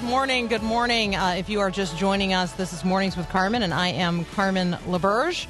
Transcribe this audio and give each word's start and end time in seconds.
Good 0.00 0.08
morning. 0.08 0.46
Good 0.46 0.62
morning. 0.62 1.16
Uh, 1.16 1.36
if 1.38 1.48
you 1.48 1.60
are 1.60 1.70
just 1.70 1.96
joining 1.96 2.34
us, 2.34 2.52
this 2.52 2.74
is 2.74 2.84
Mornings 2.84 3.16
with 3.16 3.28
Carmen, 3.30 3.62
and 3.62 3.72
I 3.72 3.88
am 3.88 4.26
Carmen 4.26 4.72
LaBerge. 4.86 5.46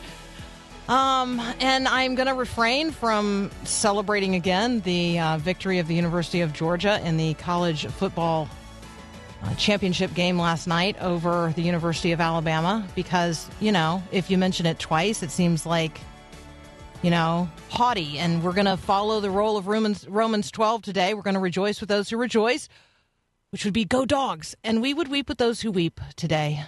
Um, 0.89 1.41
and 1.59 1.89
I'm 1.89 2.15
going 2.15 2.29
to 2.29 2.35
refrain 2.35 2.93
from 2.93 3.51
celebrating 3.65 4.37
again 4.37 4.81
the 4.81 5.19
uh, 5.19 5.39
victory 5.39 5.81
of 5.81 5.89
the 5.89 5.95
University 5.95 6.43
of 6.43 6.53
Georgia 6.53 7.01
in 7.05 7.17
the 7.17 7.35
college 7.35 7.87
football 7.87 8.49
uh, 9.43 9.53
championship 9.57 10.15
game 10.15 10.39
last 10.39 10.69
night 10.69 10.97
over 11.01 11.53
the 11.57 11.63
University 11.63 12.13
of 12.13 12.21
Alabama 12.21 12.87
because, 12.95 13.51
you 13.59 13.73
know, 13.73 14.01
if 14.13 14.31
you 14.31 14.39
mention 14.39 14.65
it 14.65 14.79
twice, 14.79 15.25
it 15.25 15.33
seems 15.33 15.67
like, 15.67 15.99
you 17.03 17.11
know, 17.11 17.49
haughty. 17.69 18.19
And 18.19 18.45
we're 18.45 18.53
going 18.53 18.67
to 18.67 18.77
follow 18.77 19.19
the 19.19 19.31
role 19.31 19.57
of 19.57 19.67
Romans, 19.67 20.07
Romans 20.09 20.53
12 20.53 20.83
today. 20.83 21.15
We're 21.15 21.23
going 21.23 21.35
to 21.35 21.41
rejoice 21.41 21.81
with 21.81 21.89
those 21.89 22.09
who 22.09 22.17
rejoice, 22.17 22.69
which 23.51 23.65
would 23.65 23.75
be 23.75 23.85
go 23.85 24.05
dogs. 24.05 24.55
And 24.65 24.83
we 24.83 24.95
would 24.95 25.09
weep 25.09 25.29
with 25.29 25.39
those 25.39 25.61
who 25.61 25.71
weep 25.71 26.01
today. 26.17 26.65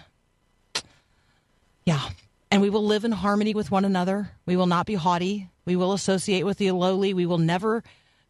Yeah. 1.84 2.08
And 2.50 2.62
we 2.62 2.70
will 2.70 2.84
live 2.84 3.04
in 3.04 3.12
harmony 3.12 3.54
with 3.54 3.70
one 3.70 3.84
another. 3.84 4.30
We 4.46 4.56
will 4.56 4.66
not 4.66 4.86
be 4.86 4.94
haughty. 4.94 5.50
We 5.64 5.76
will 5.76 5.92
associate 5.92 6.44
with 6.44 6.58
the 6.58 6.70
lowly. 6.72 7.12
We 7.12 7.26
will 7.26 7.38
never 7.38 7.82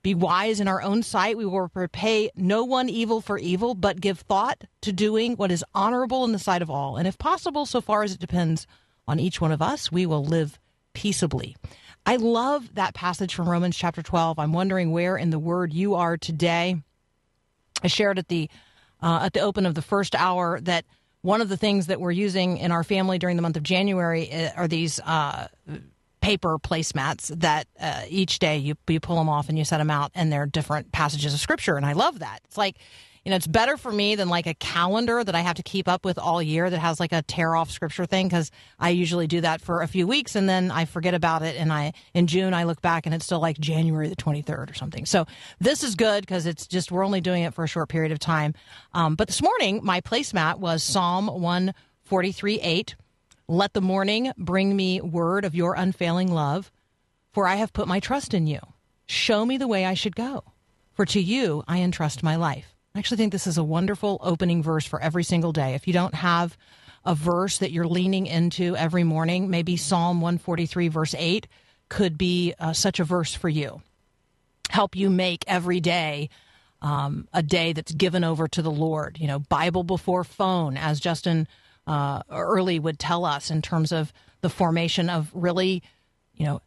be 0.03 0.15
wise 0.15 0.61
in 0.61 0.69
our 0.69 0.83
own 0.83 1.03
sight. 1.03 1.37
We 1.37 1.47
will 1.47 1.71
repay 1.75 2.31
no 2.35 2.65
one 2.65 2.89
evil 2.89 3.21
for 3.21 3.39
evil, 3.39 3.75
but 3.75 4.01
give 4.01 4.21
thought 4.21 4.65
to 4.83 4.93
doing 4.93 5.35
what 5.35 5.53
is 5.53 5.65
honorable 5.75 6.25
in 6.25 6.33
the 6.33 6.39
sight 6.39 6.63
of 6.63 6.71
all. 6.71 6.97
And 6.97 7.07
if 7.07 7.19
possible, 7.19 7.67
so 7.67 7.81
far 7.81 8.03
as 8.03 8.13
it 8.13 8.21
depends 8.21 8.67
on 9.07 9.21
each 9.21 9.41
one 9.41 9.53
of 9.53 9.63
us, 9.63 9.91
we 9.91 10.07
will 10.07 10.25
live 10.25 10.59
peaceably. 10.95 11.57
I 12.07 12.17
love 12.17 12.75
that 12.75 12.95
passage 12.95 13.35
from 13.35 13.49
Romans 13.49 13.77
chapter 13.77 14.03
12. 14.03 14.39
I'm 14.39 14.53
wondering 14.53 14.93
where 14.93 15.17
in 15.17 15.31
the 15.31 15.39
word 15.39 15.73
you 15.73 15.95
are 15.95 16.17
today. 16.17 16.83
I 17.83 17.89
shared 17.89 18.19
at 18.19 18.29
the 18.29 18.49
uh, 19.03 19.21
at 19.23 19.33
the 19.33 19.41
open 19.41 19.67
of 19.67 19.75
the 19.75 19.83
first 19.83 20.15
hour 20.15 20.61
that 20.63 20.85
one 21.23 21.41
of 21.41 21.49
the 21.49 21.57
things 21.57 21.87
that 21.87 22.01
we're 22.01 22.11
using 22.11 22.59
in 22.59 22.73
our 22.73 22.85
family 22.85 23.19
during 23.19 23.37
the 23.37 23.43
month 23.43 23.57
of 23.57 23.63
January 23.63 24.33
uh, 24.33 24.51
are 24.57 24.69
these 24.69 25.01
uh, 25.01 25.49
paper 26.21 26.59
placemats 26.59 27.29
that 27.41 27.67
uh, 27.81 28.03
each 28.09 28.39
day 28.39 28.57
you 28.59 28.77
you 28.89 29.01
pull 29.01 29.17
them 29.17 29.29
off 29.29 29.49
and 29.49 29.59
you 29.59 29.65
set 29.65 29.79
them 29.79 29.91
out, 29.91 30.11
and 30.15 30.33
they're 30.33 30.47
different 30.47 30.93
passages 30.93 31.35
of 31.35 31.41
scripture, 31.41 31.77
and 31.77 31.87
I 31.87 31.93
love 31.93 32.21
that. 32.21 32.41
It's 32.45 32.59
like 32.59 32.77
you 33.29 33.31
know, 33.31 33.37
it's 33.37 33.47
better 33.47 33.77
for 33.77 33.93
me 33.93 34.15
than 34.15 34.31
like 34.31 34.47
a 34.47 34.55
calendar 34.55 35.23
that 35.23 35.35
I 35.35 35.41
have 35.41 35.57
to 35.57 35.63
keep 35.63 35.87
up 35.87 36.03
with 36.03 36.19
all 36.19 36.43
year 36.43 36.71
that 36.71 36.79
has 36.79 36.99
like 36.99 37.13
a 37.13 37.21
tear 37.21 37.55
off 37.55 37.71
scripture 37.71 38.07
thing 38.07 38.27
because 38.27 38.51
I 38.79 38.89
usually 38.89 39.27
do 39.27 39.43
that 39.43 39.61
for 39.61 39.83
a 39.83 39.87
few 39.87 40.07
weeks 40.07 40.35
and 40.35 40.49
then 40.49 40.71
I 40.71 40.87
forget 40.87 41.13
about 41.13 41.43
it. 41.43 41.55
And 41.57 41.71
I, 41.71 41.93
in 42.15 42.27
June, 42.27 42.55
I 42.55 42.65
look 42.65 42.81
back 42.81 43.05
and 43.05 43.15
it's 43.15 43.27
still 43.27 43.39
like 43.39 43.59
January 43.59 44.09
the 44.09 44.17
23rd 44.17 44.71
or 44.71 44.75
something. 44.75 45.05
So 45.05 45.27
this 45.61 45.83
is 45.83 45.95
good 45.95 46.23
because 46.23 46.47
it's 46.47 46.67
just, 46.67 46.91
we're 46.91 47.05
only 47.05 47.21
doing 47.21 47.43
it 47.43 47.53
for 47.53 47.65
a 47.65 47.69
short 47.69 47.91
period 47.91 48.13
of 48.13 48.19
time. 48.19 48.55
Um, 48.95 49.15
but 49.15 49.29
this 49.29 49.43
morning, 49.43 49.81
my 49.83 50.01
placemat 50.01 50.59
was 50.59 50.83
Psalm 50.83 51.27
143 51.27 52.61
8. 52.63 52.97
Let 53.47 53.75
the 53.75 53.83
morning 53.83 54.33
bring 54.39 54.75
me 54.75 55.03
word 55.03 55.45
of 55.45 55.55
your 55.55 55.75
unfailing 55.75 56.33
love, 56.33 56.73
for 57.33 57.47
I 57.47 57.57
have 57.57 57.75
put 57.75 57.89
my 57.89 58.01
trust 58.01 58.33
in 58.33 58.47
you. 58.47 58.61
Show 59.05 59.45
me 59.45 59.59
the 59.59 59.69
way 59.69 59.85
I 59.85 59.93
should 59.93 60.17
go, 60.17 60.45
for 60.95 61.05
to 61.05 61.21
you 61.21 61.63
I 61.69 61.81
entrust 61.81 62.23
my 62.23 62.37
life. 62.37 62.78
I 62.95 62.99
actually 62.99 63.19
think 63.19 63.33
this 63.33 63.47
is 63.47 63.59
a 63.59 63.65
wonderful 63.65 64.19
opening 64.23 64.63
verse 64.63 64.87
for 64.87 65.01
every 65.01 65.25
single 65.25 65.53
day. 65.53 65.75
If 65.75 65.87
you 65.87 65.93
don't 65.93 66.15
have 66.15 66.57
a 67.05 67.15
verse 67.15 67.59
that 67.59 67.71
you're 67.71 67.87
leaning 67.87 68.27
into 68.27 68.77
every 68.77 69.05
morning, 69.05 69.51
maybe 69.51 69.77
Psalm 69.77 70.21
143, 70.21 70.89
verse 70.89 71.15
8 71.17 71.47
could 71.89 72.19
be 72.19 72.55
uh, 72.59 72.73
such 72.73 73.01
a 73.01 73.05
verse 73.05 73.35
for 73.35 73.49
you. 73.49 73.83
Help 74.71 74.97
you 74.97 75.09
make 75.11 75.45
every 75.47 75.81
day 75.81 76.29
um, 76.83 77.29
a 77.33 77.43
day 77.43 77.73
that's 77.73 77.93
given 77.93 78.25
over 78.25 78.47
to 78.49 78.63
the 78.63 78.71
Lord. 78.71 79.19
You 79.19 79.27
know, 79.27 79.39
Bible 79.39 79.85
before 79.85 80.25
phone, 80.25 80.77
as 80.77 81.01
Justin 81.01 81.49
uh, 81.87 82.23
Earley 82.31 82.79
would 82.79 82.99
tell 82.99 83.25
us 83.25 83.51
in 83.51 83.63
terms 83.63 83.93
of 83.93 84.13
the 84.41 84.51
formation 84.51 85.11
of 85.11 85.31
really, 85.33 85.83
you 86.35 86.47
know, 86.47 86.61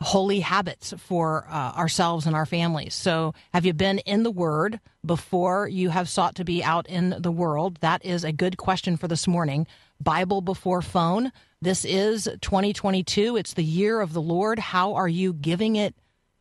holy 0.00 0.40
habits 0.40 0.94
for 0.96 1.46
uh, 1.50 1.72
ourselves 1.72 2.26
and 2.26 2.34
our 2.34 2.46
families. 2.46 2.94
So, 2.94 3.34
have 3.52 3.66
you 3.66 3.72
been 3.72 3.98
in 4.00 4.22
the 4.22 4.30
Word 4.30 4.80
before 5.04 5.68
you 5.68 5.90
have 5.90 6.08
sought 6.08 6.36
to 6.36 6.44
be 6.44 6.64
out 6.64 6.88
in 6.88 7.14
the 7.18 7.30
world? 7.30 7.76
That 7.80 8.04
is 8.04 8.24
a 8.24 8.32
good 8.32 8.56
question 8.56 8.96
for 8.96 9.08
this 9.08 9.26
morning. 9.28 9.66
Bible 10.00 10.40
before 10.40 10.80
phone. 10.80 11.32
This 11.60 11.84
is 11.84 12.24
2022. 12.40 13.36
It's 13.36 13.52
the 13.52 13.64
year 13.64 14.00
of 14.00 14.14
the 14.14 14.22
Lord. 14.22 14.58
How 14.58 14.94
are 14.94 15.08
you 15.08 15.34
giving 15.34 15.76
it 15.76 15.94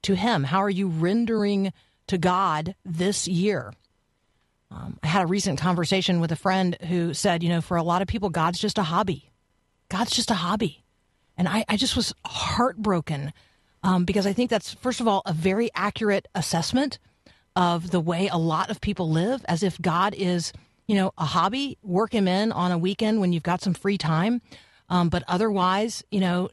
to 0.04 0.16
Him? 0.16 0.46
How 0.46 0.60
are 0.60 0.70
you 0.70 0.88
rendering 0.88 1.74
to 2.08 2.18
God 2.18 2.76
this 2.86 3.28
year? 3.28 3.74
Um, 4.72 5.00
I 5.04 5.08
had 5.08 5.24
a 5.24 5.28
recent 5.28 5.60
conversation 5.60 6.22
with 6.22 6.32
a 6.32 6.38
friend 6.38 6.78
who 6.88 7.14
said, 7.14 7.44
you 7.44 7.50
know, 7.50 7.62
for 7.62 7.76
a 7.76 7.84
lot 7.84 8.02
of 8.02 8.08
people, 8.08 8.30
God's 8.30 8.60
just 8.60 8.78
a 8.78 8.84
hobby. 8.84 9.32
God's 9.90 10.12
just 10.12 10.32
a 10.32 10.36
hobby. 10.36 10.84
And 11.36 11.48
I, 11.48 11.66
I 11.68 11.76
just 11.76 11.96
was 11.96 12.14
heartbroken 12.26 13.34
um, 13.84 14.06
because 14.06 14.26
I 14.26 14.34
think 14.34 14.50
that's, 14.50 14.74
first 14.76 15.00
of 15.00 15.08
all, 15.08 15.22
a 15.26 15.34
very 15.34 15.70
accurate 15.74 16.28
assessment 16.36 17.00
of 17.56 17.92
the 17.92 18.00
way 18.00 18.28
a 18.28 18.38
lot 18.38 18.70
of 18.70 18.82
people 18.82 19.10
live, 19.10 19.44
as 19.48 19.64
if 19.64 19.82
God 19.82 20.14
is, 20.16 20.54
you 20.88 20.96
know, 20.96 21.12
a 21.18 21.26
hobby. 21.26 21.78
Work 21.84 22.14
him 22.14 22.28
in 22.28 22.52
on 22.52 22.72
a 22.72 22.78
weekend 22.78 23.20
when 23.20 23.34
you've 23.34 23.44
got 23.44 23.62
some 23.62 23.74
free 23.74 23.98
time. 23.98 24.42
Um, 24.90 25.10
but 25.10 25.24
otherwise, 25.28 26.04
you 26.12 26.20
know, 26.20 26.50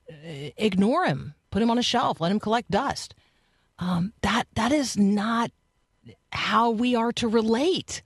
ignore 0.56 1.06
him, 1.06 1.34
put 1.50 1.62
him 1.62 1.70
on 1.70 1.78
a 1.78 1.82
shelf, 1.82 2.20
let 2.20 2.32
him 2.32 2.40
collect 2.40 2.70
dust. 2.70 3.14
Um, 3.78 4.12
that 4.22 4.46
that 4.54 4.72
is 4.72 4.96
not 4.96 5.50
how 6.32 6.70
we 6.70 6.94
are 6.94 7.12
to 7.12 7.28
relate 7.28 8.02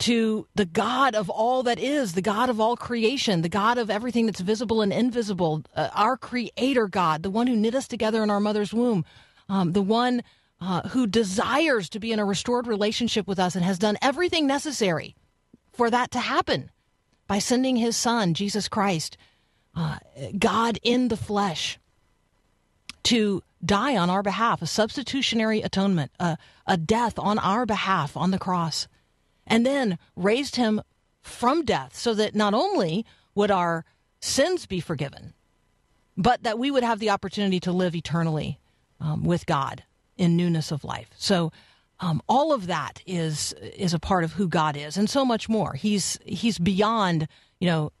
to 0.00 0.46
the 0.54 0.64
God 0.64 1.14
of 1.14 1.28
all 1.28 1.62
that 1.64 1.78
is, 1.78 2.14
the 2.14 2.22
God 2.22 2.48
of 2.48 2.58
all 2.58 2.74
creation, 2.74 3.42
the 3.42 3.50
God 3.50 3.76
of 3.76 3.90
everything 3.90 4.26
that's 4.26 4.40
visible 4.40 4.80
and 4.80 4.92
invisible, 4.92 5.62
uh, 5.76 5.90
our 5.94 6.16
Creator 6.16 6.88
God, 6.88 7.22
the 7.22 7.30
one 7.30 7.46
who 7.46 7.54
knit 7.54 7.74
us 7.74 7.86
together 7.86 8.22
in 8.22 8.30
our 8.30 8.40
mother's 8.40 8.72
womb, 8.72 9.04
um, 9.50 9.72
the 9.72 9.82
one 9.82 10.22
uh, 10.60 10.88
who 10.88 11.06
desires 11.06 11.90
to 11.90 12.00
be 12.00 12.12
in 12.12 12.18
a 12.18 12.24
restored 12.24 12.66
relationship 12.66 13.26
with 13.26 13.38
us 13.38 13.54
and 13.54 13.64
has 13.64 13.78
done 13.78 13.98
everything 14.00 14.46
necessary 14.46 15.14
for 15.72 15.90
that 15.90 16.10
to 16.12 16.18
happen 16.18 16.70
by 17.26 17.38
sending 17.38 17.76
His 17.76 17.94
Son, 17.94 18.32
Jesus 18.32 18.68
Christ, 18.68 19.18
uh, 19.76 19.98
God 20.38 20.78
in 20.82 21.08
the 21.08 21.16
flesh, 21.16 21.78
to 23.04 23.42
die 23.62 23.98
on 23.98 24.08
our 24.08 24.22
behalf, 24.22 24.62
a 24.62 24.66
substitutionary 24.66 25.60
atonement, 25.60 26.10
a, 26.18 26.38
a 26.66 26.78
death 26.78 27.18
on 27.18 27.38
our 27.38 27.66
behalf 27.66 28.16
on 28.16 28.30
the 28.30 28.38
cross 28.38 28.88
and 29.50 29.66
then 29.66 29.98
raised 30.16 30.56
him 30.56 30.80
from 31.20 31.64
death 31.64 31.96
so 31.96 32.14
that 32.14 32.34
not 32.34 32.54
only 32.54 33.04
would 33.34 33.50
our 33.50 33.84
sins 34.20 34.64
be 34.64 34.80
forgiven, 34.80 35.34
but 36.16 36.42
that 36.44 36.58
we 36.58 36.70
would 36.70 36.84
have 36.84 37.00
the 37.00 37.10
opportunity 37.10 37.60
to 37.60 37.72
live 37.72 37.94
eternally 37.94 38.60
um, 39.00 39.24
with 39.24 39.46
God 39.46 39.82
in 40.16 40.36
newness 40.36 40.70
of 40.70 40.84
life. 40.84 41.10
So 41.16 41.50
um, 41.98 42.22
all 42.28 42.52
of 42.52 42.66
that 42.68 43.02
is 43.06 43.52
is 43.60 43.92
a 43.92 43.98
part 43.98 44.24
of 44.24 44.34
who 44.34 44.48
God 44.48 44.76
is, 44.76 44.96
and 44.96 45.10
so 45.10 45.24
much 45.24 45.48
more. 45.48 45.74
He's 45.74 46.18
he's 46.24 46.58
beyond 46.58 47.28
you 47.58 47.66
know. 47.66 47.92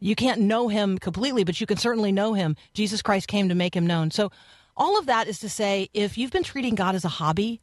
You 0.00 0.16
can't 0.16 0.42
know 0.42 0.68
him 0.68 0.98
completely, 0.98 1.44
but 1.44 1.60
you 1.60 1.66
can 1.66 1.78
certainly 1.78 2.12
know 2.12 2.34
him. 2.34 2.56
Jesus 2.74 3.00
Christ 3.00 3.28
came 3.28 3.48
to 3.48 3.54
make 3.54 3.74
him 3.74 3.86
known. 3.86 4.10
So, 4.10 4.30
all 4.76 4.98
of 4.98 5.06
that 5.06 5.28
is 5.28 5.38
to 5.38 5.48
say, 5.48 5.88
if 5.94 6.18
you've 6.18 6.32
been 6.32 6.42
treating 6.42 6.74
God 6.74 6.94
as 6.94 7.04
a 7.04 7.08
hobby, 7.08 7.60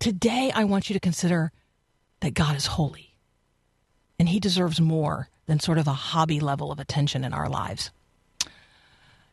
today 0.00 0.50
I 0.52 0.64
want 0.64 0.90
you 0.90 0.94
to 0.94 1.00
consider 1.00 1.52
that 2.22 2.34
God 2.34 2.56
is 2.56 2.66
holy 2.66 3.14
and 4.18 4.28
he 4.28 4.38
deserves 4.38 4.80
more 4.80 5.28
than 5.46 5.58
sort 5.58 5.78
of 5.78 5.88
a 5.88 5.92
hobby 5.92 6.38
level 6.40 6.70
of 6.70 6.78
attention 6.78 7.24
in 7.24 7.32
our 7.32 7.48
lives. 7.48 7.90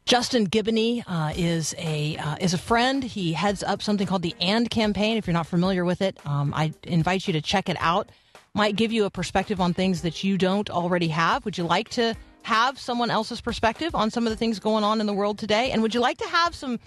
Justin 0.06 0.48
Giboney 0.48 1.04
uh, 1.06 1.32
is 1.36 1.76
a 1.78 2.18
uh, 2.18 2.38
is 2.42 2.56
a 2.56 2.58
friend. 2.58 3.04
He 3.04 3.34
heads 3.34 3.62
up 3.62 3.84
something 3.84 4.08
called 4.08 4.24
the 4.24 4.34
AND 4.42 4.72
campaign. 4.72 5.18
If 5.18 5.28
you're 5.28 5.36
not 5.36 5.46
familiar 5.46 5.86
with 5.86 6.02
it, 6.02 6.18
um, 6.26 6.52
I 6.56 6.74
invite 6.84 7.28
you 7.28 7.34
to 7.34 7.42
check 7.42 7.70
it 7.70 7.78
out. 7.80 8.10
might 8.56 8.76
give 8.76 8.92
you 8.92 9.06
a 9.06 9.12
perspective 9.12 9.62
on 9.62 9.76
things 9.76 10.02
that 10.02 10.24
you 10.24 10.36
don't 10.36 10.68
already 10.72 11.10
have. 11.10 11.46
Would 11.46 11.60
you 11.60 11.66
like 11.66 11.90
to 11.90 12.16
have 12.42 12.80
someone 12.80 13.12
else's 13.12 13.40
perspective 13.40 13.94
on 13.94 14.10
some 14.10 14.26
of 14.26 14.32
the 14.32 14.38
things 14.38 14.58
going 14.58 14.84
on 14.84 15.00
in 15.00 15.06
the 15.06 15.14
world 15.14 15.38
today? 15.38 15.70
And 15.70 15.84
would 15.84 15.94
you 15.94 16.00
like 16.00 16.18
to 16.18 16.28
have 16.28 16.56
some 16.56 16.80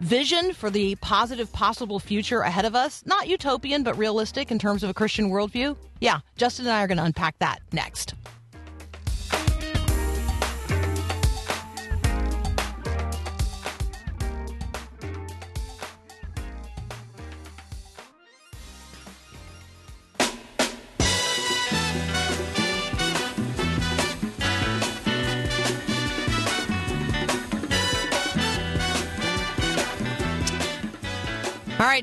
vision 0.00 0.52
for 0.52 0.70
the 0.70 0.96
positive 0.96 1.52
possible 1.52 1.98
future 1.98 2.40
ahead 2.40 2.64
of 2.64 2.74
us? 2.74 3.04
Not 3.06 3.28
utopian, 3.28 3.82
but 3.82 3.96
realistic 3.96 4.50
in 4.50 4.58
terms 4.58 4.82
of 4.82 4.90
a 4.90 4.94
Christian 4.94 5.30
worldview? 5.30 5.76
Yeah, 6.00 6.20
Justin 6.36 6.66
and 6.66 6.74
I 6.74 6.82
are 6.82 6.88
going 6.88 6.98
to 6.98 7.04
unpack 7.04 7.38
that 7.38 7.60
next. 7.72 8.14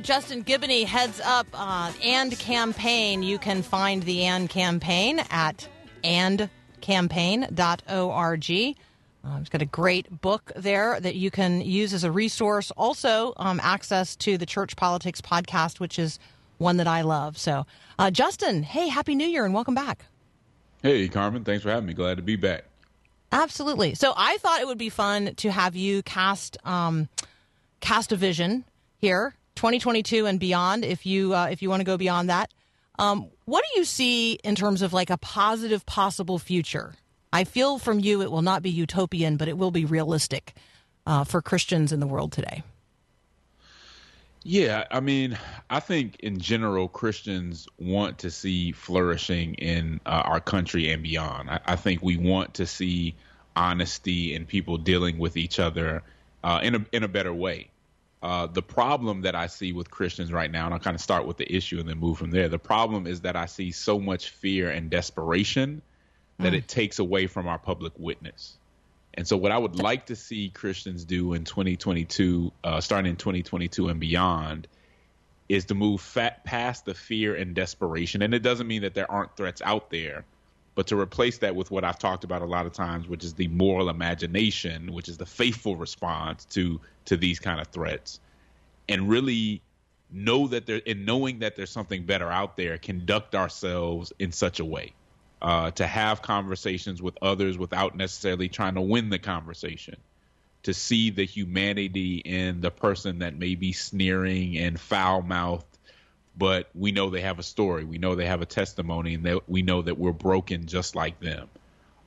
Justin 0.08 0.42
Giboney 0.42 0.86
heads 0.86 1.20
up 1.20 1.48
uh, 1.54 1.92
And 2.02 2.40
Campaign. 2.40 3.24
You 3.24 3.38
can 3.38 3.62
find 3.62 4.02
the 4.04 4.24
And 4.24 4.50
Campaign 4.50 5.20
at 5.30 5.68
andcampaign.org. 6.02 8.76
Uh, 9.26 9.38
it's 9.42 9.50
got 9.50 9.62
a 9.62 9.66
great 9.66 10.22
book 10.22 10.54
there 10.56 10.98
that 11.02 11.16
you 11.16 11.30
can 11.30 11.60
use 11.60 11.94
as 11.94 12.06
a 12.06 12.12
resource. 12.12 12.72
Also, 12.78 13.34
um, 13.36 13.60
access 13.62 14.16
to 14.16 14.38
the 14.38 14.46
Church 14.46 14.78
Politics 14.78 15.20
podcast, 15.20 15.82
which 15.82 16.00
is 16.00 16.20
one 16.58 16.78
that 16.78 16.88
I 16.88 17.02
love. 17.02 17.38
So, 17.38 17.66
uh, 18.00 18.10
Justin, 18.10 18.64
hey, 18.64 18.88
Happy 18.88 19.14
New 19.14 19.28
Year 19.28 19.44
and 19.44 19.54
welcome 19.54 19.76
back. 19.76 20.06
Hey, 20.82 21.10
Carmen. 21.10 21.44
Thanks 21.44 21.64
for 21.64 21.70
having 21.70 21.86
me. 21.86 21.94
Glad 21.94 22.16
to 22.16 22.24
be 22.24 22.38
back. 22.38 22.64
Absolutely. 23.34 23.94
So 23.94 24.14
I 24.16 24.38
thought 24.38 24.62
it 24.62 24.68
would 24.68 24.78
be 24.78 24.88
fun 24.88 25.36
to 25.36 25.52
have 25.52 25.76
you 25.76 26.02
cast 26.02 26.56
um, 26.64 27.10
cast 27.82 28.14
a 28.14 28.16
vision 28.16 28.64
here, 29.00 29.36
2022 29.58 30.26
and 30.26 30.40
beyond. 30.40 30.86
If 30.86 31.06
you 31.06 31.34
uh, 31.36 31.48
if 31.52 31.62
you 31.62 31.70
want 31.70 31.82
to 31.82 31.86
go 31.86 31.98
beyond 31.98 32.30
that, 32.30 32.54
um, 32.98 33.30
what 33.46 33.64
do 33.64 33.80
you 33.80 33.86
see 33.86 34.34
in 34.44 34.56
terms 34.56 34.82
of 34.82 34.94
like 34.94 35.10
a 35.10 35.18
positive 35.18 35.86
possible 35.86 36.40
future? 36.40 36.96
I 37.34 37.44
feel 37.44 37.78
from 37.78 38.00
you 38.00 38.22
it 38.22 38.32
will 38.32 38.42
not 38.42 38.64
be 38.64 38.70
utopian, 38.70 39.36
but 39.38 39.48
it 39.48 39.58
will 39.58 39.72
be 39.72 39.84
realistic 39.84 40.54
uh, 41.06 41.24
for 41.24 41.42
Christians 41.42 41.92
in 41.92 42.00
the 42.00 42.08
world 42.08 42.32
today. 42.32 42.64
Yeah, 44.44 44.86
I 44.92 45.02
mean, 45.02 45.38
I 45.70 45.82
think 45.82 46.22
in 46.22 46.40
general, 46.40 46.88
Christians 46.88 47.68
want 47.78 48.20
to 48.20 48.32
see 48.32 48.72
flourishing 48.72 49.56
in 49.56 50.00
uh, 50.06 50.22
our 50.24 50.40
country 50.40 50.90
and 50.90 51.04
beyond. 51.04 51.50
I, 51.50 51.60
I 51.66 51.76
think 51.76 52.02
we 52.02 52.16
want 52.16 52.54
to 52.54 52.66
see 52.66 53.16
honesty 53.58 54.36
and 54.36 54.48
people 54.48 54.78
dealing 54.78 55.18
with 55.18 55.36
each 55.36 55.60
other 55.60 56.02
uh, 56.46 56.62
in 56.64 56.76
a 56.76 56.86
in 56.94 57.04
a 57.04 57.10
better 57.10 57.34
way. 57.34 57.70
Uh, 58.28 58.46
the 58.46 58.62
problem 58.62 59.22
that 59.22 59.36
I 59.36 59.48
see 59.48 59.72
with 59.72 59.90
Christians 59.90 60.34
right 60.34 60.52
now, 60.52 60.66
and 60.66 60.74
I'll 60.74 60.82
kind 60.82 60.96
of 60.96 61.00
start 61.00 61.26
with 61.26 61.38
the 61.38 61.50
issue 61.50 61.80
and 61.80 61.88
then 61.88 61.98
move 61.98 62.18
from 62.18 62.30
there. 62.30 62.50
The 62.50 62.60
problem 62.60 63.08
is 63.08 63.22
that 63.22 63.38
I 63.38 63.46
see 63.46 63.72
so 63.72 64.02
much 64.02 64.32
fear 64.32 64.70
and 64.70 64.90
desperation 64.90 65.82
that 66.38 66.54
it 66.54 66.68
takes 66.68 67.00
away 67.00 67.28
from 67.28 67.48
our 67.48 67.58
public 67.58 67.94
witness. 67.98 68.58
And 69.14 69.26
so, 69.26 69.38
what 69.38 69.54
I 69.54 69.58
would 69.58 69.80
like 69.80 70.08
to 70.08 70.18
see 70.18 70.50
Christians 70.50 71.06
do 71.06 71.36
in 71.36 71.46
2022, 71.46 72.52
uh, 72.66 72.82
starting 72.82 73.12
in 73.12 73.16
2022 73.16 73.88
and 73.88 73.98
beyond, 73.98 74.68
is 75.48 75.64
to 75.66 75.76
move 75.76 76.02
fat 76.02 76.44
past 76.44 76.84
the 76.84 76.94
fear 76.94 77.34
and 77.34 77.56
desperation. 77.56 78.22
And 78.22 78.34
it 78.34 78.44
doesn't 78.44 78.68
mean 78.68 78.82
that 78.82 78.94
there 78.94 79.10
aren't 79.10 79.38
threats 79.38 79.62
out 79.64 79.90
there, 79.90 80.26
but 80.76 80.88
to 80.88 81.00
replace 81.00 81.38
that 81.38 81.56
with 81.56 81.72
what 81.72 81.86
I've 81.86 81.98
talked 81.98 82.26
about 82.26 82.42
a 82.42 82.46
lot 82.46 82.66
of 82.66 82.74
times, 82.74 83.08
which 83.08 83.24
is 83.24 83.36
the 83.36 83.48
moral 83.48 83.88
imagination, 83.88 84.92
which 84.92 85.08
is 85.08 85.16
the 85.16 85.26
faithful 85.26 85.78
response 85.78 86.44
to 86.52 86.82
to 87.08 87.18
these 87.18 87.40
kind 87.40 87.60
of 87.60 87.68
threats, 87.68 88.20
and 88.88 89.10
really 89.10 89.62
know 90.10 90.48
that 90.48 90.66
there, 90.66 90.82
and 90.88 91.06
knowing 91.06 91.40
that 91.40 91.56
there's 91.56 91.70
something 91.70 92.06
better 92.06 92.32
out 92.32 92.56
there, 92.56 92.78
conduct 92.78 93.36
ourselves 93.36 94.14
in 94.20 94.32
such 94.32 94.60
a 94.60 94.66
way 94.66 94.94
uh, 95.42 95.72
to 95.72 95.86
have 95.86 96.22
conversations 96.22 97.02
with 97.02 97.18
others 97.22 97.58
without 97.58 97.96
necessarily 97.96 98.48
trying 98.48 98.76
to 98.76 98.82
win 98.82 99.10
the 99.10 99.20
conversation, 99.20 99.98
to 100.64 100.74
see 100.74 101.10
the 101.10 101.26
humanity 101.26 102.18
in 102.18 102.62
the 102.62 102.72
person 102.72 103.20
that 103.20 103.38
may 103.38 103.56
be 103.56 103.74
sneering 103.74 104.58
and 104.58 104.80
foul 104.80 105.22
mouthed, 105.22 105.66
but 106.38 106.70
we 106.74 106.92
know 106.92 107.10
they 107.10 107.22
have 107.22 107.40
a 107.40 107.44
story, 107.44 107.84
we 107.84 107.98
know 107.98 108.16
they 108.16 108.28
have 108.28 108.42
a 108.42 108.46
testimony, 108.46 109.16
and 109.16 109.26
that 109.26 109.50
we 109.50 109.62
know 109.62 109.82
that 109.82 109.98
we're 109.98 110.12
broken 110.12 110.66
just 110.66 110.96
like 110.96 111.20
them. 111.20 111.50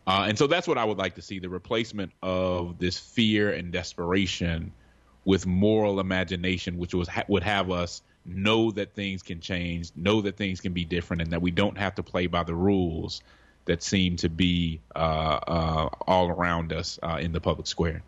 Uh, 0.07 0.25
and 0.29 0.39
so 0.39 0.47
that's 0.47 0.67
what 0.67 0.79
I 0.79 0.85
would 0.85 0.99
like 0.99 1.17
to 1.17 1.23
see 1.23 1.39
the 1.39 1.49
replacement 1.49 2.13
of 2.23 2.79
this 2.79 2.99
fear 2.99 3.53
and 3.53 3.71
desperation 3.71 4.73
with 5.31 5.47
moral 5.47 6.01
imagination, 6.01 6.77
which 6.77 6.93
was 6.93 7.09
would 7.29 7.45
have 7.45 7.71
us 7.71 8.03
know 8.27 8.73
that 8.73 8.93
things 8.95 9.23
can 9.23 9.39
change, 9.41 9.93
know 9.95 10.21
that 10.23 10.37
things 10.37 10.61
can 10.61 10.73
be 10.73 10.85
different, 10.85 11.23
and 11.23 11.31
that 11.31 11.41
we 11.41 11.53
don't 11.53 11.79
have 11.79 11.95
to 11.95 12.03
play 12.03 12.27
by 12.27 12.43
the 12.43 12.53
rules 12.53 13.23
that 13.67 13.81
seem 13.81 14.17
to 14.17 14.29
be 14.29 14.81
uh, 14.97 14.99
uh, 14.99 15.89
all 16.09 16.31
around 16.31 16.73
us 16.73 16.99
uh, 17.05 17.19
in 17.21 17.31
the 17.31 17.41
public 17.41 17.69
square. 17.69 18.03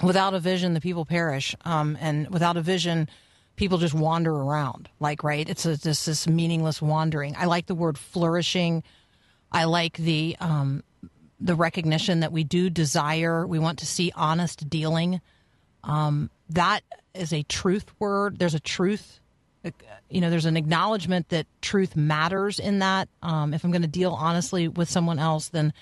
Without 0.00 0.32
a 0.32 0.38
vision, 0.38 0.74
the 0.74 0.80
people 0.80 1.04
perish, 1.04 1.56
um, 1.64 1.98
and 2.00 2.30
without 2.30 2.56
a 2.56 2.62
vision, 2.62 3.08
people 3.56 3.78
just 3.78 3.92
wander 3.92 4.32
around. 4.32 4.88
Like, 5.00 5.24
right? 5.24 5.48
It's 5.50 5.66
a, 5.66 5.76
just 5.76 6.06
this 6.06 6.28
meaningless 6.28 6.80
wandering. 6.80 7.34
I 7.36 7.46
like 7.46 7.66
the 7.66 7.74
word 7.74 7.98
flourishing. 7.98 8.84
I 9.50 9.64
like 9.64 9.96
the 9.96 10.36
um, 10.38 10.84
the 11.40 11.56
recognition 11.56 12.20
that 12.20 12.30
we 12.30 12.44
do 12.44 12.70
desire. 12.70 13.44
We 13.44 13.58
want 13.58 13.80
to 13.80 13.86
see 13.86 14.12
honest 14.14 14.70
dealing. 14.70 15.20
Um, 15.84 16.30
that 16.50 16.82
is 17.14 17.32
a 17.32 17.42
truth 17.44 17.86
word. 17.98 18.38
There's 18.38 18.54
a 18.54 18.60
truth. 18.60 19.20
You 20.08 20.20
know, 20.20 20.30
there's 20.30 20.46
an 20.46 20.56
acknowledgement 20.56 21.28
that 21.28 21.46
truth 21.60 21.94
matters 21.96 22.58
in 22.58 22.78
that. 22.78 23.08
Um, 23.22 23.52
if 23.52 23.64
I'm 23.64 23.70
going 23.70 23.82
to 23.82 23.88
deal 23.88 24.12
honestly 24.12 24.68
with 24.68 24.88
someone 24.88 25.18
else, 25.18 25.48
then 25.48 25.72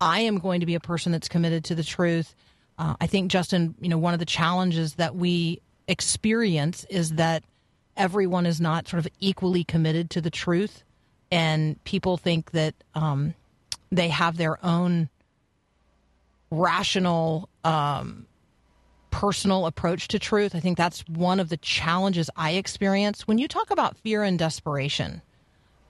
I 0.00 0.20
am 0.20 0.38
going 0.38 0.60
to 0.60 0.66
be 0.66 0.74
a 0.74 0.80
person 0.80 1.12
that's 1.12 1.28
committed 1.28 1.64
to 1.64 1.74
the 1.74 1.84
truth. 1.84 2.34
Uh, 2.78 2.94
I 3.00 3.06
think, 3.06 3.30
Justin, 3.30 3.74
you 3.80 3.88
know, 3.88 3.98
one 3.98 4.14
of 4.14 4.20
the 4.20 4.26
challenges 4.26 4.94
that 4.94 5.14
we 5.14 5.60
experience 5.88 6.84
is 6.90 7.12
that 7.14 7.44
everyone 7.96 8.46
is 8.46 8.60
not 8.60 8.88
sort 8.88 9.04
of 9.04 9.12
equally 9.20 9.64
committed 9.64 10.10
to 10.10 10.20
the 10.20 10.30
truth, 10.30 10.82
and 11.30 11.82
people 11.84 12.16
think 12.16 12.50
that 12.52 12.74
um, 12.94 13.34
they 13.90 14.08
have 14.08 14.36
their 14.36 14.64
own 14.64 15.08
rational, 16.50 17.48
um, 17.64 18.26
personal 19.12 19.66
approach 19.66 20.08
to 20.08 20.18
truth. 20.18 20.56
I 20.56 20.60
think 20.60 20.76
that's 20.76 21.06
one 21.06 21.38
of 21.38 21.50
the 21.50 21.58
challenges 21.58 22.28
I 22.34 22.52
experience. 22.52 23.28
When 23.28 23.38
you 23.38 23.46
talk 23.46 23.70
about 23.70 23.96
fear 23.98 24.24
and 24.24 24.36
desperation, 24.36 25.22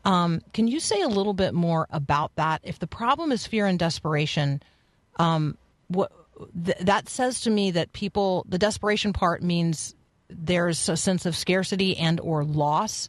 um, 0.04 0.42
can 0.52 0.68
you 0.68 0.80
say 0.80 1.00
a 1.00 1.08
little 1.08 1.32
bit 1.32 1.54
more 1.54 1.86
about 1.90 2.34
that? 2.34 2.60
If 2.64 2.78
the 2.80 2.86
problem 2.86 3.32
is 3.32 3.46
fear 3.46 3.66
and 3.66 3.78
desperation, 3.78 4.60
um, 5.16 5.56
what 5.88 6.12
th- 6.64 6.78
that 6.78 7.08
says 7.08 7.40
to 7.42 7.50
me 7.50 7.70
that 7.70 7.92
people, 7.92 8.44
the 8.48 8.58
desperation 8.58 9.12
part 9.12 9.42
means 9.42 9.94
there's 10.28 10.88
a 10.88 10.96
sense 10.96 11.24
of 11.24 11.36
scarcity 11.36 11.96
and 11.96 12.18
or 12.20 12.44
loss, 12.44 13.08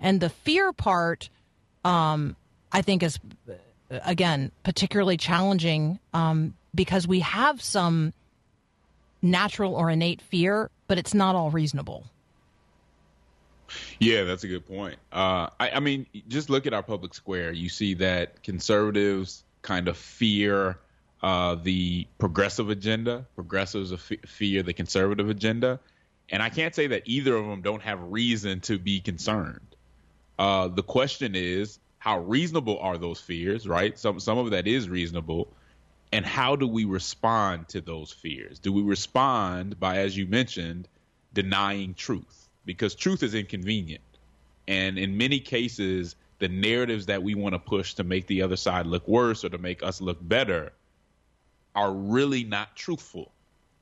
and 0.00 0.20
the 0.20 0.30
fear 0.30 0.72
part, 0.72 1.30
um, 1.84 2.34
I 2.72 2.82
think, 2.82 3.02
is 3.02 3.18
again 3.90 4.50
particularly 4.64 5.16
challenging 5.16 6.00
um, 6.12 6.54
because 6.74 7.06
we 7.06 7.20
have 7.20 7.62
some 7.62 8.12
natural 9.22 9.74
or 9.74 9.90
innate 9.90 10.20
fear, 10.20 10.70
but 10.88 10.98
it's 10.98 11.14
not 11.14 11.34
all 11.34 11.50
reasonable. 11.50 12.04
Yeah, 13.98 14.24
that's 14.24 14.44
a 14.44 14.48
good 14.48 14.66
point. 14.66 14.96
Uh, 15.12 15.48
I, 15.58 15.70
I, 15.70 15.80
mean, 15.80 16.06
just 16.28 16.50
look 16.50 16.66
at 16.66 16.74
our 16.74 16.82
public 16.82 17.14
square. 17.14 17.52
You 17.52 17.68
see 17.68 17.94
that 17.94 18.42
conservatives 18.42 19.44
kind 19.62 19.88
of 19.88 19.96
fear 19.96 20.78
uh, 21.22 21.54
the 21.54 22.06
progressive 22.18 22.68
agenda, 22.68 23.24
progressives 23.34 23.92
fear 24.26 24.62
the 24.62 24.72
conservative 24.72 25.30
agenda. 25.30 25.78
And 26.30 26.42
I 26.42 26.48
can't 26.48 26.74
say 26.74 26.88
that 26.88 27.02
either 27.06 27.36
of 27.36 27.46
them 27.46 27.62
don't 27.62 27.82
have 27.82 28.00
reason 28.10 28.60
to 28.62 28.78
be 28.78 29.00
concerned. 29.00 29.76
Uh, 30.38 30.68
the 30.68 30.82
question 30.82 31.34
is, 31.34 31.78
how 31.98 32.18
reasonable 32.20 32.78
are 32.80 32.98
those 32.98 33.20
fears, 33.20 33.68
right? 33.68 33.96
Some, 33.96 34.18
some 34.18 34.38
of 34.38 34.50
that 34.50 34.66
is 34.66 34.88
reasonable. 34.88 35.48
And 36.12 36.26
how 36.26 36.56
do 36.56 36.68
we 36.68 36.84
respond 36.84 37.68
to 37.68 37.80
those 37.80 38.12
fears? 38.12 38.58
Do 38.58 38.72
we 38.72 38.82
respond 38.82 39.80
by, 39.80 39.98
as 39.98 40.16
you 40.16 40.26
mentioned, 40.26 40.86
denying 41.32 41.94
truth? 41.94 42.42
because 42.64 42.94
truth 42.94 43.22
is 43.22 43.34
inconvenient. 43.34 44.02
And 44.68 44.98
in 44.98 45.16
many 45.16 45.40
cases, 45.40 46.16
the 46.38 46.48
narratives 46.48 47.06
that 47.06 47.22
we 47.22 47.34
want 47.34 47.54
to 47.54 47.58
push 47.58 47.94
to 47.94 48.04
make 48.04 48.26
the 48.26 48.42
other 48.42 48.56
side 48.56 48.86
look 48.86 49.06
worse 49.08 49.44
or 49.44 49.48
to 49.50 49.58
make 49.58 49.82
us 49.82 50.00
look 50.00 50.18
better 50.20 50.72
are 51.74 51.92
really 51.92 52.44
not 52.44 52.76
truthful. 52.76 53.32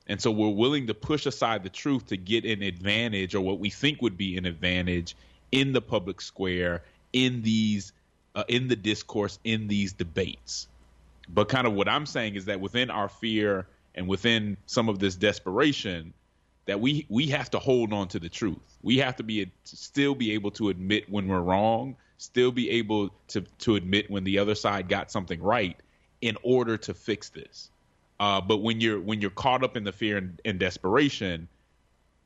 And 0.06 0.20
so 0.20 0.30
we're 0.30 0.48
willing 0.48 0.86
to 0.88 0.94
push 0.94 1.26
aside 1.26 1.62
the 1.62 1.68
truth 1.68 2.06
to 2.06 2.16
get 2.16 2.44
an 2.44 2.62
advantage 2.62 3.34
or 3.34 3.40
what 3.40 3.58
we 3.58 3.70
think 3.70 4.02
would 4.02 4.16
be 4.16 4.36
an 4.36 4.46
advantage 4.46 5.14
in 5.52 5.72
the 5.72 5.80
public 5.80 6.20
square 6.20 6.82
in 7.12 7.42
these 7.42 7.92
uh, 8.34 8.44
in 8.48 8.68
the 8.68 8.76
discourse 8.76 9.38
in 9.44 9.66
these 9.66 9.92
debates. 9.92 10.68
But 11.28 11.48
kind 11.48 11.66
of 11.66 11.74
what 11.74 11.88
I'm 11.88 12.06
saying 12.06 12.34
is 12.34 12.46
that 12.46 12.60
within 12.60 12.90
our 12.90 13.08
fear 13.08 13.66
and 13.94 14.08
within 14.08 14.56
some 14.66 14.88
of 14.88 14.98
this 14.98 15.14
desperation, 15.14 16.12
that 16.66 16.80
we 16.80 17.06
we 17.08 17.26
have 17.28 17.50
to 17.50 17.58
hold 17.58 17.92
on 17.92 18.08
to 18.08 18.18
the 18.18 18.28
truth. 18.28 18.78
We 18.82 18.98
have 18.98 19.16
to 19.16 19.22
be 19.22 19.50
still 19.64 20.14
be 20.14 20.32
able 20.32 20.50
to 20.52 20.68
admit 20.68 21.10
when 21.10 21.28
we're 21.28 21.40
wrong, 21.40 21.96
still 22.18 22.52
be 22.52 22.70
able 22.70 23.10
to 23.28 23.42
to 23.60 23.76
admit 23.76 24.10
when 24.10 24.24
the 24.24 24.38
other 24.38 24.54
side 24.54 24.88
got 24.88 25.10
something 25.10 25.42
right 25.42 25.76
in 26.20 26.36
order 26.42 26.76
to 26.76 26.94
fix 26.94 27.30
this. 27.30 27.70
Uh, 28.18 28.40
but 28.40 28.58
when 28.58 28.80
you're 28.80 29.00
when 29.00 29.20
you're 29.20 29.30
caught 29.30 29.64
up 29.64 29.76
in 29.76 29.84
the 29.84 29.92
fear 29.92 30.18
and, 30.18 30.40
and 30.44 30.58
desperation, 30.58 31.48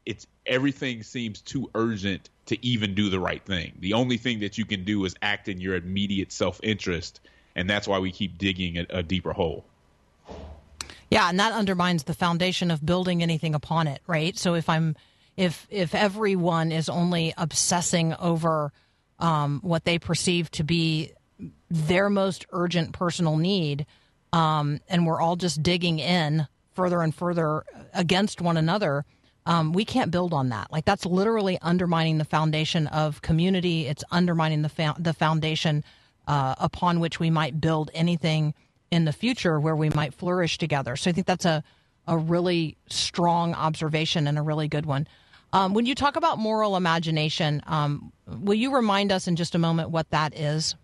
it's 0.04 0.26
everything 0.44 1.02
seems 1.02 1.40
too 1.40 1.70
urgent 1.74 2.28
to 2.46 2.66
even 2.66 2.94
do 2.94 3.08
the 3.08 3.20
right 3.20 3.44
thing. 3.44 3.72
The 3.78 3.94
only 3.94 4.16
thing 4.16 4.40
that 4.40 4.58
you 4.58 4.64
can 4.64 4.84
do 4.84 5.04
is 5.04 5.14
act 5.22 5.48
in 5.48 5.60
your 5.60 5.76
immediate 5.76 6.32
self 6.32 6.60
interest, 6.62 7.20
and 7.54 7.68
that's 7.68 7.86
why 7.86 7.98
we 7.98 8.12
keep 8.12 8.38
digging 8.38 8.78
a, 8.78 8.86
a 8.90 9.02
deeper 9.02 9.32
hole. 9.32 9.64
Yeah, 11.10 11.28
and 11.28 11.38
that 11.38 11.52
undermines 11.52 12.04
the 12.04 12.14
foundation 12.14 12.70
of 12.70 12.84
building 12.84 13.22
anything 13.22 13.54
upon 13.54 13.86
it, 13.86 14.00
right? 14.06 14.36
So 14.36 14.54
if 14.54 14.68
I'm 14.68 14.96
if 15.36 15.66
if 15.70 15.94
everyone 15.94 16.72
is 16.72 16.88
only 16.88 17.34
obsessing 17.36 18.14
over 18.14 18.72
um, 19.18 19.60
what 19.62 19.84
they 19.84 19.98
perceive 19.98 20.50
to 20.52 20.64
be 20.64 21.12
their 21.70 22.10
most 22.10 22.46
urgent 22.50 22.92
personal 22.92 23.36
need, 23.36 23.86
um, 24.32 24.80
and 24.88 25.06
we're 25.06 25.20
all 25.20 25.36
just 25.36 25.62
digging 25.62 25.98
in 25.98 26.46
further 26.74 27.02
and 27.02 27.14
further 27.14 27.64
against 27.92 28.40
one 28.40 28.56
another, 28.56 29.04
um, 29.46 29.72
we 29.72 29.84
can't 29.84 30.10
build 30.10 30.32
on 30.32 30.48
that. 30.48 30.72
Like 30.72 30.84
that's 30.84 31.06
literally 31.06 31.58
undermining 31.62 32.18
the 32.18 32.24
foundation 32.24 32.86
of 32.88 33.22
community. 33.22 33.86
It's 33.86 34.02
undermining 34.10 34.62
the 34.62 34.68
fa- 34.68 34.96
the 34.98 35.12
foundation 35.12 35.84
uh, 36.26 36.54
upon 36.58 37.00
which 37.00 37.20
we 37.20 37.30
might 37.30 37.60
build 37.60 37.90
anything 37.94 38.54
in 38.90 39.04
the 39.04 39.12
future 39.12 39.58
where 39.58 39.76
we 39.76 39.90
might 39.90 40.14
flourish 40.14 40.58
together. 40.58 40.96
So 40.96 41.10
I 41.10 41.12
think 41.12 41.26
that's 41.26 41.44
a 41.44 41.64
a 42.06 42.16
really 42.16 42.76
strong 42.88 43.54
observation 43.54 44.26
and 44.26 44.38
a 44.38 44.42
really 44.42 44.68
good 44.68 44.86
one. 44.86 45.08
Um, 45.52 45.72
when 45.74 45.86
you 45.86 45.94
talk 45.94 46.16
about 46.16 46.38
moral 46.38 46.76
imagination, 46.76 47.62
um, 47.66 48.12
will 48.26 48.54
you 48.54 48.74
remind 48.74 49.12
us 49.12 49.28
in 49.28 49.36
just 49.36 49.54
a 49.54 49.58
moment 49.58 49.90
what 49.90 50.10
that 50.10 50.36
is? 50.36 50.74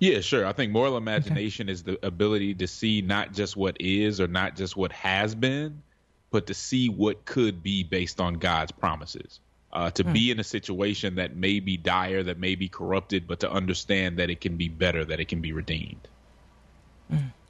Yeah, 0.00 0.20
sure. 0.20 0.44
I 0.44 0.52
think 0.52 0.72
moral 0.72 0.96
imagination 0.96 1.66
okay. 1.66 1.72
is 1.72 1.82
the 1.84 2.04
ability 2.04 2.54
to 2.56 2.66
see 2.66 3.00
not 3.00 3.32
just 3.32 3.56
what 3.56 3.76
is 3.80 4.20
or 4.20 4.26
not 4.26 4.56
just 4.56 4.76
what 4.76 4.92
has 4.92 5.34
been, 5.34 5.82
but 6.30 6.48
to 6.48 6.54
see 6.54 6.88
what 6.88 7.24
could 7.24 7.62
be 7.62 7.82
based 7.84 8.20
on 8.20 8.34
God's 8.34 8.72
promises. 8.72 9.40
Uh, 9.76 9.90
to 9.90 10.04
mm. 10.04 10.14
be 10.14 10.30
in 10.30 10.40
a 10.40 10.44
situation 10.44 11.16
that 11.16 11.36
may 11.36 11.60
be 11.60 11.76
dire, 11.76 12.22
that 12.22 12.38
may 12.38 12.54
be 12.54 12.66
corrupted, 12.66 13.26
but 13.26 13.40
to 13.40 13.50
understand 13.50 14.18
that 14.18 14.30
it 14.30 14.40
can 14.40 14.56
be 14.56 14.68
better, 14.70 15.04
that 15.04 15.20
it 15.20 15.28
can 15.28 15.42
be 15.42 15.52
redeemed. 15.52 16.08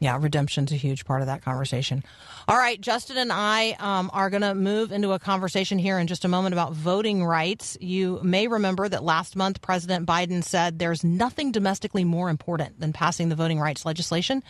Yeah, 0.00 0.18
redemption's 0.20 0.72
a 0.72 0.74
huge 0.76 1.04
part 1.04 1.20
of 1.20 1.28
that 1.28 1.42
conversation. 1.42 2.02
All 2.48 2.56
right, 2.56 2.80
Justin 2.80 3.16
and 3.16 3.32
I 3.32 3.76
um, 3.78 4.10
are 4.12 4.28
going 4.28 4.42
to 4.42 4.56
move 4.56 4.90
into 4.90 5.12
a 5.12 5.20
conversation 5.20 5.78
here 5.78 6.00
in 6.00 6.08
just 6.08 6.24
a 6.24 6.28
moment 6.28 6.52
about 6.52 6.72
voting 6.72 7.24
rights. 7.24 7.78
You 7.80 8.18
may 8.24 8.48
remember 8.48 8.88
that 8.88 9.04
last 9.04 9.36
month 9.36 9.62
President 9.62 10.04
Biden 10.04 10.42
said 10.42 10.80
there's 10.80 11.04
nothing 11.04 11.52
domestically 11.52 12.02
more 12.02 12.28
important 12.28 12.80
than 12.80 12.92
passing 12.92 13.28
the 13.28 13.36
voting 13.36 13.60
rights 13.60 13.86
legislation 13.86 14.42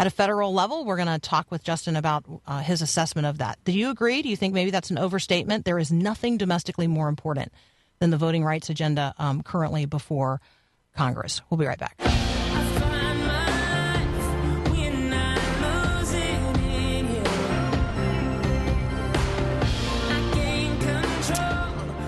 at 0.00 0.06
a 0.06 0.10
federal 0.10 0.54
level. 0.54 0.86
We're 0.86 0.96
going 0.96 1.08
to 1.08 1.18
talk 1.18 1.50
with 1.50 1.62
Justin 1.62 1.94
about 1.94 2.24
uh, 2.46 2.60
his 2.60 2.80
assessment 2.80 3.26
of 3.26 3.36
that. 3.38 3.58
Do 3.64 3.72
you 3.72 3.90
agree? 3.90 4.22
Do 4.22 4.30
you 4.30 4.36
think 4.36 4.54
maybe 4.54 4.70
that's 4.70 4.90
an 4.90 4.96
overstatement? 4.96 5.66
There 5.66 5.78
is 5.78 5.92
nothing 5.92 6.38
domestically 6.38 6.86
more 6.86 7.10
important 7.10 7.52
than 7.98 8.08
the 8.08 8.16
voting 8.16 8.42
rights 8.42 8.70
agenda 8.70 9.12
um, 9.18 9.42
currently 9.42 9.84
before 9.84 10.40
Congress. 10.96 11.42
We'll 11.50 11.58
be 11.58 11.66
right 11.66 11.78
back. 11.78 12.00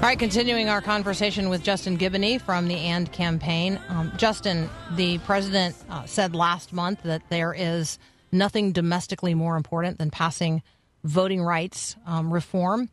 All 0.02 0.08
right, 0.08 0.18
continuing 0.18 0.68
our 0.68 0.80
conversation 0.80 1.48
with 1.48 1.62
Justin 1.62 1.96
Giboney 1.96 2.40
from 2.40 2.66
the 2.66 2.74
AND 2.74 3.12
campaign. 3.12 3.78
Um, 3.88 4.12
Justin, 4.16 4.68
the 4.96 5.18
president 5.18 5.76
uh, 5.88 6.06
said 6.06 6.34
last 6.34 6.72
month 6.72 7.04
that 7.04 7.22
there 7.28 7.54
is 7.54 8.00
nothing 8.32 8.72
domestically 8.72 9.32
more 9.32 9.56
important 9.56 9.98
than 9.98 10.10
passing 10.10 10.64
voting 11.04 11.40
rights 11.40 11.94
um, 12.04 12.34
reform. 12.34 12.88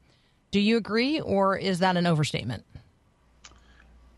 Do 0.51 0.59
you 0.59 0.77
agree, 0.77 1.19
or 1.19 1.57
is 1.57 1.79
that 1.79 1.97
an 1.97 2.05
overstatement? 2.05 2.63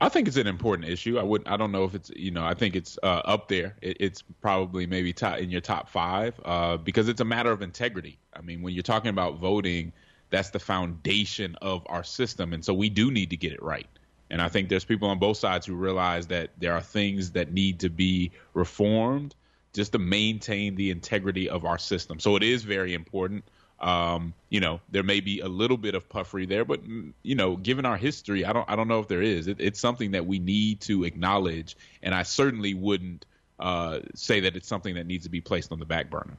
I 0.02 0.10
think 0.10 0.28
it's 0.28 0.36
an 0.36 0.48
important 0.48 0.90
issue. 0.90 1.18
I 1.18 1.24
would. 1.24 1.48
I 1.48 1.56
don't 1.56 1.72
know 1.72 1.86
if 1.86 1.96
it's. 1.96 2.10
You 2.14 2.32
know. 2.32 2.44
I 2.44 2.56
think 2.56 2.76
it's 2.76 3.00
uh, 3.04 3.22
up 3.24 3.48
there. 3.48 3.78
It, 3.82 3.96
it's 4.02 4.22
probably 4.42 4.86
maybe 4.86 5.14
top, 5.14 5.38
in 5.38 5.50
your 5.50 5.62
top 5.62 5.88
five 5.88 6.38
uh, 6.44 6.76
because 6.76 7.08
it's 7.08 7.22
a 7.22 7.26
matter 7.26 7.54
of 7.54 7.62
integrity. 7.62 8.20
I 8.34 8.42
mean, 8.42 8.62
when 8.62 8.74
you're 8.74 8.84
talking 8.84 9.12
about 9.12 9.38
voting 9.38 9.94
that's 10.32 10.50
the 10.50 10.60
foundation 10.60 11.56
of 11.62 11.86
our 11.88 12.04
system. 12.04 12.54
And 12.54 12.66
so 12.66 12.74
we 12.74 12.90
do 12.90 13.12
need 13.12 13.30
to 13.30 13.38
get 13.38 13.52
it 13.52 13.62
right. 13.62 13.88
And 14.32 14.42
I 14.42 14.48
think 14.48 14.70
there's 14.70 14.86
people 14.86 15.10
on 15.10 15.20
both 15.20 15.38
sides 15.38 15.66
who 15.68 15.76
realize 15.76 16.28
that 16.28 16.52
there 16.58 16.74
are 16.74 16.82
things 16.82 17.32
that 17.32 17.52
need 17.52 17.82
to 17.82 17.90
be 17.90 18.32
reformed 18.54 19.36
just 19.74 19.92
to 19.92 20.00
maintain 20.00 20.76
the 20.76 20.90
integrity 20.90 21.50
of 21.50 21.66
our 21.66 21.78
system. 21.78 22.20
So 22.20 22.38
it 22.38 22.44
is 22.44 22.64
very 22.64 22.94
important. 22.94 23.44
Um, 23.80 24.34
you 24.50 24.60
know, 24.60 24.80
there 24.90 25.04
may 25.04 25.20
be 25.20 25.40
a 25.40 25.48
little 25.48 25.78
bit 25.78 25.96
of 25.96 26.08
puffery 26.08 26.46
there, 26.46 26.64
but 26.64 26.88
mm, 26.88 27.14
you 27.24 27.36
know, 27.36 27.58
given 27.58 27.86
our 27.86 27.98
history, 27.98 28.46
I 28.46 28.54
don't, 28.54 28.70
I 28.70 28.76
don't 28.76 28.88
know 28.88 29.00
if 29.00 29.08
there 29.08 29.24
is. 29.24 29.48
It, 29.48 29.58
it's 29.60 29.80
something 29.80 30.12
that 30.12 30.26
we 30.26 30.40
need 30.40 30.82
to 30.82 31.04
acknowledge, 31.04 31.76
and 32.04 32.14
I 32.14 32.24
certainly 32.24 32.74
wouldn't 32.74 33.26
uh, 33.60 34.00
say 34.14 34.42
that 34.42 34.56
it's 34.56 34.68
something 34.68 34.96
that 34.96 35.08
needs 35.08 35.24
to 35.24 35.32
be 35.32 35.42
placed 35.42 35.72
on 35.72 35.80
the 35.80 35.86
back 35.86 36.10
burner. 36.10 36.38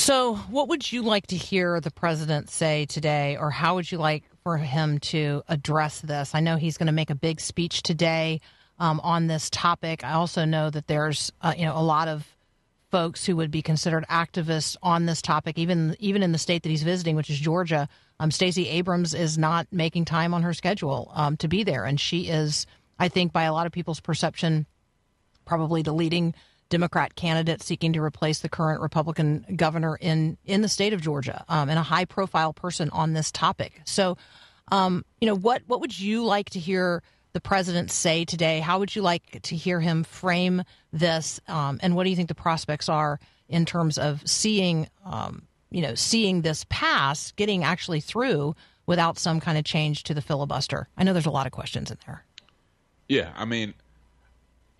So, 0.00 0.36
what 0.36 0.68
would 0.68 0.90
you 0.90 1.02
like 1.02 1.26
to 1.26 1.36
hear 1.36 1.78
the 1.78 1.90
president 1.90 2.48
say 2.48 2.86
today, 2.86 3.36
or 3.36 3.50
how 3.50 3.74
would 3.74 3.92
you 3.92 3.98
like 3.98 4.24
for 4.42 4.56
him 4.56 4.98
to 5.00 5.42
address 5.46 6.00
this? 6.00 6.34
I 6.34 6.40
know 6.40 6.56
he's 6.56 6.78
going 6.78 6.86
to 6.86 6.92
make 6.92 7.10
a 7.10 7.14
big 7.14 7.38
speech 7.38 7.82
today 7.82 8.40
um, 8.78 8.98
on 9.00 9.26
this 9.26 9.50
topic. 9.50 10.02
I 10.02 10.12
also 10.12 10.46
know 10.46 10.70
that 10.70 10.86
there's 10.86 11.30
uh, 11.42 11.52
you 11.54 11.66
know 11.66 11.76
a 11.76 11.84
lot 11.84 12.08
of 12.08 12.26
folks 12.90 13.26
who 13.26 13.36
would 13.36 13.50
be 13.50 13.60
considered 13.60 14.06
activists 14.08 14.74
on 14.82 15.04
this 15.04 15.20
topic, 15.20 15.58
even 15.58 15.94
even 16.00 16.22
in 16.22 16.32
the 16.32 16.38
state 16.38 16.62
that 16.62 16.70
he's 16.70 16.82
visiting, 16.82 17.14
which 17.14 17.28
is 17.28 17.38
Georgia. 17.38 17.86
Um, 18.20 18.30
Stacey 18.30 18.70
Abrams 18.70 19.12
is 19.12 19.36
not 19.36 19.66
making 19.70 20.06
time 20.06 20.32
on 20.32 20.42
her 20.44 20.54
schedule 20.54 21.12
um, 21.12 21.36
to 21.36 21.46
be 21.46 21.62
there, 21.62 21.84
and 21.84 22.00
she 22.00 22.28
is, 22.28 22.66
I 22.98 23.08
think, 23.08 23.34
by 23.34 23.42
a 23.42 23.52
lot 23.52 23.66
of 23.66 23.72
people's 23.72 24.00
perception, 24.00 24.64
probably 25.44 25.82
the 25.82 25.92
leading 25.92 26.34
Democrat 26.70 27.14
candidate 27.14 27.62
seeking 27.62 27.92
to 27.92 28.02
replace 28.02 28.38
the 28.40 28.48
current 28.48 28.80
Republican 28.80 29.44
governor 29.56 29.96
in 29.96 30.38
in 30.46 30.62
the 30.62 30.68
state 30.68 30.94
of 30.94 31.02
Georgia, 31.02 31.44
um, 31.48 31.68
and 31.68 31.78
a 31.78 31.82
high 31.82 32.06
profile 32.06 32.54
person 32.54 32.88
on 32.90 33.12
this 33.12 33.30
topic. 33.30 33.82
So, 33.84 34.16
um, 34.72 35.04
you 35.20 35.26
know, 35.26 35.36
what 35.36 35.62
what 35.66 35.80
would 35.80 35.98
you 35.98 36.24
like 36.24 36.50
to 36.50 36.58
hear 36.58 37.02
the 37.32 37.40
president 37.40 37.90
say 37.90 38.24
today? 38.24 38.60
How 38.60 38.78
would 38.78 38.94
you 38.96 39.02
like 39.02 39.42
to 39.42 39.56
hear 39.56 39.80
him 39.80 40.04
frame 40.04 40.62
this? 40.92 41.40
Um, 41.46 41.78
and 41.82 41.94
what 41.94 42.04
do 42.04 42.10
you 42.10 42.16
think 42.16 42.28
the 42.28 42.34
prospects 42.34 42.88
are 42.88 43.20
in 43.48 43.66
terms 43.66 43.98
of 43.98 44.22
seeing, 44.28 44.88
um, 45.04 45.42
you 45.70 45.82
know, 45.82 45.94
seeing 45.94 46.42
this 46.42 46.64
pass, 46.68 47.32
getting 47.32 47.64
actually 47.64 48.00
through 48.00 48.54
without 48.86 49.18
some 49.18 49.40
kind 49.40 49.58
of 49.58 49.64
change 49.64 50.04
to 50.04 50.14
the 50.14 50.22
filibuster? 50.22 50.88
I 50.96 51.04
know 51.04 51.12
there's 51.12 51.26
a 51.26 51.30
lot 51.30 51.46
of 51.46 51.52
questions 51.52 51.90
in 51.90 51.98
there. 52.06 52.24
Yeah, 53.08 53.32
I 53.34 53.44
mean, 53.44 53.74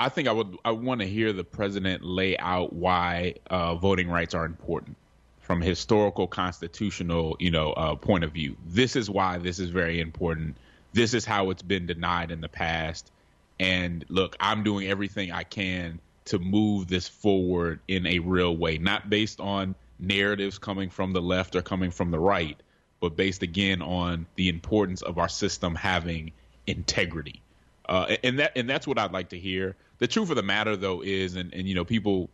I 0.01 0.09
think 0.09 0.29
I 0.29 0.33
would 0.33 0.57
I 0.65 0.71
want 0.71 1.03
to 1.03 1.07
hear 1.07 1.35
the 1.35 1.45
president 1.45 2.03
lay 2.03 2.35
out 2.39 2.73
why 2.73 3.35
uh, 3.51 3.75
voting 3.75 4.09
rights 4.09 4.35
are 4.35 4.47
important 4.47 4.97
from 5.41 5.61
a 5.61 5.65
historical 5.67 6.27
constitutional 6.27 7.37
you 7.39 7.51
know 7.51 7.73
uh, 7.75 7.97
point 7.97 8.25
of 8.25 8.33
view. 8.33 8.57
This 8.67 8.97
is 8.97 9.11
why 9.11 9.37
this 9.37 9.59
is 9.59 9.69
very 9.69 10.01
important. 10.01 10.57
This 10.95 11.13
is 11.13 11.27
how 11.27 11.51
it's 11.51 11.63
been 11.63 11.85
denied 11.85 12.31
in 12.31 12.41
the 12.41 12.49
past. 12.49 13.13
And 13.61 14.03
look, 14.09 14.37
I'm 14.41 14.65
doing 14.65 14.89
everything 14.89 15.33
I 15.33 15.43
can 15.43 16.01
to 16.25 16.39
move 16.39 16.89
this 16.89 17.07
forward 17.07 17.81
in 17.87 18.07
a 18.07 18.21
real 18.21 18.57
way, 18.57 18.79
not 18.79 19.11
based 19.11 19.39
on 19.39 19.75
narratives 19.99 20.57
coming 20.57 20.89
from 20.89 21.13
the 21.13 21.21
left 21.21 21.55
or 21.57 21.61
coming 21.61 21.91
from 21.91 22.11
the 22.11 22.19
right, 22.19 22.57
but 23.01 23.17
based 23.17 23.43
again 23.43 23.83
on 23.83 24.25
the 24.37 24.49
importance 24.49 25.03
of 25.03 25.19
our 25.19 25.29
system 25.29 25.75
having 25.75 26.33
integrity. 26.67 27.43
Uh, 27.87 28.17
and 28.25 28.39
that 28.39 28.53
and 28.57 28.71
that's 28.71 28.87
what 28.87 28.99
I'd 28.99 29.13
like 29.13 29.29
to 29.31 29.39
hear 29.39 29.77
the 30.01 30.09
truth 30.09 30.31
of 30.31 30.37
the 30.37 30.43
matter 30.43 30.77
though 30.77 31.03
is, 31.03 31.37
and 31.37 31.55
and 31.55 31.69
you 31.69 31.75
know 31.75 31.85
people, 31.85 32.29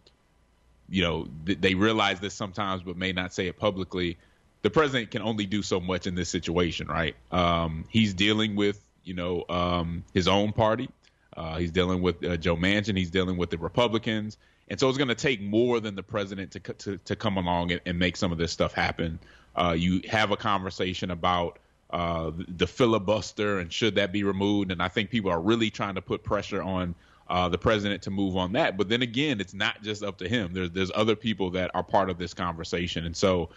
you 0.88 1.02
know 1.02 1.28
th- 1.44 1.60
they 1.60 1.74
realize 1.74 2.20
this 2.20 2.32
sometimes, 2.32 2.82
but 2.82 2.96
may 2.96 3.12
not 3.12 3.34
say 3.34 3.48
it 3.48 3.58
publicly. 3.58 4.16
The 4.62 4.70
president 4.70 5.10
can 5.10 5.22
only 5.22 5.46
do 5.46 5.62
so 5.62 5.78
much 5.78 6.06
in 6.06 6.14
this 6.14 6.28
situation, 6.28 6.88
right? 6.88 7.14
Um, 7.30 7.84
he's 7.90 8.14
dealing 8.14 8.56
with 8.56 8.80
you 9.04 9.14
know 9.14 9.44
um, 9.48 10.04
his 10.14 10.28
own 10.28 10.52
party. 10.52 10.88
Uh, 11.36 11.58
he's 11.58 11.72
dealing 11.72 12.00
with 12.00 12.24
uh, 12.24 12.38
Joe 12.38 12.56
Manchin. 12.56 12.96
He's 12.96 13.10
dealing 13.10 13.36
with 13.36 13.50
the 13.50 13.58
Republicans, 13.58 14.38
and 14.68 14.80
so 14.80 14.88
it's 14.88 14.96
going 14.96 15.08
to 15.08 15.14
take 15.14 15.42
more 15.42 15.80
than 15.80 15.96
the 15.96 16.02
president 16.02 16.52
to 16.52 16.60
to, 16.60 16.96
to 16.98 17.16
come 17.16 17.36
along 17.36 17.72
and, 17.72 17.80
and 17.84 17.98
make 17.98 18.16
some 18.16 18.32
of 18.32 18.38
this 18.38 18.52
stuff 18.52 18.72
happen. 18.72 19.18
Uh, 19.56 19.74
you 19.76 20.02
have 20.08 20.30
a 20.30 20.36
conversation 20.36 21.10
about 21.10 21.58
uh, 21.90 22.30
the 22.48 22.66
filibuster 22.66 23.58
and 23.58 23.72
should 23.72 23.94
that 23.94 24.12
be 24.12 24.24
removed. 24.24 24.70
And 24.70 24.82
I 24.82 24.88
think 24.88 25.10
people 25.10 25.30
are 25.30 25.40
really 25.40 25.70
trying 25.70 25.94
to 25.94 26.02
put 26.02 26.24
pressure 26.24 26.62
on 26.62 26.94
uh, 27.28 27.48
the 27.48 27.58
president 27.58 28.02
to 28.02 28.10
move 28.10 28.36
on 28.36 28.52
that. 28.52 28.76
But 28.76 28.88
then 28.88 29.02
again, 29.02 29.40
it's 29.40 29.54
not 29.54 29.82
just 29.82 30.02
up 30.02 30.18
to 30.18 30.28
him. 30.28 30.52
There's 30.52 30.70
there's 30.70 30.92
other 30.94 31.16
people 31.16 31.50
that 31.50 31.70
are 31.74 31.82
part 31.82 32.10
of 32.10 32.18
this 32.18 32.34
conversation, 32.34 33.04
and 33.04 33.16
so 33.16 33.50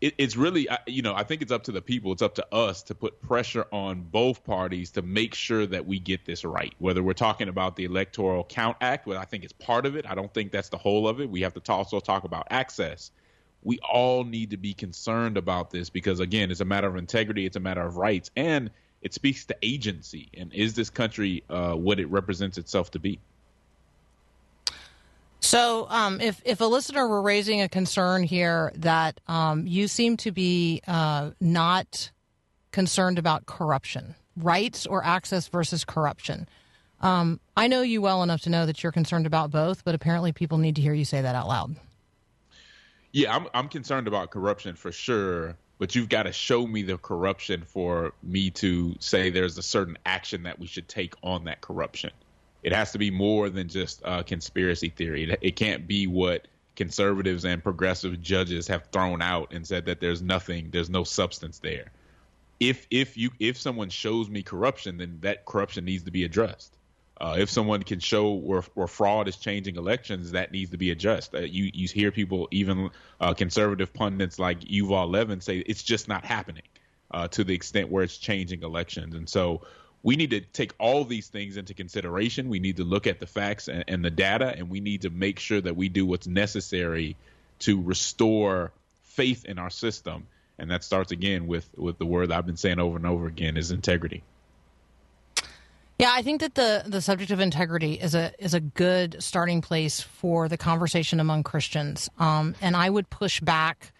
it, 0.00 0.14
it's 0.16 0.36
really 0.36 0.66
you 0.86 1.02
know 1.02 1.14
I 1.14 1.24
think 1.24 1.42
it's 1.42 1.52
up 1.52 1.64
to 1.64 1.72
the 1.72 1.82
people. 1.82 2.12
It's 2.12 2.22
up 2.22 2.34
to 2.36 2.54
us 2.54 2.82
to 2.84 2.94
put 2.94 3.20
pressure 3.20 3.66
on 3.72 4.02
both 4.02 4.44
parties 4.44 4.90
to 4.92 5.02
make 5.02 5.34
sure 5.34 5.66
that 5.66 5.86
we 5.86 5.98
get 5.98 6.24
this 6.24 6.44
right. 6.44 6.74
Whether 6.78 7.02
we're 7.02 7.12
talking 7.12 7.48
about 7.48 7.76
the 7.76 7.84
Electoral 7.84 8.44
Count 8.44 8.76
Act, 8.80 9.06
where 9.06 9.18
I 9.18 9.24
think 9.24 9.44
it's 9.44 9.52
part 9.52 9.86
of 9.86 9.96
it. 9.96 10.06
I 10.08 10.14
don't 10.14 10.32
think 10.32 10.52
that's 10.52 10.70
the 10.70 10.78
whole 10.78 11.06
of 11.06 11.20
it. 11.20 11.28
We 11.28 11.42
have 11.42 11.54
to 11.54 11.72
also 11.72 12.00
talk 12.00 12.24
about 12.24 12.46
access. 12.50 13.10
We 13.62 13.78
all 13.80 14.24
need 14.24 14.50
to 14.50 14.56
be 14.56 14.72
concerned 14.72 15.36
about 15.36 15.70
this 15.70 15.90
because 15.90 16.20
again, 16.20 16.50
it's 16.50 16.60
a 16.60 16.64
matter 16.64 16.88
of 16.88 16.96
integrity. 16.96 17.44
It's 17.44 17.56
a 17.56 17.60
matter 17.60 17.82
of 17.82 17.98
rights 17.98 18.30
and 18.36 18.70
it 19.02 19.14
speaks 19.14 19.44
to 19.46 19.56
agency 19.62 20.30
and 20.36 20.52
is 20.52 20.74
this 20.74 20.90
country 20.90 21.42
uh, 21.48 21.72
what 21.72 21.98
it 22.00 22.06
represents 22.06 22.58
itself 22.58 22.90
to 22.92 22.98
be? 22.98 23.18
So 25.40 25.86
um, 25.88 26.20
if, 26.20 26.42
if 26.44 26.60
a 26.60 26.66
listener 26.66 27.08
were 27.08 27.22
raising 27.22 27.62
a 27.62 27.68
concern 27.68 28.22
here 28.22 28.72
that 28.76 29.20
um, 29.26 29.66
you 29.66 29.88
seem 29.88 30.18
to 30.18 30.30
be 30.30 30.82
uh, 30.86 31.30
not 31.40 32.10
concerned 32.72 33.18
about 33.18 33.46
corruption 33.46 34.14
rights 34.36 34.86
or 34.86 35.04
access 35.04 35.48
versus 35.48 35.84
corruption 35.84 36.48
um, 37.00 37.40
i 37.56 37.66
know 37.66 37.82
you 37.82 38.00
well 38.00 38.22
enough 38.22 38.40
to 38.42 38.50
know 38.50 38.66
that 38.66 38.82
you're 38.82 38.92
concerned 38.92 39.26
about 39.26 39.50
both 39.50 39.84
but 39.84 39.94
apparently 39.94 40.32
people 40.32 40.58
need 40.58 40.76
to 40.76 40.82
hear 40.82 40.94
you 40.94 41.04
say 41.04 41.20
that 41.20 41.34
out 41.34 41.48
loud. 41.48 41.74
Yeah 43.12 43.34
i'm, 43.34 43.46
I'm 43.54 43.68
concerned 43.68 44.06
about 44.06 44.30
corruption 44.30 44.76
for 44.76 44.92
sure 44.92 45.56
but 45.80 45.94
you've 45.94 46.10
got 46.10 46.24
to 46.24 46.32
show 46.32 46.66
me 46.66 46.82
the 46.82 46.98
corruption 46.98 47.64
for 47.66 48.12
me 48.22 48.50
to 48.50 48.94
say 49.00 49.30
there's 49.30 49.56
a 49.56 49.62
certain 49.62 49.96
action 50.04 50.42
that 50.42 50.58
we 50.60 50.66
should 50.66 50.86
take 50.86 51.14
on 51.22 51.44
that 51.44 51.62
corruption. 51.62 52.10
It 52.62 52.74
has 52.74 52.92
to 52.92 52.98
be 52.98 53.10
more 53.10 53.48
than 53.48 53.68
just 53.68 54.02
a 54.04 54.22
conspiracy 54.22 54.90
theory. 54.90 55.24
It, 55.24 55.38
it 55.40 55.56
can't 55.56 55.88
be 55.88 56.06
what 56.06 56.46
conservatives 56.76 57.46
and 57.46 57.64
progressive 57.64 58.20
judges 58.20 58.68
have 58.68 58.88
thrown 58.92 59.22
out 59.22 59.54
and 59.54 59.66
said 59.66 59.86
that 59.86 60.00
there's 60.00 60.20
nothing, 60.20 60.68
there's 60.70 60.90
no 60.90 61.02
substance 61.02 61.60
there. 61.60 61.90
If 62.60 62.86
if 62.90 63.16
you 63.16 63.30
if 63.40 63.56
someone 63.58 63.88
shows 63.88 64.28
me 64.28 64.42
corruption, 64.42 64.98
then 64.98 65.16
that 65.22 65.46
corruption 65.46 65.86
needs 65.86 66.04
to 66.04 66.10
be 66.10 66.24
addressed. 66.24 66.76
Uh, 67.20 67.36
if 67.38 67.50
someone 67.50 67.82
can 67.82 68.00
show 68.00 68.32
where, 68.32 68.62
where 68.72 68.86
fraud 68.86 69.28
is 69.28 69.36
changing 69.36 69.76
elections, 69.76 70.30
that 70.30 70.52
needs 70.52 70.70
to 70.70 70.78
be 70.78 70.90
addressed. 70.90 71.34
Uh, 71.34 71.40
you 71.40 71.70
you 71.74 71.86
hear 71.86 72.10
people, 72.10 72.48
even 72.50 72.90
uh, 73.20 73.34
conservative 73.34 73.92
pundits 73.92 74.38
like 74.38 74.60
Yuval 74.60 75.10
Levin, 75.10 75.42
say 75.42 75.58
it's 75.58 75.82
just 75.82 76.08
not 76.08 76.24
happening 76.24 76.62
uh, 77.10 77.28
to 77.28 77.44
the 77.44 77.54
extent 77.54 77.90
where 77.90 78.02
it's 78.02 78.16
changing 78.16 78.62
elections. 78.62 79.14
And 79.14 79.28
so 79.28 79.60
we 80.02 80.16
need 80.16 80.30
to 80.30 80.40
take 80.40 80.72
all 80.78 81.04
these 81.04 81.28
things 81.28 81.58
into 81.58 81.74
consideration. 81.74 82.48
We 82.48 82.58
need 82.58 82.78
to 82.78 82.84
look 82.84 83.06
at 83.06 83.20
the 83.20 83.26
facts 83.26 83.68
and, 83.68 83.84
and 83.86 84.02
the 84.02 84.10
data, 84.10 84.54
and 84.56 84.70
we 84.70 84.80
need 84.80 85.02
to 85.02 85.10
make 85.10 85.38
sure 85.38 85.60
that 85.60 85.76
we 85.76 85.90
do 85.90 86.06
what's 86.06 86.26
necessary 86.26 87.16
to 87.60 87.82
restore 87.82 88.72
faith 89.02 89.44
in 89.44 89.58
our 89.58 89.70
system. 89.70 90.26
And 90.58 90.70
that 90.70 90.84
starts 90.84 91.12
again 91.12 91.46
with 91.46 91.68
with 91.76 91.98
the 91.98 92.06
word 92.06 92.32
I've 92.32 92.46
been 92.46 92.56
saying 92.56 92.78
over 92.78 92.96
and 92.96 93.06
over 93.06 93.26
again 93.26 93.58
is 93.58 93.70
integrity. 93.70 94.22
Yeah, 96.00 96.12
I 96.14 96.22
think 96.22 96.40
that 96.40 96.54
the 96.54 96.82
the 96.86 97.02
subject 97.02 97.30
of 97.30 97.40
integrity 97.40 97.92
is 97.92 98.14
a 98.14 98.32
is 98.38 98.54
a 98.54 98.60
good 98.60 99.22
starting 99.22 99.60
place 99.60 100.00
for 100.00 100.48
the 100.48 100.56
conversation 100.56 101.20
among 101.20 101.42
Christians. 101.42 102.08
Um, 102.18 102.54
and 102.62 102.74
I 102.74 102.88
would 102.88 103.10
push 103.10 103.38
back, 103.40 103.92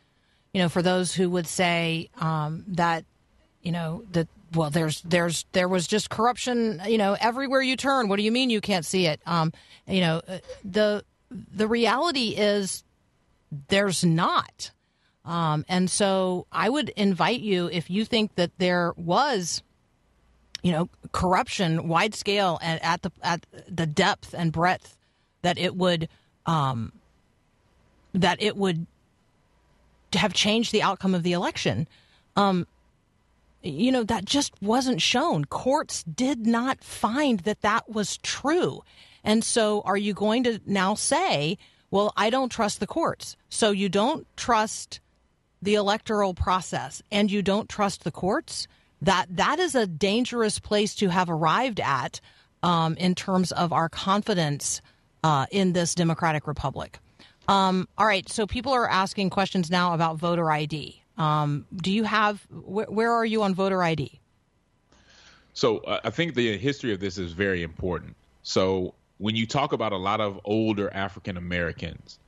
you 0.54 0.62
know, 0.62 0.70
for 0.70 0.80
those 0.80 1.12
who 1.12 1.28
would 1.28 1.46
say 1.46 2.08
um, 2.18 2.64
that, 2.68 3.04
you 3.60 3.70
know, 3.70 4.04
that 4.12 4.28
well, 4.54 4.70
there's 4.70 5.02
there's 5.02 5.44
there 5.52 5.68
was 5.68 5.86
just 5.86 6.08
corruption, 6.08 6.80
you 6.86 6.96
know, 6.96 7.18
everywhere 7.20 7.60
you 7.60 7.76
turn. 7.76 8.08
What 8.08 8.16
do 8.16 8.22
you 8.22 8.32
mean 8.32 8.48
you 8.48 8.62
can't 8.62 8.86
see 8.86 9.04
it? 9.04 9.20
Um, 9.26 9.52
you 9.86 10.00
know, 10.00 10.22
the 10.64 11.04
the 11.30 11.68
reality 11.68 12.28
is 12.34 12.82
there's 13.68 14.06
not. 14.06 14.70
Um, 15.26 15.66
and 15.68 15.90
so 15.90 16.46
I 16.50 16.70
would 16.70 16.88
invite 16.96 17.40
you 17.40 17.68
if 17.70 17.90
you 17.90 18.06
think 18.06 18.36
that 18.36 18.52
there 18.56 18.94
was 18.96 19.62
you 20.62 20.72
know, 20.72 20.88
corruption, 21.12 21.88
wide 21.88 22.14
scale, 22.14 22.58
and 22.62 22.82
at 22.82 23.02
the 23.02 23.10
at 23.22 23.46
the 23.68 23.86
depth 23.86 24.34
and 24.34 24.52
breadth 24.52 24.96
that 25.42 25.58
it 25.58 25.74
would 25.76 26.08
um, 26.46 26.92
that 28.14 28.42
it 28.42 28.56
would 28.56 28.86
have 30.14 30.32
changed 30.32 30.72
the 30.72 30.82
outcome 30.82 31.14
of 31.14 31.22
the 31.22 31.32
election. 31.32 31.86
Um, 32.36 32.66
you 33.62 33.92
know, 33.92 34.04
that 34.04 34.24
just 34.24 34.52
wasn't 34.62 35.02
shown. 35.02 35.44
Courts 35.44 36.02
did 36.02 36.46
not 36.46 36.82
find 36.82 37.40
that 37.40 37.60
that 37.60 37.90
was 37.90 38.16
true. 38.18 38.82
And 39.22 39.44
so, 39.44 39.82
are 39.82 39.98
you 39.98 40.14
going 40.14 40.44
to 40.44 40.60
now 40.64 40.94
say, 40.94 41.58
well, 41.90 42.12
I 42.16 42.30
don't 42.30 42.50
trust 42.50 42.80
the 42.80 42.86
courts? 42.86 43.36
So, 43.50 43.70
you 43.70 43.90
don't 43.90 44.26
trust 44.36 45.00
the 45.60 45.74
electoral 45.74 46.32
process 46.32 47.02
and 47.12 47.30
you 47.30 47.42
don't 47.42 47.68
trust 47.68 48.04
the 48.04 48.10
courts? 48.10 48.66
That 49.02 49.26
that 49.30 49.58
is 49.58 49.74
a 49.74 49.86
dangerous 49.86 50.58
place 50.58 50.94
to 50.96 51.08
have 51.08 51.30
arrived 51.30 51.80
at 51.80 52.20
um, 52.62 52.96
in 52.96 53.14
terms 53.14 53.52
of 53.52 53.72
our 53.72 53.88
confidence 53.88 54.80
uh, 55.24 55.46
in 55.50 55.72
this 55.72 55.94
democratic 55.94 56.46
republic. 56.46 56.98
Um, 57.48 57.88
all 57.98 58.06
right, 58.06 58.28
so 58.28 58.46
people 58.46 58.72
are 58.72 58.88
asking 58.88 59.30
questions 59.30 59.70
now 59.70 59.94
about 59.94 60.18
voter 60.18 60.50
ID. 60.50 61.02
Um, 61.18 61.66
do 61.74 61.90
you 61.90 62.04
have 62.04 62.40
wh- 62.50 62.88
where 62.88 63.12
are 63.12 63.24
you 63.24 63.42
on 63.42 63.54
voter 63.54 63.82
ID? 63.82 64.20
So 65.52 65.78
uh, 65.78 66.00
I 66.04 66.10
think 66.10 66.34
the 66.34 66.56
history 66.56 66.92
of 66.92 67.00
this 67.00 67.18
is 67.18 67.32
very 67.32 67.62
important. 67.62 68.16
So 68.42 68.94
when 69.18 69.36
you 69.36 69.46
talk 69.46 69.72
about 69.72 69.92
a 69.92 69.96
lot 69.96 70.20
of 70.20 70.40
older 70.44 70.92
African 70.94 71.36
Americans, 71.36 72.18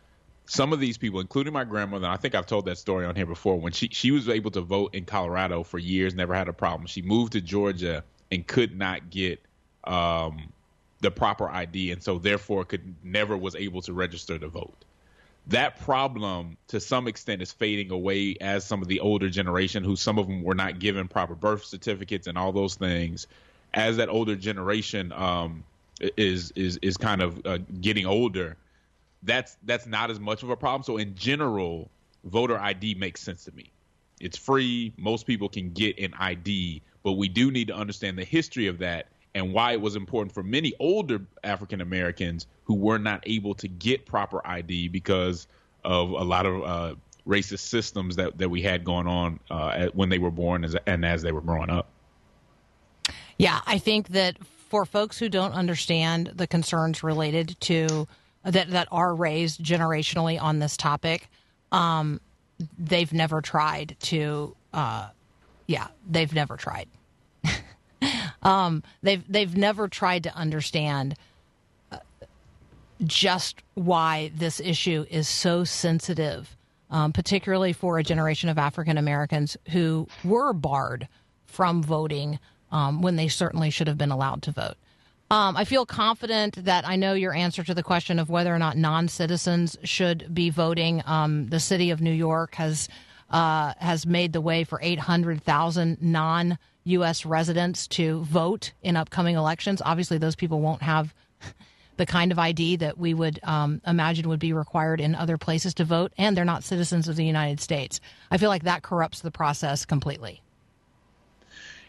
some 0.47 0.73
of 0.73 0.81
these 0.81 0.99
people, 0.99 1.21
including 1.21 1.53
my 1.53 1.65
grandmother, 1.65 2.07
I 2.07 2.17
think 2.17 2.35
I've 2.35 2.47
told 2.47 2.67
that 2.67 2.79
story 2.79 3.07
on 3.07 3.15
here 3.15 3.27
before. 3.27 3.59
When 3.59 3.73
she 3.73 3.89
she 3.93 4.11
was 4.11 4.29
able 4.29 4.51
to 4.53 4.61
vote 4.61 4.95
in 4.95 5.05
Colorado 5.05 5.63
for 5.63 5.79
years, 5.79 6.15
never 6.15 6.35
had 6.35 6.49
a 6.49 6.53
problem. 6.53 6.87
She 6.87 7.03
moved 7.03 7.33
to 7.33 7.41
Georgia 7.41 8.05
and 8.31 8.47
could 8.47 8.77
not 8.77 9.11
get 9.11 9.41
um, 9.85 10.53
the 11.01 11.11
proper 11.11 11.49
ID, 11.49 11.93
and 11.93 12.03
so 12.03 12.19
therefore 12.19 12.65
could 12.65 12.95
never 13.05 13.37
was 13.37 13.55
able 13.55 13.83
to 13.83 13.93
register 13.93 14.39
to 14.39 14.49
vote. 14.49 14.85
That 15.49 15.81
problem, 15.81 16.57
to 16.69 16.79
some 16.81 17.09
extent, 17.09 17.43
is 17.43 17.51
fading 17.51 17.91
away 17.91 18.37
as 18.41 18.65
some 18.65 18.81
of 18.81 18.89
the 18.89 19.01
older 19.01 19.29
generation, 19.29 19.83
who 19.83 19.97
some 19.97 20.19
of 20.19 20.29
them 20.29 20.43
were 20.43 20.55
not 20.55 20.79
given 20.79 21.09
proper 21.09 21.35
birth 21.35 21.65
certificates 21.65 22.29
and 22.29 22.39
all 22.39 22.53
those 22.53 22.77
things, 22.77 23.27
as 23.75 23.97
that 23.97 24.09
older 24.09 24.37
generation 24.37 25.13
um, 25.13 25.65
is 26.17 26.53
is 26.57 26.79
is 26.83 26.97
kind 26.97 27.23
of 27.23 27.45
uh, 27.47 27.59
getting 27.81 28.07
older 28.07 28.57
that's 29.23 29.57
that's 29.65 29.87
not 29.87 30.11
as 30.11 30.21
much 30.21 30.43
of 30.43 30.51
a 30.51 30.57
problem. 30.57 30.83
So 30.83 30.97
in 30.97 31.15
general, 31.15 31.91
voter 32.25 32.59
ID 32.59 32.95
makes 32.95 33.21
sense 33.21 33.45
to 33.45 33.53
me. 33.53 33.71
It's 34.21 34.39
free. 34.39 34.93
Most 34.97 35.27
people 35.27 35.49
can 35.49 35.71
get 35.71 35.99
an 35.99 36.15
ID, 36.19 36.83
but 37.03 37.13
we 37.13 37.29
do 37.29 37.51
need 37.51 37.69
to 37.69 37.75
understand 37.75 38.19
the 38.19 38.25
history 38.25 38.69
of 38.69 38.79
that 38.79 39.09
and 39.35 39.53
why 39.53 39.73
it 39.73 39.81
was 39.81 39.97
important 39.97 40.33
for 40.33 40.43
many 40.43 40.75
older 40.79 41.21
African 41.43 41.81
Americans 41.81 42.47
who 42.65 42.75
were 42.75 42.99
not 42.99 43.23
able 43.27 43.55
to 43.55 43.69
get 43.69 44.07
proper 44.07 44.47
ID 44.47 44.89
because 44.89 45.49
of 45.85 46.11
a 46.11 46.23
lot 46.23 46.47
of 46.47 46.63
uh, 46.63 46.95
racist 47.27 47.61
systems 47.61 48.17
that, 48.17 48.39
that 48.39 48.49
we 48.49 48.63
had 48.63 48.85
going 48.85 49.07
on 49.07 49.41
uh, 49.51 49.89
when 49.95 50.09
they 50.09 50.19
were 50.19 50.31
born 50.31 50.65
as, 50.65 50.77
and 50.87 51.05
as 51.05 51.23
they 51.23 51.33
were 51.33 51.41
growing 51.41 51.71
up. 51.71 51.89
Yeah, 53.39 53.61
I 53.67 53.79
think 53.79 54.09
that 54.09 54.37
for 54.69 54.85
folks 54.85 55.19
who 55.19 55.29
don't 55.29 55.53
understand 55.53 56.33
the 56.35 56.47
concerns 56.47 57.03
related 57.03 57.57
to 57.61 58.07
that 58.45 58.71
that 58.71 58.89
are 58.91 59.15
raised 59.15 59.63
generationally 59.63 60.41
on 60.41 60.59
this 60.59 60.77
topic, 60.77 61.29
um, 61.71 62.21
they've 62.79 63.13
never 63.13 63.41
tried 63.41 63.97
to. 64.01 64.55
Uh, 64.73 65.09
yeah, 65.67 65.89
they've 66.09 66.33
never 66.33 66.57
tried. 66.57 66.89
um, 68.43 68.83
they've 69.03 69.25
they've 69.31 69.57
never 69.57 69.89
tried 69.89 70.25
to 70.25 70.35
understand 70.35 71.15
uh, 71.91 71.99
just 73.05 73.63
why 73.75 74.33
this 74.35 74.61
issue 74.61 75.07
is 75.11 75.29
so 75.29 75.65
sensitive, 75.65 76.57
um, 76.91 77.13
particularly 77.13 77.73
for 77.73 77.99
a 77.99 78.03
generation 78.03 78.49
of 78.49 78.59
African 78.59 78.99
Americans 78.99 79.57
who 79.71 80.09
were 80.25 80.53
barred 80.53 81.09
from 81.47 81.83
voting 81.83 82.39
um, 82.73 83.03
when 83.03 83.17
they 83.17 83.29
certainly 83.29 83.71
should 83.71 83.87
have 83.87 83.99
been 83.99 84.11
allowed 84.11 84.43
to 84.43 84.51
vote. 84.51 84.77
Um, 85.33 85.57
I 85.57 85.65
feel 85.65 85.87
confident 85.87 86.63
that 86.67 86.87
I 86.87 86.97
know 86.97 87.15
your 87.15 87.33
answer 87.33 87.65
to 87.65 87.73
the 87.73 87.83
question 87.83 88.19
of 88.19 88.29
whether 88.29 88.55
or 88.55 88.59
not 88.59 88.77
non 88.77 89.09
citizens 89.09 89.79
should 89.83 90.35
be 90.35 90.51
voting. 90.51 91.03
Um, 91.07 91.47
the 91.47 91.59
city 91.59 91.91
of 91.91 92.03
New 92.03 92.13
York 92.13 92.57
has 92.57 92.87
uh, 93.31 93.73
has 93.79 94.05
made 94.05 94.35
the 94.35 94.43
way 94.43 94.63
for 94.65 94.79
800,000 94.83 96.03
non 96.03 96.59
U.S. 96.85 97.25
residents 97.25 97.89
to 97.89 98.21
vote 98.25 98.75
in 98.83 98.95
upcoming 98.95 99.37
elections. 99.37 99.81
Obviously, 99.83 100.19
those 100.19 100.37
people 100.37 100.61
won't 100.61 100.83
have 100.83 101.15
the 101.97 102.05
kind 102.05 102.31
of 102.31 102.39
ID 102.39 102.77
that 102.77 102.99
we 102.99 103.15
would 103.15 103.41
um, 103.43 103.81
imagine 103.87 104.29
would 104.29 104.39
be 104.39 104.53
required 104.53 105.01
in 105.01 105.15
other 105.15 105.39
places 105.39 105.73
to 105.73 105.85
vote, 105.85 106.13
and 106.19 106.37
they're 106.37 106.45
not 106.45 106.63
citizens 106.63 107.09
of 107.09 107.17
the 107.17 107.25
United 107.25 107.59
States. 107.59 108.03
I 108.31 108.37
feel 108.37 108.51
like 108.51 108.65
that 108.65 108.83
corrupts 108.83 109.23
the 109.23 109.31
process 109.31 109.87
completely. 109.87 110.43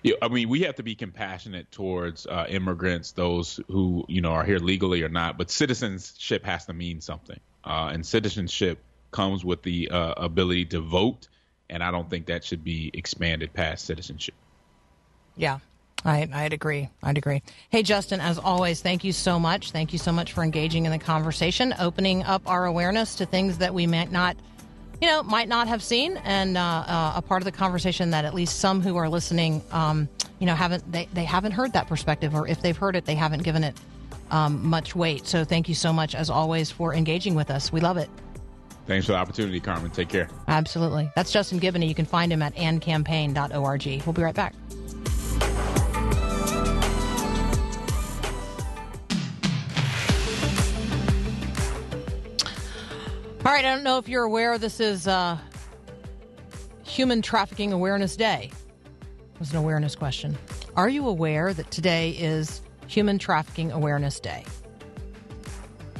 Yeah, 0.04 0.16
I 0.22 0.28
mean, 0.28 0.50
we 0.50 0.62
have 0.62 0.76
to 0.76 0.84
be 0.84 0.96
compassionate 0.96 1.72
towards 1.72 2.26
uh, 2.26 2.46
immigrants, 2.50 3.14
those 3.14 3.60
who 3.70 4.06
you 4.10 4.22
know 4.22 4.32
are 4.32 4.44
here 4.44 4.60
legally 4.60 5.02
or 5.02 5.10
not. 5.10 5.38
But 5.38 5.50
citizenship 5.50 6.46
has 6.46 6.66
to 6.66 6.74
mean 6.74 7.00
something, 7.00 7.40
uh, 7.64 7.92
and 7.94 8.06
citizenship 8.06 8.84
comes 9.12 9.46
with 9.46 9.64
the 9.64 9.90
uh, 9.90 10.14
ability 10.18 10.66
to 10.66 10.82
vote. 10.82 11.30
And 11.70 11.82
I 11.82 11.92
don't 11.92 12.10
think 12.10 12.28
that 12.28 12.44
should 12.44 12.64
be 12.64 12.92
expanded 12.94 13.54
past 13.54 13.86
citizenship. 13.86 14.36
Yeah, 15.38 15.60
I, 16.04 16.28
I'd 16.34 16.54
agree. 16.54 16.90
I'd 17.02 17.18
agree. 17.18 17.42
Hey, 17.70 17.82
Justin, 17.82 18.20
as 18.20 18.38
always, 18.38 18.82
thank 18.82 19.04
you 19.06 19.14
so 19.14 19.40
much. 19.40 19.72
Thank 19.72 19.94
you 19.94 20.00
so 20.00 20.12
much 20.12 20.34
for 20.34 20.44
engaging 20.44 20.86
in 20.86 20.92
the 20.92 21.00
conversation, 21.00 21.74
opening 21.80 22.24
up 22.24 22.42
our 22.46 22.66
awareness 22.66 23.16
to 23.16 23.26
things 23.26 23.60
that 23.60 23.74
we 23.74 23.88
might 23.88 24.12
not, 24.12 24.36
you 25.04 25.10
know, 25.10 25.22
might 25.22 25.50
not 25.50 25.68
have 25.68 25.84
seen, 25.84 26.16
and 26.24 26.56
uh, 26.56 26.62
uh, 26.62 27.14
a 27.18 27.22
part 27.22 27.42
of 27.42 27.44
the 27.44 27.52
conversation 27.52 28.12
that 28.12 28.24
at 28.24 28.34
least 28.34 28.62
some 28.62 28.82
who 28.82 28.96
are 28.96 29.10
listening, 29.10 29.62
um, 29.74 30.08
you 30.40 30.46
know, 30.46 30.56
haven't 30.56 30.90
they, 30.90 31.10
they 31.12 31.26
haven't 31.26 31.52
heard 31.52 31.74
that 31.74 31.90
perspective, 31.90 32.34
or 32.34 32.48
if 32.48 32.62
they've 32.62 32.78
heard 32.78 32.96
it, 32.96 33.04
they 33.04 33.14
haven't 33.14 33.44
given 33.44 33.66
it 33.66 33.76
um, 34.32 34.66
much 34.66 34.96
weight. 34.96 35.28
So 35.28 35.44
thank 35.44 35.68
you 35.68 35.76
so 35.76 35.92
much, 35.92 36.16
as 36.16 36.30
always, 36.30 36.72
for 36.72 36.94
engaging 36.94 37.36
with 37.36 37.52
us. 37.52 37.70
We 37.70 37.82
love 37.82 37.98
it. 37.98 38.10
Thanks 38.88 39.06
for 39.06 39.12
the 39.12 39.18
opportunity, 39.18 39.60
Carmen. 39.60 39.92
Take 39.92 40.08
care. 40.08 40.30
Absolutely. 40.48 41.12
That's 41.18 41.34
Justin 41.34 41.60
Giboney. 41.60 41.90
You 41.90 41.96
can 41.96 42.06
find 42.06 42.32
him 42.32 42.42
at 42.42 42.56
andcampaign.org. 42.56 44.04
We'll 44.06 44.14
be 44.14 44.24
right 44.24 44.34
back. 44.34 44.56
All 53.46 53.52
right, 53.52 53.66
I 53.66 53.76
don't 53.76 53.84
know 53.84 53.98
if 53.98 54.08
you're 54.08 54.24
aware 54.24 54.58
this 54.58 54.80
is 54.80 55.06
uh, 55.06 55.38
Human 56.86 57.22
Trafficking 57.22 57.74
Awareness 57.74 58.16
Day. 58.16 58.50
It 59.34 59.40
was 59.40 59.52
an 59.52 59.58
awareness 59.58 59.98
question. 59.98 60.38
Are 60.78 60.88
you 60.88 61.06
aware 61.10 61.54
that 61.54 61.70
today 61.70 62.12
is 62.12 62.62
Human 62.88 63.20
Trafficking 63.20 63.74
Awareness 63.74 64.22
Day? 64.22 64.46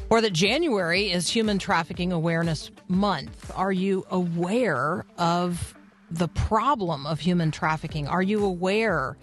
Or 0.10 0.22
that 0.22 0.32
January 0.32 1.12
is 1.12 1.30
Human 1.30 1.60
Trafficking 1.60 2.14
Awareness 2.14 2.72
Month? 2.88 3.52
Are 3.56 3.74
you 3.74 4.06
aware 4.10 5.06
of 5.18 5.76
the 6.12 6.30
problem 6.30 7.06
of 7.06 7.20
human 7.20 7.52
trafficking? 7.52 8.08
Are 8.08 8.24
you 8.24 8.46
aware 8.46 9.18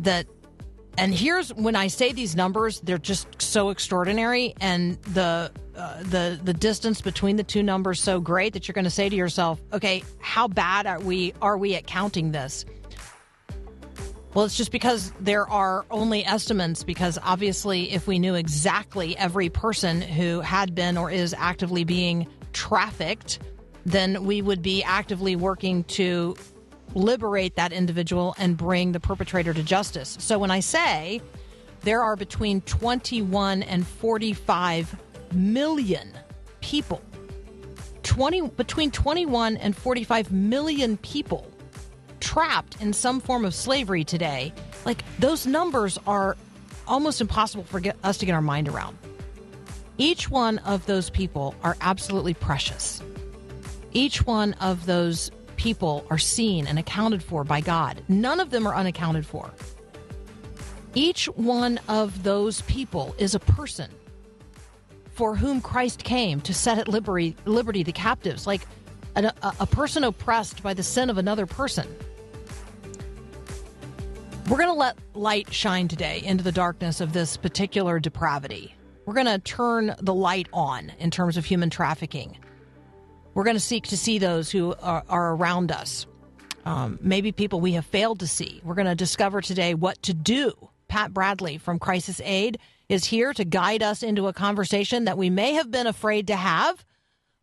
that 0.00 0.26
and 0.98 1.14
here's 1.14 1.52
when 1.54 1.76
I 1.76 1.88
say 1.88 2.12
these 2.12 2.36
numbers, 2.36 2.80
they're 2.80 2.98
just 2.98 3.40
so 3.40 3.70
extraordinary, 3.70 4.54
and 4.60 5.00
the 5.02 5.50
uh, 5.76 6.02
the 6.02 6.40
the 6.42 6.54
distance 6.54 7.00
between 7.00 7.36
the 7.36 7.44
two 7.44 7.62
numbers 7.62 8.00
so 8.00 8.20
great 8.20 8.52
that 8.54 8.66
you're 8.66 8.74
going 8.74 8.84
to 8.84 8.90
say 8.90 9.08
to 9.08 9.16
yourself, 9.16 9.60
"Okay, 9.72 10.02
how 10.20 10.48
bad 10.48 10.86
are 10.86 11.00
we 11.00 11.34
are 11.42 11.58
we 11.58 11.74
at 11.74 11.86
counting 11.86 12.32
this?" 12.32 12.64
Well, 14.34 14.44
it's 14.44 14.56
just 14.56 14.70
because 14.70 15.12
there 15.18 15.48
are 15.48 15.86
only 15.90 16.24
estimates. 16.24 16.84
Because 16.84 17.18
obviously, 17.22 17.90
if 17.92 18.06
we 18.06 18.18
knew 18.18 18.34
exactly 18.34 19.16
every 19.16 19.48
person 19.48 20.00
who 20.00 20.40
had 20.40 20.74
been 20.74 20.96
or 20.96 21.10
is 21.10 21.34
actively 21.38 21.84
being 21.84 22.26
trafficked, 22.52 23.38
then 23.84 24.24
we 24.24 24.42
would 24.42 24.62
be 24.62 24.82
actively 24.82 25.36
working 25.36 25.84
to 25.84 26.36
liberate 26.96 27.56
that 27.56 27.72
individual 27.72 28.34
and 28.38 28.56
bring 28.56 28.92
the 28.92 29.00
perpetrator 29.00 29.52
to 29.52 29.62
justice. 29.62 30.16
So 30.18 30.38
when 30.38 30.50
I 30.50 30.60
say 30.60 31.20
there 31.82 32.02
are 32.02 32.16
between 32.16 32.62
21 32.62 33.62
and 33.62 33.86
45 33.86 34.96
million 35.32 36.10
people, 36.60 37.02
20 38.02 38.48
between 38.48 38.90
21 38.90 39.58
and 39.58 39.76
45 39.76 40.32
million 40.32 40.96
people 40.96 41.46
trapped 42.20 42.80
in 42.80 42.92
some 42.92 43.20
form 43.20 43.44
of 43.44 43.54
slavery 43.54 44.02
today, 44.02 44.52
like 44.84 45.04
those 45.18 45.46
numbers 45.46 45.98
are 46.06 46.36
almost 46.88 47.20
impossible 47.20 47.64
for 47.64 47.78
get, 47.78 47.96
us 48.04 48.16
to 48.18 48.26
get 48.26 48.32
our 48.32 48.40
mind 48.40 48.68
around. 48.68 48.96
Each 49.98 50.30
one 50.30 50.58
of 50.58 50.86
those 50.86 51.10
people 51.10 51.54
are 51.62 51.76
absolutely 51.80 52.34
precious. 52.34 53.02
Each 53.92 54.24
one 54.26 54.52
of 54.54 54.86
those 54.86 55.30
people 55.56 56.06
are 56.10 56.18
seen 56.18 56.66
and 56.66 56.78
accounted 56.78 57.22
for 57.22 57.44
by 57.44 57.60
God. 57.60 58.02
None 58.08 58.40
of 58.40 58.50
them 58.50 58.66
are 58.66 58.74
unaccounted 58.74 59.26
for. 59.26 59.50
Each 60.94 61.26
one 61.26 61.78
of 61.88 62.22
those 62.22 62.62
people 62.62 63.14
is 63.18 63.34
a 63.34 63.38
person 63.38 63.90
for 65.12 65.34
whom 65.34 65.60
Christ 65.60 66.04
came 66.04 66.40
to 66.42 66.52
set 66.52 66.78
at 66.78 66.88
liberty, 66.88 67.34
liberty 67.46 67.82
the 67.82 67.92
captives, 67.92 68.46
like 68.46 68.62
a, 69.14 69.32
a, 69.42 69.54
a 69.60 69.66
person 69.66 70.04
oppressed 70.04 70.62
by 70.62 70.74
the 70.74 70.82
sin 70.82 71.08
of 71.08 71.18
another 71.18 71.46
person. 71.46 71.86
We're 74.48 74.58
going 74.58 74.68
to 74.68 74.74
let 74.74 74.96
light 75.14 75.52
shine 75.52 75.88
today 75.88 76.22
into 76.22 76.44
the 76.44 76.52
darkness 76.52 77.00
of 77.00 77.12
this 77.12 77.36
particular 77.36 77.98
depravity. 77.98 78.74
We're 79.04 79.14
going 79.14 79.26
to 79.26 79.38
turn 79.38 79.94
the 80.00 80.14
light 80.14 80.48
on 80.52 80.92
in 80.98 81.10
terms 81.10 81.36
of 81.36 81.44
human 81.44 81.70
trafficking. 81.70 82.38
We're 83.36 83.44
going 83.44 83.56
to 83.56 83.60
seek 83.60 83.88
to 83.88 83.98
see 83.98 84.18
those 84.18 84.50
who 84.50 84.74
are, 84.80 85.04
are 85.10 85.34
around 85.34 85.70
us, 85.70 86.06
um, 86.64 86.98
maybe 87.02 87.32
people 87.32 87.60
we 87.60 87.72
have 87.72 87.84
failed 87.84 88.20
to 88.20 88.26
see. 88.26 88.62
We're 88.64 88.74
going 88.74 88.86
to 88.86 88.94
discover 88.94 89.42
today 89.42 89.74
what 89.74 90.00
to 90.04 90.14
do. 90.14 90.70
Pat 90.88 91.12
Bradley 91.12 91.58
from 91.58 91.78
Crisis 91.78 92.18
Aid 92.24 92.58
is 92.88 93.04
here 93.04 93.34
to 93.34 93.44
guide 93.44 93.82
us 93.82 94.02
into 94.02 94.26
a 94.26 94.32
conversation 94.32 95.04
that 95.04 95.18
we 95.18 95.28
may 95.28 95.52
have 95.52 95.70
been 95.70 95.86
afraid 95.86 96.28
to 96.28 96.34
have, 96.34 96.82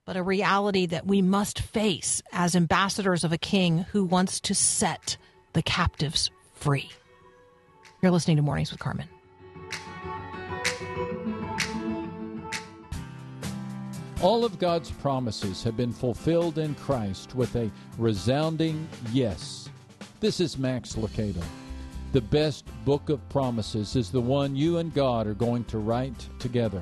but 0.03 0.17
a 0.17 0.23
reality 0.23 0.87
that 0.87 1.05
we 1.05 1.21
must 1.21 1.59
face 1.59 2.23
as 2.31 2.55
ambassadors 2.55 3.23
of 3.23 3.31
a 3.31 3.37
king 3.37 3.85
who 3.91 4.03
wants 4.03 4.39
to 4.39 4.55
set 4.55 5.15
the 5.53 5.61
captives 5.61 6.31
free. 6.55 6.89
You're 8.01 8.11
listening 8.11 8.37
to 8.37 8.41
Mornings 8.41 8.71
with 8.71 8.79
Carmen. 8.79 9.07
All 14.23 14.45
of 14.45 14.57
God's 14.57 14.89
promises 14.89 15.63
have 15.63 15.75
been 15.75 15.91
fulfilled 15.91 16.57
in 16.57 16.75
Christ 16.75 17.35
with 17.35 17.57
a 17.57 17.69
resounding 17.97 18.87
yes. 19.11 19.67
This 20.21 20.39
is 20.39 20.57
Max 20.57 20.93
Lucado. 20.93 21.43
The 22.13 22.21
best 22.21 22.63
book 22.85 23.09
of 23.09 23.27
promises 23.27 23.97
is 23.97 24.11
the 24.11 24.21
one 24.21 24.55
you 24.55 24.77
and 24.77 24.93
God 24.93 25.27
are 25.27 25.33
going 25.33 25.65
to 25.65 25.77
write 25.77 26.29
together. 26.39 26.81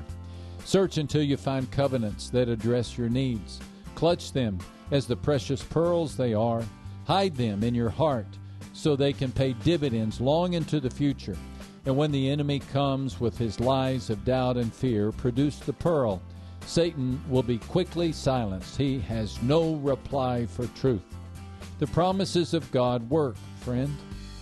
Search 0.64 0.98
until 0.98 1.22
you 1.24 1.36
find 1.36 1.68
covenants 1.72 2.30
that 2.30 2.48
address 2.48 2.96
your 2.96 3.08
needs. 3.08 3.58
Clutch 3.96 4.30
them 4.30 4.60
as 4.92 5.08
the 5.08 5.16
precious 5.16 5.64
pearls 5.64 6.16
they 6.16 6.34
are. 6.34 6.62
Hide 7.08 7.34
them 7.34 7.64
in 7.64 7.74
your 7.74 7.90
heart 7.90 8.38
so 8.72 8.94
they 8.94 9.12
can 9.12 9.32
pay 9.32 9.54
dividends 9.64 10.20
long 10.20 10.52
into 10.52 10.78
the 10.78 10.90
future. 10.90 11.36
And 11.86 11.96
when 11.96 12.12
the 12.12 12.30
enemy 12.30 12.60
comes 12.60 13.18
with 13.18 13.36
his 13.36 13.58
lies 13.58 14.10
of 14.10 14.24
doubt 14.24 14.58
and 14.58 14.72
fear, 14.72 15.10
produce 15.10 15.56
the 15.58 15.72
pearl. 15.72 16.22
Satan 16.66 17.22
will 17.28 17.42
be 17.42 17.58
quickly 17.58 18.12
silenced. 18.12 18.76
He 18.76 18.98
has 19.00 19.40
no 19.42 19.74
reply 19.76 20.46
for 20.46 20.66
truth. 20.68 21.02
The 21.78 21.86
promises 21.88 22.54
of 22.54 22.70
God 22.70 23.08
work, 23.10 23.36
friend. 23.60 23.94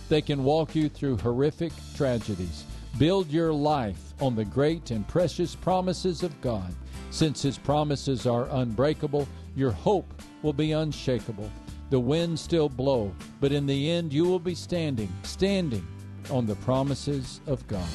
They 0.09 0.21
can 0.21 0.43
walk 0.43 0.75
you 0.75 0.89
through 0.89 1.17
horrific 1.17 1.73
tragedies. 1.95 2.65
Build 2.97 3.29
your 3.31 3.53
life 3.53 4.13
on 4.19 4.35
the 4.35 4.45
great 4.45 4.91
and 4.91 5.07
precious 5.07 5.55
promises 5.55 6.23
of 6.23 6.39
God. 6.41 6.73
Since 7.09 7.41
His 7.41 7.57
promises 7.57 8.25
are 8.25 8.47
unbreakable, 8.51 9.27
your 9.55 9.71
hope 9.71 10.13
will 10.41 10.53
be 10.53 10.73
unshakable. 10.73 11.49
The 11.89 11.99
winds 11.99 12.41
still 12.41 12.69
blow, 12.69 13.13
but 13.39 13.51
in 13.51 13.65
the 13.65 13.91
end 13.91 14.13
you 14.13 14.23
will 14.23 14.39
be 14.39 14.55
standing, 14.55 15.11
standing 15.23 15.85
on 16.29 16.45
the 16.45 16.55
promises 16.55 17.41
of 17.47 17.67
God. 17.67 17.89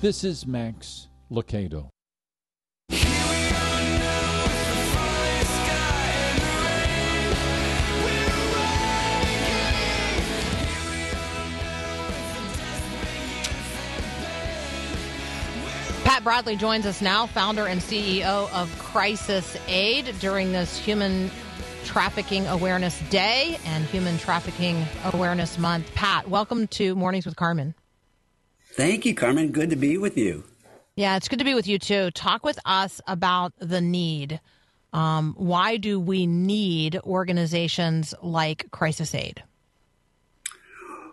This 0.00 0.24
is 0.24 0.46
Max 0.46 1.08
Lucado. 1.30 1.91
Bradley 16.22 16.54
joins 16.54 16.86
us 16.86 17.02
now, 17.02 17.26
founder 17.26 17.66
and 17.66 17.80
CEO 17.80 18.48
of 18.52 18.78
Crisis 18.78 19.56
Aid, 19.66 20.14
during 20.20 20.52
this 20.52 20.78
Human 20.78 21.30
Trafficking 21.84 22.46
Awareness 22.46 23.00
Day 23.10 23.58
and 23.64 23.84
Human 23.86 24.18
Trafficking 24.18 24.86
Awareness 25.12 25.58
Month. 25.58 25.92
Pat, 25.94 26.28
welcome 26.28 26.68
to 26.68 26.94
Mornings 26.94 27.26
with 27.26 27.34
Carmen. 27.34 27.74
Thank 28.74 29.04
you, 29.04 29.14
Carmen. 29.14 29.50
Good 29.50 29.70
to 29.70 29.76
be 29.76 29.98
with 29.98 30.16
you. 30.16 30.44
Yeah, 30.94 31.16
it's 31.16 31.26
good 31.28 31.40
to 31.40 31.44
be 31.44 31.54
with 31.54 31.66
you 31.66 31.80
too. 31.80 32.12
Talk 32.12 32.44
with 32.44 32.58
us 32.64 33.00
about 33.08 33.52
the 33.58 33.80
need. 33.80 34.40
Um, 34.92 35.34
why 35.36 35.76
do 35.76 35.98
we 35.98 36.26
need 36.28 37.00
organizations 37.00 38.14
like 38.22 38.70
Crisis 38.70 39.12
Aid? 39.14 39.42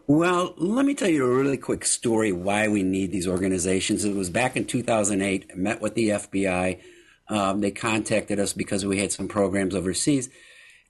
Well, 0.10 0.56
let 0.58 0.88
me 0.88 0.96
tell 0.96 1.08
you 1.08 1.24
a 1.24 1.30
really 1.30 1.56
quick 1.56 1.86
story 1.86 2.32
why 2.32 2.68
we 2.68 2.82
need 2.82 3.12
these 3.12 3.28
organizations. 3.28 4.04
It 4.04 4.16
was 4.16 4.32
back 4.32 4.58
in 4.58 4.66
2008. 4.66 5.52
I 5.54 5.56
met 5.56 5.82
with 5.82 5.94
the 5.94 6.10
FBI. 6.10 6.80
Um, 7.28 7.62
they 7.62 7.70
contacted 7.70 8.40
us 8.40 8.52
because 8.52 8.84
we 8.84 8.98
had 8.98 9.12
some 9.12 9.28
programs 9.28 9.76
overseas, 9.76 10.32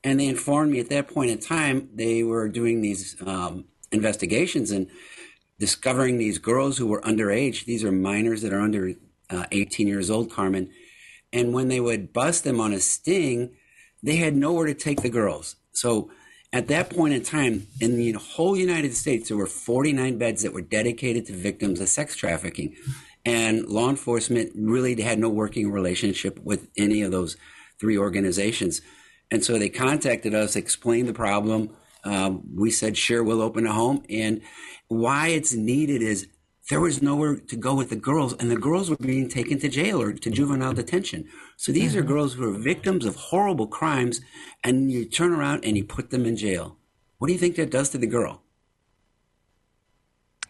and 0.06 0.22
they 0.22 0.28
informed 0.28 0.72
me 0.72 0.80
at 0.80 0.88
that 0.92 1.10
point 1.10 1.32
in 1.32 1.38
time 1.38 1.90
they 1.94 2.24
were 2.24 2.48
doing 2.48 2.80
these 2.80 3.18
um, 3.28 3.66
investigations 3.92 4.72
and 4.72 4.88
discovering 5.60 6.18
these 6.18 6.38
girls 6.38 6.78
who 6.78 6.88
were 6.88 7.02
underage. 7.02 7.66
These 7.66 7.84
are 7.84 7.92
minors 7.92 8.42
that 8.44 8.54
are 8.54 8.62
under 8.62 8.94
uh, 9.30 9.48
18 9.52 9.86
years 9.86 10.10
old, 10.10 10.32
Carmen. 10.32 10.70
And 11.34 11.54
when 11.54 11.68
they 11.68 11.82
would 11.82 12.14
bust 12.14 12.46
them 12.46 12.62
on 12.62 12.72
a 12.72 12.80
sting, 12.80 13.54
they 14.02 14.16
had 14.16 14.34
nowhere 14.34 14.68
to 14.68 14.74
take 14.74 15.02
the 15.02 15.10
girls. 15.10 15.58
So 15.74 16.10
at 16.52 16.68
that 16.68 16.90
point 16.90 17.14
in 17.14 17.22
time, 17.22 17.68
in 17.80 17.96
the 17.96 18.14
whole 18.14 18.58
United 18.58 18.96
States, 18.96 19.28
there 19.28 19.38
were 19.38 19.46
49 19.46 20.18
beds 20.18 20.42
that 20.42 20.54
were 20.54 20.62
dedicated 20.62 21.28
to 21.28 21.34
victims 21.34 21.80
of 21.80 21.90
sex 21.90 22.16
trafficking. 22.16 22.76
And 23.24 23.68
law 23.68 23.90
enforcement 23.90 24.52
really 24.56 25.00
had 25.00 25.20
no 25.20 25.30
working 25.30 25.72
relationship 25.72 26.40
with 26.44 26.68
any 26.78 27.02
of 27.04 27.12
those 27.12 27.38
three 27.80 27.98
organizations. 27.98 28.82
And 29.30 29.44
so 29.44 29.60
they 29.60 29.70
contacted 29.70 30.34
us, 30.34 30.56
explained 30.56 31.08
the 31.08 31.14
problem. 31.14 31.70
Um, 32.04 32.44
we 32.56 32.72
said, 32.72 32.98
sure, 32.98 33.24
we'll 33.24 33.42
open 33.42 33.68
a 33.68 33.74
home. 33.74 34.04
And 34.10 34.42
why 34.88 35.28
it's 35.28 35.54
needed 35.54 36.02
is 36.02 36.28
there 36.70 36.80
was 36.80 37.02
nowhere 37.02 37.36
to 37.36 37.56
go 37.56 37.76
with 37.76 37.90
the 37.90 37.96
girls, 37.96 38.34
and 38.34 38.50
the 38.50 38.56
girls 38.56 38.90
were 38.90 38.98
being 38.98 39.28
taken 39.30 39.60
to 39.60 39.70
jail 39.70 40.02
or 40.02 40.14
to 40.14 40.30
juvenile 40.30 40.74
detention. 40.74 41.28
So 41.60 41.74
these 41.74 41.94
are 41.94 42.02
girls 42.02 42.36
who 42.36 42.46
are 42.50 42.58
victims 42.58 43.04
of 43.06 43.18
horrible 43.18 43.68
crimes, 43.68 44.22
and 44.64 44.90
you 44.90 45.04
turn 45.04 45.34
around 45.34 45.66
and 45.66 45.76
you 45.76 45.84
put 45.84 46.10
them 46.10 46.26
in 46.26 46.38
jail. 46.38 46.78
What 47.18 47.28
do 47.28 47.34
you 47.34 47.40
think 47.40 47.58
that 47.58 47.70
does 47.70 47.90
to 47.90 47.98
the 47.98 48.08
girl? 48.08 48.42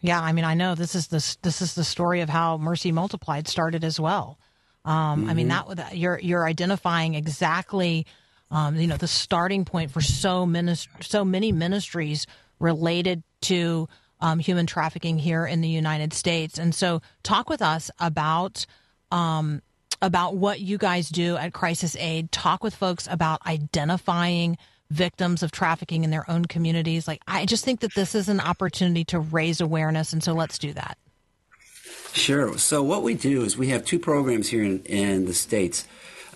Yeah, 0.02 0.22
I 0.22 0.34
mean, 0.34 0.46
I 0.46 0.54
know 0.54 0.76
this 0.76 0.94
is 0.94 1.08
the 1.08 1.38
this 1.42 1.64
is 1.64 1.74
the 1.74 1.84
story 1.84 2.22
of 2.22 2.30
how 2.30 2.60
Mercy 2.60 2.92
Multiplied 2.92 3.48
started 3.48 3.84
as 3.84 4.00
well. 4.00 4.38
Um, 4.86 5.28
I 5.28 5.34
mean, 5.34 5.48
that 5.48 5.66
that- 5.78 5.98
you're 5.98 6.20
you're 6.20 6.46
identifying 6.46 7.16
exactly, 7.16 8.06
um, 8.52 8.76
you 8.76 8.86
know, 8.86 8.98
the 8.98 9.08
starting 9.08 9.66
point 9.66 9.90
for 9.90 10.02
so 10.02 10.46
minis- 10.46 10.88
so 11.02 11.26
many 11.26 11.52
ministries 11.52 12.28
related 12.60 13.24
to 13.42 13.90
um, 14.22 14.38
human 14.38 14.68
trafficking 14.68 15.18
here 15.18 15.44
in 15.48 15.62
the 15.62 15.70
United 15.70 16.14
States. 16.14 16.60
And 16.60 16.76
so, 16.76 17.02
talk 17.24 17.50
with 17.50 17.64
us 17.64 17.90
about 18.00 18.68
um, 19.12 19.64
about 20.02 20.36
what 20.36 20.60
you 20.60 20.78
guys 20.78 21.10
do 21.10 21.36
at 21.38 21.54
Crisis 21.54 21.96
Aid. 21.98 22.32
Talk 22.32 22.64
with 22.64 22.76
folks 22.76 23.08
about 23.10 23.46
identifying 23.46 24.58
victims 24.90 25.44
of 25.44 25.52
trafficking 25.52 26.04
in 26.04 26.10
their 26.10 26.30
own 26.30 26.46
communities. 26.46 27.08
Like, 27.08 27.22
I 27.28 27.46
just 27.46 27.64
think 27.64 27.82
that 27.82 27.94
this 27.94 28.16
is 28.16 28.30
an 28.30 28.40
opportunity 28.40 29.04
to 29.06 29.20
raise 29.20 29.62
awareness, 29.62 30.14
and 30.14 30.24
so 30.24 30.34
let's 30.34 30.58
do 30.58 30.74
that. 30.74 30.98
Sure. 32.14 32.58
So 32.58 32.82
what 32.82 33.04
we 33.04 33.14
do 33.14 33.44
is 33.44 33.58
we 33.58 33.70
have 33.70 33.86
two 33.86 34.00
programs 34.00 34.50
here 34.50 34.64
in, 34.64 34.84
in 34.86 35.26
the 35.26 35.34
states. 35.34 35.86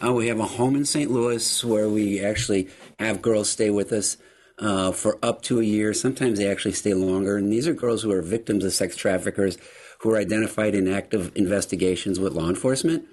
Uh, 0.03 0.13
we 0.13 0.27
have 0.27 0.39
a 0.39 0.45
home 0.45 0.75
in 0.75 0.85
St. 0.85 1.09
Louis 1.09 1.63
where 1.63 1.89
we 1.89 2.23
actually 2.23 2.69
have 2.99 3.21
girls 3.21 3.49
stay 3.49 3.69
with 3.69 3.91
us 3.91 4.17
uh, 4.59 4.91
for 4.91 5.17
up 5.23 5.41
to 5.43 5.59
a 5.59 5.63
year. 5.63 5.93
Sometimes 5.93 6.37
they 6.37 6.49
actually 6.49 6.73
stay 6.73 6.93
longer. 6.93 7.37
And 7.37 7.51
these 7.51 7.67
are 7.67 7.73
girls 7.73 8.03
who 8.03 8.11
are 8.11 8.21
victims 8.21 8.63
of 8.63 8.73
sex 8.73 8.95
traffickers 8.95 9.57
who 9.99 10.11
are 10.11 10.17
identified 10.17 10.75
in 10.75 10.87
active 10.87 11.31
investigations 11.35 12.19
with 12.19 12.33
law 12.33 12.49
enforcement. 12.49 13.05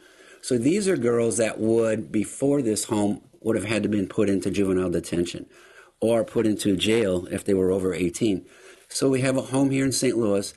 So 0.43 0.59
these 0.59 0.89
are 0.89 0.97
girls 0.97 1.37
that 1.37 1.59
would, 1.59 2.11
before 2.11 2.63
this 2.63 2.85
home, 2.85 3.23
would 3.41 3.57
have 3.57 3.67
had 3.67 3.83
to 3.83 3.89
been 3.89 4.07
put 4.07 4.29
into 4.29 4.51
juvenile 4.51 4.91
detention 4.91 5.47
or 6.01 6.25
put 6.25 6.47
into 6.47 6.77
jail 6.77 7.27
if 7.31 7.45
they 7.45 7.55
were 7.55 7.71
over 7.71 7.95
18. 7.95 8.45
So 8.89 9.09
we 9.09 9.21
have 9.21 9.37
a 9.37 9.43
home 9.43 9.71
here 9.71 9.85
in 9.85 9.93
St. 9.93 10.17
Louis 10.17 10.53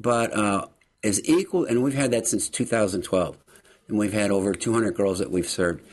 but 0.00 0.32
uh, 0.32 0.66
is 1.02 1.20
equal, 1.28 1.66
and 1.66 1.82
we've 1.82 1.94
had 1.94 2.10
that 2.12 2.26
since 2.26 2.48
2012, 2.48 3.36
and 3.88 3.98
we've 3.98 4.12
had 4.12 4.30
over 4.30 4.54
200 4.54 4.94
girls 4.94 5.18
that 5.18 5.30
we've 5.30 5.48
served. 5.48 5.84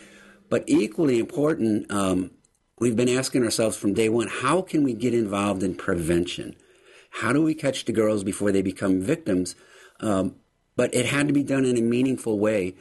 But 0.50 0.64
equally 0.68 1.20
important, 1.20 1.92
um, 1.92 2.32
we've 2.80 2.96
been 2.96 3.10
asking 3.10 3.44
ourselves 3.44 3.76
from 3.76 3.94
day 3.94 4.08
one, 4.08 4.30
how 4.30 4.62
can 4.62 4.84
we 4.84 4.94
get 4.94 5.14
involved 5.14 5.62
in 5.62 5.76
prevention? 5.76 6.56
How 7.10 7.34
do 7.34 7.44
we 7.44 7.54
catch 7.54 7.86
the 7.86 7.92
girls 7.92 8.24
before 8.24 8.52
they 8.52 8.62
become 8.62 9.02
victims? 9.02 9.56
Um, 10.00 10.36
but 10.76 10.94
it 10.94 11.06
had 11.06 11.28
to 11.28 11.34
be 11.34 11.44
done 11.44 11.66
in 11.66 11.78
a 11.78 11.82
meaningful 11.82 12.40
way, 12.40 12.76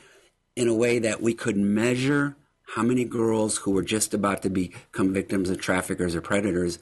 in 0.57 0.67
a 0.67 0.75
way 0.75 0.99
that 0.99 1.23
we 1.23 1.35
could 1.35 1.57
measure 1.57 2.35
how 2.75 2.83
many 2.83 3.05
girls 3.05 3.59
who 3.59 3.71
were 3.71 3.83
just 3.83 4.13
about 4.13 4.43
to 4.43 4.51
become 4.51 5.13
victims 5.13 5.51
of 5.51 5.61
traffickers 5.61 6.17
or 6.17 6.21
predators. 6.21 6.79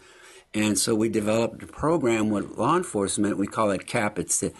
And 0.55 0.79
so 0.79 0.95
we 0.95 1.09
developed 1.09 1.63
a 1.63 1.67
program 1.67 2.31
with 2.31 2.57
law 2.57 2.77
enforcement. 2.77 3.37
We 3.37 3.49
call 3.49 3.71
it 3.73 3.87
CAP. 3.87 4.19
It's 4.19 4.41
the 4.41 4.53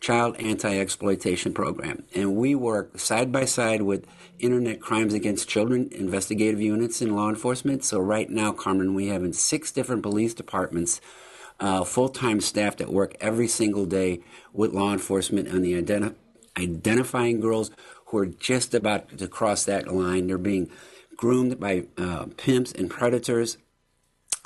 Child 0.00 0.36
Anti-Exploitation 0.38 1.52
Program. 1.54 2.04
And 2.14 2.36
we 2.36 2.54
work 2.54 2.98
side 3.00 3.32
by 3.32 3.46
side 3.46 3.82
with 3.82 4.06
Internet 4.38 4.80
Crimes 4.80 5.14
Against 5.14 5.48
Children 5.48 5.88
investigative 5.90 6.60
units 6.60 7.02
in 7.02 7.16
law 7.16 7.28
enforcement. 7.28 7.84
So 7.84 7.98
right 7.98 8.30
now, 8.30 8.52
Carmen, 8.52 8.94
we 8.94 9.08
have 9.08 9.24
in 9.24 9.32
six 9.32 9.72
different 9.72 10.02
police 10.02 10.34
departments 10.34 11.00
uh, 11.58 11.82
full-time 11.82 12.40
staff 12.40 12.76
that 12.76 12.92
work 12.92 13.16
every 13.20 13.48
single 13.48 13.86
day 13.86 14.20
with 14.52 14.72
law 14.72 14.92
enforcement 14.92 15.48
on 15.48 15.62
the 15.62 15.82
identi- 15.82 16.14
identifying 16.56 17.40
girls 17.40 17.70
who 18.08 18.18
are 18.18 18.26
just 18.26 18.74
about 18.74 19.16
to 19.18 19.28
cross 19.28 19.64
that 19.64 19.92
line. 19.92 20.26
They're 20.26 20.38
being 20.38 20.70
groomed 21.16 21.58
by 21.60 21.86
uh, 21.96 22.26
pimps 22.36 22.72
and 22.72 22.88
predators. 22.88 23.58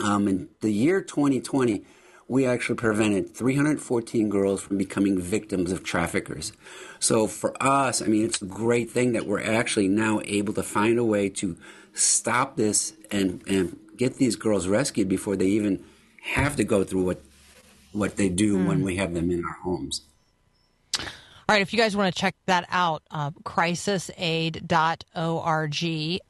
Um, 0.02 0.26
in 0.26 0.48
the 0.60 0.72
year 0.72 1.00
2020, 1.00 1.84
we 2.28 2.46
actually 2.46 2.76
prevented 2.76 3.34
314 3.34 4.28
girls 4.28 4.62
from 4.62 4.78
becoming 4.78 5.20
victims 5.20 5.70
of 5.70 5.84
traffickers. 5.84 6.52
So 6.98 7.26
for 7.26 7.54
us, 7.62 8.00
I 8.00 8.06
mean, 8.06 8.24
it's 8.24 8.40
a 8.40 8.46
great 8.46 8.90
thing 8.90 9.12
that 9.12 9.26
we're 9.26 9.42
actually 9.42 9.88
now 9.88 10.20
able 10.24 10.54
to 10.54 10.62
find 10.62 10.98
a 10.98 11.04
way 11.04 11.28
to 11.28 11.56
stop 11.92 12.56
this 12.56 12.94
and, 13.10 13.42
and 13.46 13.78
get 13.96 14.16
these 14.16 14.34
girls 14.34 14.66
rescued 14.66 15.08
before 15.08 15.36
they 15.36 15.46
even 15.46 15.84
have 16.22 16.56
to 16.56 16.64
go 16.64 16.84
through 16.84 17.04
what 17.04 17.22
what 17.92 18.16
they 18.16 18.30
do 18.30 18.56
when 18.64 18.82
we 18.82 18.96
have 18.96 19.12
them 19.12 19.30
in 19.30 19.44
our 19.44 19.58
homes. 19.64 20.00
All 21.52 21.56
right, 21.56 21.60
if 21.60 21.74
you 21.74 21.78
guys 21.78 21.94
want 21.94 22.14
to 22.14 22.18
check 22.18 22.34
that 22.46 22.64
out, 22.70 23.02
uh, 23.10 23.30
crisisaid.org 23.44 24.62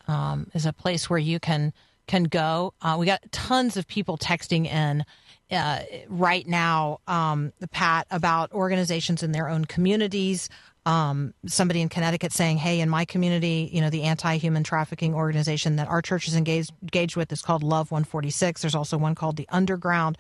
um, 0.09 0.51
is 0.53 0.67
a 0.67 0.73
place 0.73 1.09
where 1.09 1.19
you 1.21 1.39
can 1.39 1.73
can 2.09 2.25
go. 2.25 2.75
Uh, 2.83 2.97
we 2.99 3.07
got 3.07 3.23
tons 3.31 3.77
of 3.77 3.87
people 3.87 4.19
texting 4.19 4.67
in 4.67 5.05
uh, 5.53 5.79
right 6.09 6.45
now, 6.49 6.99
um, 7.07 7.53
Pat, 7.71 8.09
about 8.11 8.51
organizations 8.51 9.23
in 9.23 9.31
their 9.31 9.49
own 9.49 9.65
communities. 9.65 10.49
Um, 10.87 11.35
somebody 11.47 11.83
in 11.83 11.89
Connecticut 11.89 12.33
saying, 12.33 12.57
"Hey, 12.57 12.81
in 12.81 12.89
my 12.89 13.05
community, 13.05 13.71
you 13.73 13.81
know, 13.81 13.91
the 13.91 14.03
anti-human 14.03 14.65
trafficking 14.65 15.15
organization 15.15 15.77
that 15.77 15.87
our 15.87 16.03
church 16.03 16.27
is 16.27 16.35
engaged 16.35 16.73
engaged 16.83 17.15
with 17.15 17.31
is 17.31 17.43
called 17.43 17.63
Love 17.63 17.93
146. 17.93 18.61
There's 18.61 18.75
also 18.75 18.99
one 18.99 19.15
called 19.15 19.37
the 19.37 19.47
Underground." 19.51 20.19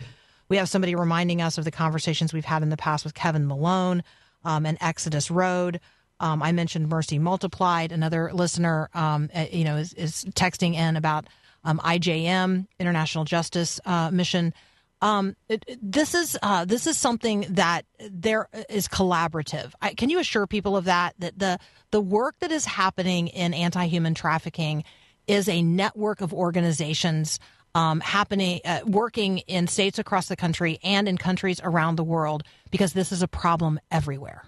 We 0.48 0.58
have 0.58 0.68
somebody 0.68 0.94
reminding 0.94 1.42
us 1.42 1.58
of 1.58 1.64
the 1.64 1.72
conversations 1.72 2.32
we've 2.32 2.44
had 2.44 2.62
in 2.62 2.68
the 2.68 2.76
past 2.76 3.04
with 3.04 3.14
Kevin 3.14 3.48
Malone 3.48 4.04
um, 4.44 4.66
and 4.66 4.78
Exodus 4.80 5.30
Road. 5.30 5.80
Um, 6.20 6.42
I 6.42 6.52
mentioned 6.52 6.88
Mercy 6.88 7.18
Multiplied. 7.18 7.90
Another 7.92 8.30
listener, 8.32 8.88
um, 8.94 9.28
uh, 9.34 9.46
you 9.50 9.64
know, 9.64 9.76
is, 9.76 9.92
is 9.94 10.24
texting 10.34 10.74
in 10.74 10.96
about 10.96 11.26
um, 11.64 11.78
IJM, 11.80 12.66
International 12.78 13.24
Justice 13.24 13.80
uh, 13.84 14.10
Mission. 14.12 14.54
Um, 15.00 15.34
it, 15.48 15.64
it- 15.66 15.78
this 15.82 16.14
is 16.14 16.38
uh, 16.42 16.64
this 16.64 16.86
is 16.86 16.96
something 16.96 17.44
that 17.50 17.84
there 18.08 18.48
is 18.68 18.86
collaborative. 18.86 19.72
I, 19.82 19.94
can 19.94 20.10
you 20.10 20.20
assure 20.20 20.46
people 20.46 20.76
of 20.76 20.84
that? 20.84 21.14
That 21.18 21.38
the 21.38 21.58
the 21.90 22.00
work 22.00 22.36
that 22.38 22.52
is 22.52 22.64
happening 22.64 23.26
in 23.28 23.52
anti 23.52 23.86
human 23.86 24.14
trafficking 24.14 24.84
is 25.26 25.48
a 25.48 25.62
network 25.62 26.20
of 26.20 26.32
organizations 26.32 27.40
um, 27.74 28.00
happening, 28.00 28.60
uh, 28.64 28.80
working 28.84 29.38
in 29.38 29.66
states 29.66 29.98
across 29.98 30.28
the 30.28 30.36
country 30.36 30.78
and 30.82 31.08
in 31.08 31.18
countries 31.18 31.60
around 31.62 31.96
the 31.96 32.04
world 32.04 32.42
because 32.70 32.92
this 32.92 33.12
is 33.12 33.22
a 33.22 33.28
problem 33.28 33.80
everywhere. 33.90 34.44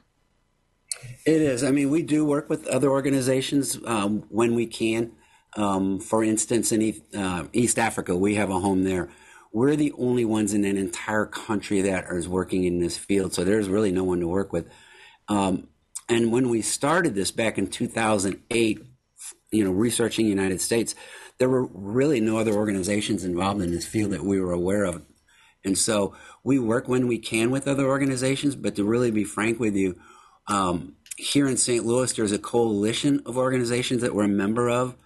It 1.26 1.40
is. 1.40 1.64
I 1.64 1.70
mean, 1.70 1.90
we 1.90 2.02
do 2.02 2.24
work 2.24 2.48
with 2.48 2.66
other 2.66 2.90
organizations 2.90 3.78
um, 3.84 4.24
when 4.28 4.54
we 4.54 4.66
can. 4.66 5.12
Um, 5.56 6.00
for 6.00 6.24
instance, 6.24 6.72
in 6.72 6.82
East, 6.82 7.02
uh, 7.14 7.44
East 7.52 7.78
Africa, 7.78 8.16
we 8.16 8.34
have 8.34 8.50
a 8.50 8.58
home 8.58 8.84
there. 8.84 9.08
We're 9.52 9.76
the 9.76 9.92
only 9.98 10.24
ones 10.24 10.52
in 10.52 10.64
an 10.64 10.76
entire 10.76 11.26
country 11.26 11.80
that 11.82 12.06
is 12.10 12.28
working 12.28 12.64
in 12.64 12.80
this 12.80 12.98
field, 12.98 13.34
so 13.34 13.44
there's 13.44 13.68
really 13.68 13.92
no 13.92 14.02
one 14.02 14.18
to 14.20 14.26
work 14.26 14.52
with. 14.52 14.68
Um, 15.28 15.68
and 16.08 16.32
when 16.32 16.48
we 16.48 16.60
started 16.60 17.14
this 17.14 17.30
back 17.30 17.56
in 17.56 17.68
2008, 17.68 18.84
you 19.52 19.64
know, 19.64 19.70
researching 19.70 20.24
the 20.24 20.30
United 20.30 20.60
States, 20.60 20.96
there 21.38 21.48
were 21.48 21.66
really 21.66 22.20
no 22.20 22.38
other 22.38 22.52
organizations 22.52 23.24
involved 23.24 23.62
in 23.62 23.70
this 23.70 23.86
field 23.86 24.12
that 24.12 24.24
we 24.24 24.40
were 24.40 24.52
aware 24.52 24.84
of. 24.84 25.02
And 25.64 25.78
so 25.78 26.14
we 26.42 26.58
work 26.58 26.88
when 26.88 27.08
we 27.08 27.18
can 27.18 27.50
with 27.50 27.66
other 27.66 27.86
organizations, 27.86 28.54
but 28.54 28.76
to 28.76 28.84
really 28.84 29.10
be 29.10 29.24
frank 29.24 29.58
with 29.58 29.74
you, 29.74 29.98
um, 30.46 30.96
here 31.16 31.46
in 31.46 31.56
St. 31.56 31.84
Louis, 31.84 32.12
there's 32.12 32.32
a 32.32 32.38
coalition 32.38 33.22
of 33.24 33.36
organizations 33.36 34.02
that 34.02 34.14
we're 34.14 34.24
a 34.24 34.28
member 34.28 34.68
of, 34.68 34.96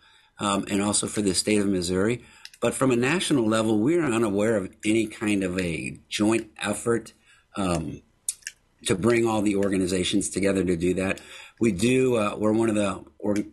um, 0.41 0.64
and 0.71 0.83
also 0.83 1.07
for 1.07 1.23
the 1.23 1.35
state 1.35 1.61
of 1.61 1.67
Missouri. 1.67 2.25
But 2.61 2.75
from 2.75 2.91
a 2.91 2.97
national 2.97 3.47
level, 3.47 3.79
we're 3.79 4.05
unaware 4.05 4.57
of 4.57 4.75
any 4.85 5.07
kind 5.07 5.45
of 5.45 5.59
a 5.61 6.01
joint 6.09 6.51
effort 6.61 7.12
um, 7.57 8.03
to 8.87 8.95
bring 8.95 9.27
all 9.27 9.43
the 9.43 9.57
organizations 9.57 10.29
together 10.31 10.64
to 10.64 10.77
do 10.77 10.95
that. 10.95 11.21
We 11.61 11.73
do. 11.73 12.16
Uh, 12.16 12.37
we're 12.37 12.53
one 12.53 12.68
of 12.68 12.75
the. 12.75 13.05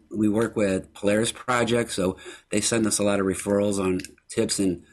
We 0.10 0.30
work 0.30 0.56
with 0.56 0.94
Polaris 0.94 1.32
Project, 1.32 1.92
so 1.92 2.18
they 2.52 2.62
send 2.62 2.86
us 2.86 3.00
a 3.00 3.04
lot 3.04 3.20
of 3.20 3.26
referrals 3.26 3.84
on 3.84 4.02
tips 4.30 4.60
and 4.60 4.84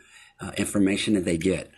uh, 0.40 0.52
information 0.56 1.14
that 1.14 1.24
they 1.24 1.36
get. 1.36 1.70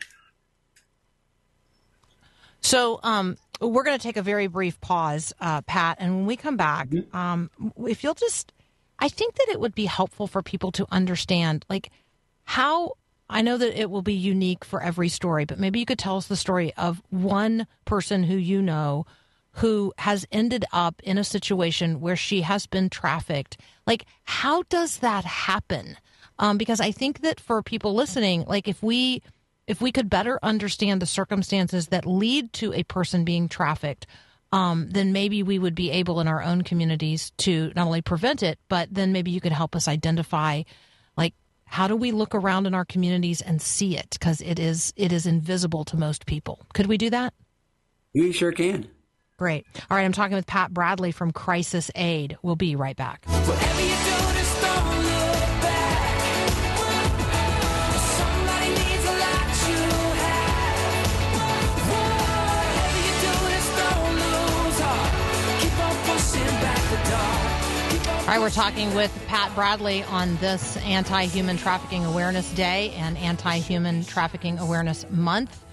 So, 2.60 2.98
um, 3.02 3.36
we're 3.60 3.82
going 3.82 3.98
to 3.98 4.02
take 4.02 4.16
a 4.16 4.22
very 4.22 4.46
brief 4.46 4.80
pause, 4.80 5.34
uh, 5.40 5.60
Pat, 5.62 5.98
and 6.00 6.16
when 6.16 6.26
we 6.26 6.36
come 6.36 6.56
back, 6.56 6.88
um, 7.12 7.50
if 7.86 8.02
you'll 8.02 8.14
just, 8.14 8.52
I 8.98 9.08
think 9.08 9.34
that 9.34 9.48
it 9.50 9.60
would 9.60 9.74
be 9.74 9.84
helpful 9.84 10.26
for 10.26 10.40
people 10.42 10.72
to 10.72 10.86
understand, 10.90 11.66
like, 11.68 11.90
how 12.44 12.94
I 13.28 13.42
know 13.42 13.56
that 13.58 13.78
it 13.78 13.90
will 13.90 14.02
be 14.02 14.14
unique 14.14 14.64
for 14.64 14.82
every 14.82 15.08
story, 15.08 15.44
but 15.44 15.58
maybe 15.58 15.78
you 15.78 15.86
could 15.86 15.98
tell 15.98 16.16
us 16.16 16.26
the 16.26 16.36
story 16.36 16.72
of 16.74 17.02
one 17.10 17.66
person 17.84 18.24
who 18.24 18.36
you 18.36 18.62
know 18.62 19.06
who 19.54 19.92
has 19.98 20.26
ended 20.32 20.64
up 20.72 21.00
in 21.04 21.18
a 21.18 21.24
situation 21.24 22.00
where 22.00 22.16
she 22.16 22.40
has 22.40 22.66
been 22.66 22.90
trafficked. 22.90 23.56
Like, 23.86 24.04
how 24.24 24.62
does 24.64 24.98
that 24.98 25.24
happen? 25.24 25.96
Um, 26.38 26.58
because 26.58 26.80
I 26.80 26.90
think 26.90 27.20
that 27.20 27.38
for 27.38 27.62
people 27.62 27.94
listening, 27.94 28.44
like 28.46 28.66
if 28.66 28.82
we 28.82 29.22
if 29.66 29.80
we 29.80 29.92
could 29.92 30.10
better 30.10 30.38
understand 30.42 31.00
the 31.00 31.06
circumstances 31.06 31.88
that 31.88 32.04
lead 32.04 32.52
to 32.52 32.74
a 32.74 32.82
person 32.82 33.24
being 33.24 33.48
trafficked, 33.48 34.06
um, 34.52 34.88
then 34.90 35.12
maybe 35.12 35.42
we 35.42 35.58
would 35.58 35.74
be 35.74 35.90
able 35.90 36.20
in 36.20 36.28
our 36.28 36.42
own 36.42 36.62
communities 36.62 37.32
to 37.38 37.72
not 37.74 37.86
only 37.86 38.02
prevent 38.02 38.42
it, 38.42 38.58
but 38.68 38.88
then 38.92 39.10
maybe 39.12 39.30
you 39.30 39.40
could 39.40 39.52
help 39.52 39.74
us 39.74 39.88
identify, 39.88 40.62
like, 41.16 41.32
how 41.64 41.88
do 41.88 41.96
we 41.96 42.12
look 42.12 42.34
around 42.34 42.66
in 42.66 42.74
our 42.74 42.84
communities 42.84 43.40
and 43.40 43.62
see 43.62 43.96
it 43.96 44.10
because 44.10 44.40
it 44.42 44.58
is 44.58 44.92
it 44.96 45.12
is 45.12 45.26
invisible 45.26 45.84
to 45.84 45.96
most 45.96 46.26
people. 46.26 46.66
Could 46.74 46.86
we 46.86 46.98
do 46.98 47.08
that? 47.10 47.32
We 48.12 48.32
sure 48.32 48.52
can. 48.52 48.88
Great. 49.36 49.66
All 49.90 49.96
right, 49.96 50.04
I'm 50.04 50.12
talking 50.12 50.36
with 50.36 50.46
Pat 50.46 50.72
Bradley 50.72 51.10
from 51.10 51.32
Crisis 51.32 51.90
Aid. 51.96 52.38
We'll 52.42 52.54
be 52.54 52.76
right 52.76 52.96
back. 52.96 53.24
Whatever 53.26 53.80
you 53.80 53.88
do, 53.88 53.94
just 54.38 54.60
don't 54.62 54.98
look 55.02 55.60
back. 55.60 56.50
Somebody 58.14 58.68
needs 58.70 59.04
a 59.04 59.16
lot 59.18 59.48
you 59.66 59.82
have. 60.22 60.78
Whatever 61.90 63.00
you 63.02 63.14
do, 63.24 63.32
just 63.50 63.70
don't 63.76 64.14
lose 64.14 64.78
heart. 64.78 65.12
Keep 65.60 65.78
on 65.82 65.96
pushing 66.06 66.54
back 66.62 66.82
the 66.94 67.00
door. 67.10 68.20
All 68.20 68.26
right, 68.28 68.40
we're 68.40 68.50
talking 68.50 68.94
with 68.94 69.12
Pat 69.26 69.52
Bradley 69.56 70.04
on 70.04 70.36
this 70.36 70.76
Anti 70.78 71.24
Human 71.24 71.56
Trafficking 71.56 72.04
Awareness 72.04 72.52
Day 72.52 72.92
and 72.96 73.18
Anti 73.18 73.58
Human 73.58 74.04
Trafficking 74.04 74.60
Awareness 74.60 75.04
Month. 75.10 75.64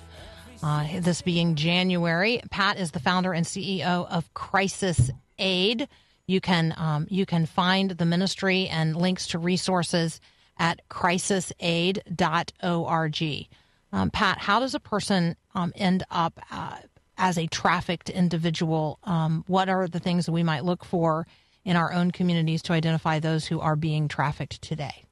Uh, 0.63 1.00
this 1.00 1.21
being 1.21 1.56
January, 1.56 2.41
Pat 2.52 2.78
is 2.78 2.91
the 2.91 3.00
founder 3.00 3.34
and 3.34 3.45
CEO 3.45 4.08
of 4.10 4.32
Crisis 4.34 5.10
Aid. 5.39 5.88
You 6.28 6.39
can 6.39 6.74
um, 6.78 7.08
you 7.10 7.26
can 7.26 7.45
find 7.45 7.91
the 7.91 8.06
ministry 8.06 8.67
and 8.67 8.95
links 8.95 9.28
to 9.28 9.39
resources 9.39 10.21
at 10.58 10.88
crisisaid.org. 10.89 13.47
Um, 13.93 14.10
Pat, 14.12 14.38
how 14.38 14.60
does 14.60 14.76
a 14.76 14.80
person 14.80 15.36
um, 15.56 15.74
end 15.76 16.04
up 16.12 16.39
uh, 16.52 16.78
as 17.17 17.38
a 17.38 17.47
trafficked 17.47 18.10
individual? 18.10 19.00
Um, 19.04 19.43
what 19.47 19.67
are 19.67 19.88
the 19.88 20.00
things 20.00 20.28
that 20.28 20.32
we 20.32 20.43
might 20.43 20.63
look 20.63 20.86
for 20.86 21.28
in 21.65 21.76
our 21.76 21.91
own 21.91 22.12
communities 22.12 22.62
to 22.63 22.74
identify 22.74 23.19
those 23.19 23.47
who 23.47 23.60
are 23.60 23.76
being 23.76 24.08
trafficked 24.08 24.62
today? 24.62 25.06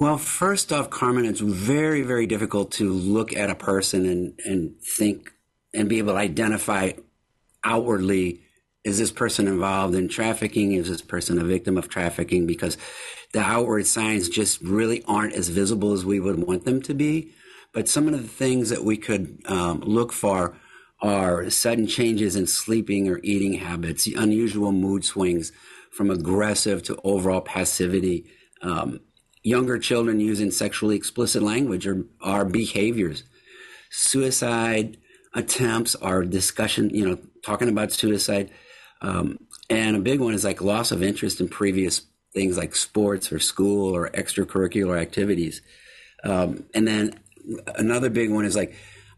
Well, 0.00 0.16
first 0.16 0.72
off, 0.72 0.88
Carmen, 0.88 1.26
it's 1.26 1.40
very, 1.40 2.00
very 2.00 2.26
difficult 2.26 2.72
to 2.72 2.90
look 2.90 3.36
at 3.36 3.50
a 3.50 3.54
person 3.54 4.06
and, 4.06 4.40
and 4.46 4.80
think 4.80 5.30
and 5.74 5.90
be 5.90 5.98
able 5.98 6.14
to 6.14 6.18
identify 6.18 6.92
outwardly 7.62 8.40
is 8.82 8.96
this 8.96 9.12
person 9.12 9.46
involved 9.46 9.94
in 9.94 10.08
trafficking? 10.08 10.72
Is 10.72 10.88
this 10.88 11.02
person 11.02 11.38
a 11.38 11.44
victim 11.44 11.76
of 11.76 11.90
trafficking? 11.90 12.46
Because 12.46 12.78
the 13.34 13.40
outward 13.40 13.86
signs 13.86 14.30
just 14.30 14.62
really 14.62 15.04
aren't 15.04 15.34
as 15.34 15.50
visible 15.50 15.92
as 15.92 16.02
we 16.02 16.18
would 16.18 16.38
want 16.38 16.64
them 16.64 16.80
to 16.80 16.94
be. 16.94 17.34
But 17.74 17.86
some 17.86 18.08
of 18.08 18.14
the 18.14 18.26
things 18.26 18.70
that 18.70 18.82
we 18.82 18.96
could 18.96 19.42
um, 19.44 19.80
look 19.80 20.14
for 20.14 20.56
are 21.02 21.50
sudden 21.50 21.86
changes 21.86 22.36
in 22.36 22.46
sleeping 22.46 23.06
or 23.06 23.20
eating 23.22 23.52
habits, 23.52 24.06
unusual 24.06 24.72
mood 24.72 25.04
swings 25.04 25.52
from 25.92 26.10
aggressive 26.10 26.82
to 26.84 26.98
overall 27.04 27.42
passivity, 27.42 28.24
um, 28.62 29.00
younger 29.42 29.78
children 29.78 30.20
using 30.20 30.50
sexually 30.50 30.96
explicit 30.96 31.42
language 31.42 31.86
or, 31.86 32.04
or 32.20 32.44
behaviors, 32.44 33.24
suicide 33.90 34.96
attempts 35.34 35.94
or 35.94 36.24
discussion, 36.24 36.90
you 36.90 37.08
know, 37.08 37.18
talking 37.44 37.68
about 37.68 37.92
suicide. 37.92 38.50
Um, 39.00 39.38
and 39.68 39.96
a 39.96 40.00
big 40.00 40.20
one 40.20 40.34
is 40.34 40.44
like 40.44 40.60
loss 40.60 40.92
of 40.92 41.02
interest 41.02 41.40
in 41.40 41.48
previous 41.48 42.02
things 42.34 42.56
like 42.56 42.76
sports 42.76 43.32
or 43.32 43.38
school 43.38 43.94
or 43.94 44.10
extracurricular 44.10 45.00
activities. 45.00 45.62
Um, 46.22 46.64
and 46.74 46.86
then 46.86 47.18
another 47.76 48.10
big 48.10 48.30
one 48.30 48.44
is 48.44 48.56
like 48.56 48.74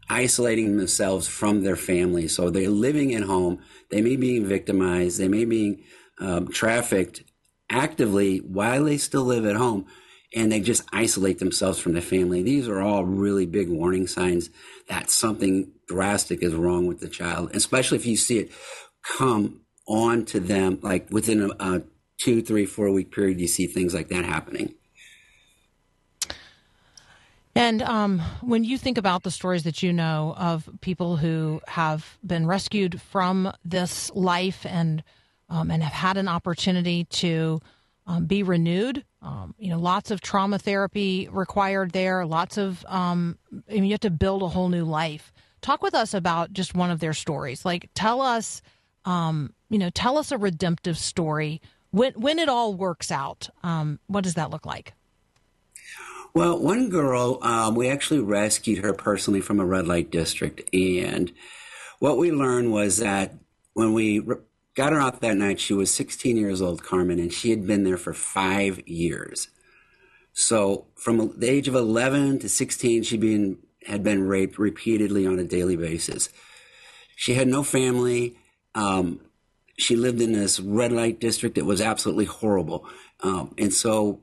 isolating 0.09 0.77
themselves 0.77 1.27
from 1.27 1.63
their 1.63 1.75
family. 1.75 2.27
So 2.27 2.49
they're 2.49 2.69
living 2.69 3.13
at 3.13 3.23
home. 3.23 3.59
They 3.89 4.01
may 4.01 4.11
be 4.11 4.17
being 4.17 4.45
victimized. 4.45 5.19
They 5.19 5.27
may 5.27 5.39
be 5.39 5.45
being 5.45 5.83
um, 6.19 6.47
trafficked 6.47 7.23
actively 7.69 8.37
while 8.39 8.85
they 8.85 8.97
still 8.97 9.23
live 9.23 9.45
at 9.45 9.55
home. 9.55 9.85
And 10.35 10.51
they 10.51 10.59
just 10.59 10.83
isolate 10.91 11.39
themselves 11.39 11.79
from 11.79 11.93
their 11.93 12.01
family. 12.01 12.41
These 12.41 12.67
are 12.67 12.81
all 12.81 13.05
really 13.05 13.45
big 13.45 13.69
warning 13.69 14.07
signs 14.07 14.49
that 14.89 15.09
something 15.09 15.71
drastic 15.87 16.41
is 16.41 16.55
wrong 16.55 16.87
with 16.87 16.99
the 16.99 17.07
child, 17.07 17.51
especially 17.53 17.97
if 17.97 18.05
you 18.05 18.17
see 18.17 18.39
it 18.39 18.51
come 19.03 19.61
on 19.87 20.25
to 20.25 20.39
them, 20.39 20.79
like 20.81 21.07
within 21.11 21.41
a, 21.41 21.49
a 21.59 21.81
two, 22.19 22.41
three, 22.41 22.65
four 22.65 22.91
week 22.91 23.11
period, 23.11 23.39
you 23.39 23.47
see 23.47 23.67
things 23.67 23.93
like 23.93 24.07
that 24.09 24.25
happening. 24.25 24.73
And 27.55 27.83
um, 27.83 28.19
when 28.41 28.63
you 28.63 28.77
think 28.77 28.97
about 28.97 29.23
the 29.23 29.29
stories 29.29 29.63
that 29.63 29.83
you 29.83 29.93
know 29.93 30.33
of 30.37 30.67
people 30.81 31.17
who 31.17 31.61
have 31.67 32.17
been 32.25 32.47
rescued 32.47 32.99
from 32.99 33.53
this 33.63 34.11
life 34.15 34.65
and 34.65 35.03
um, 35.49 35.69
and 35.69 35.83
have 35.83 35.93
had 35.93 36.17
an 36.17 36.27
opportunity 36.27 37.03
to 37.03 37.61
um, 38.05 38.25
be 38.25 38.43
renewed, 38.43 39.05
um, 39.21 39.55
you 39.57 39.69
know, 39.69 39.79
lots 39.79 40.11
of 40.11 40.21
trauma 40.21 40.59
therapy 40.59 41.29
required 41.31 41.91
there. 41.91 42.25
Lots 42.25 42.57
of 42.57 42.85
um, 42.87 43.37
I 43.69 43.73
mean, 43.73 43.85
you 43.85 43.91
have 43.91 44.01
to 44.01 44.09
build 44.09 44.43
a 44.43 44.49
whole 44.49 44.69
new 44.69 44.83
life. 44.83 45.31
Talk 45.61 45.81
with 45.81 45.95
us 45.95 46.13
about 46.13 46.51
just 46.51 46.75
one 46.75 46.91
of 46.91 46.99
their 46.99 47.13
stories. 47.13 47.63
Like, 47.63 47.89
tell 47.95 48.21
us, 48.21 48.61
um, 49.05 49.53
you 49.69 49.79
know, 49.79 49.89
tell 49.89 50.17
us 50.17 50.31
a 50.31 50.37
redemptive 50.37 50.97
story 50.97 51.61
when 51.91 52.13
when 52.13 52.39
it 52.39 52.49
all 52.49 52.73
works 52.73 53.11
out. 53.11 53.49
Um, 53.63 53.99
what 54.07 54.23
does 54.23 54.33
that 54.33 54.49
look 54.49 54.65
like? 54.65 54.93
Well, 56.33 56.57
one 56.57 56.89
girl, 56.89 57.37
um, 57.43 57.75
we 57.75 57.87
actually 57.89 58.21
rescued 58.21 58.83
her 58.83 58.93
personally 58.93 59.39
from 59.39 59.59
a 59.59 59.65
red 59.65 59.87
light 59.87 60.09
district. 60.09 60.67
And 60.73 61.31
what 61.99 62.17
we 62.17 62.31
learned 62.31 62.71
was 62.71 62.97
that 62.97 63.35
when 63.73 63.93
we 63.93 64.19
re- 64.19 64.37
got 64.75 64.93
her 64.93 64.99
out 64.99 65.21
that 65.21 65.37
night, 65.37 65.59
she 65.59 65.73
was 65.73 65.93
16 65.93 66.37
years 66.37 66.61
old, 66.61 66.83
Carmen, 66.83 67.19
and 67.19 67.31
she 67.31 67.49
had 67.49 67.67
been 67.67 67.83
there 67.83 67.97
for 67.97 68.13
five 68.13 68.87
years. 68.87 69.49
So 70.33 70.87
from 70.95 71.33
the 71.37 71.49
age 71.49 71.67
of 71.67 71.75
11 71.75 72.39
to 72.39 72.49
16, 72.49 73.03
she 73.03 73.17
been, 73.17 73.59
had 73.85 74.03
been 74.03 74.27
raped 74.27 74.57
repeatedly 74.57 75.27
on 75.27 75.39
a 75.39 75.43
daily 75.43 75.75
basis. 75.75 76.29
She 77.15 77.35
had 77.35 77.47
no 77.47 77.63
family. 77.63 78.37
Um, 78.73 79.19
she 79.77 79.95
lived 79.95 80.21
in 80.21 80.33
this 80.33 80.59
red 80.59 80.91
light 80.91 81.19
district. 81.19 81.57
It 81.57 81.65
was 81.65 81.81
absolutely 81.81 82.25
horrible. 82.25 82.87
Um, 83.21 83.53
and 83.57 83.73
so 83.73 84.21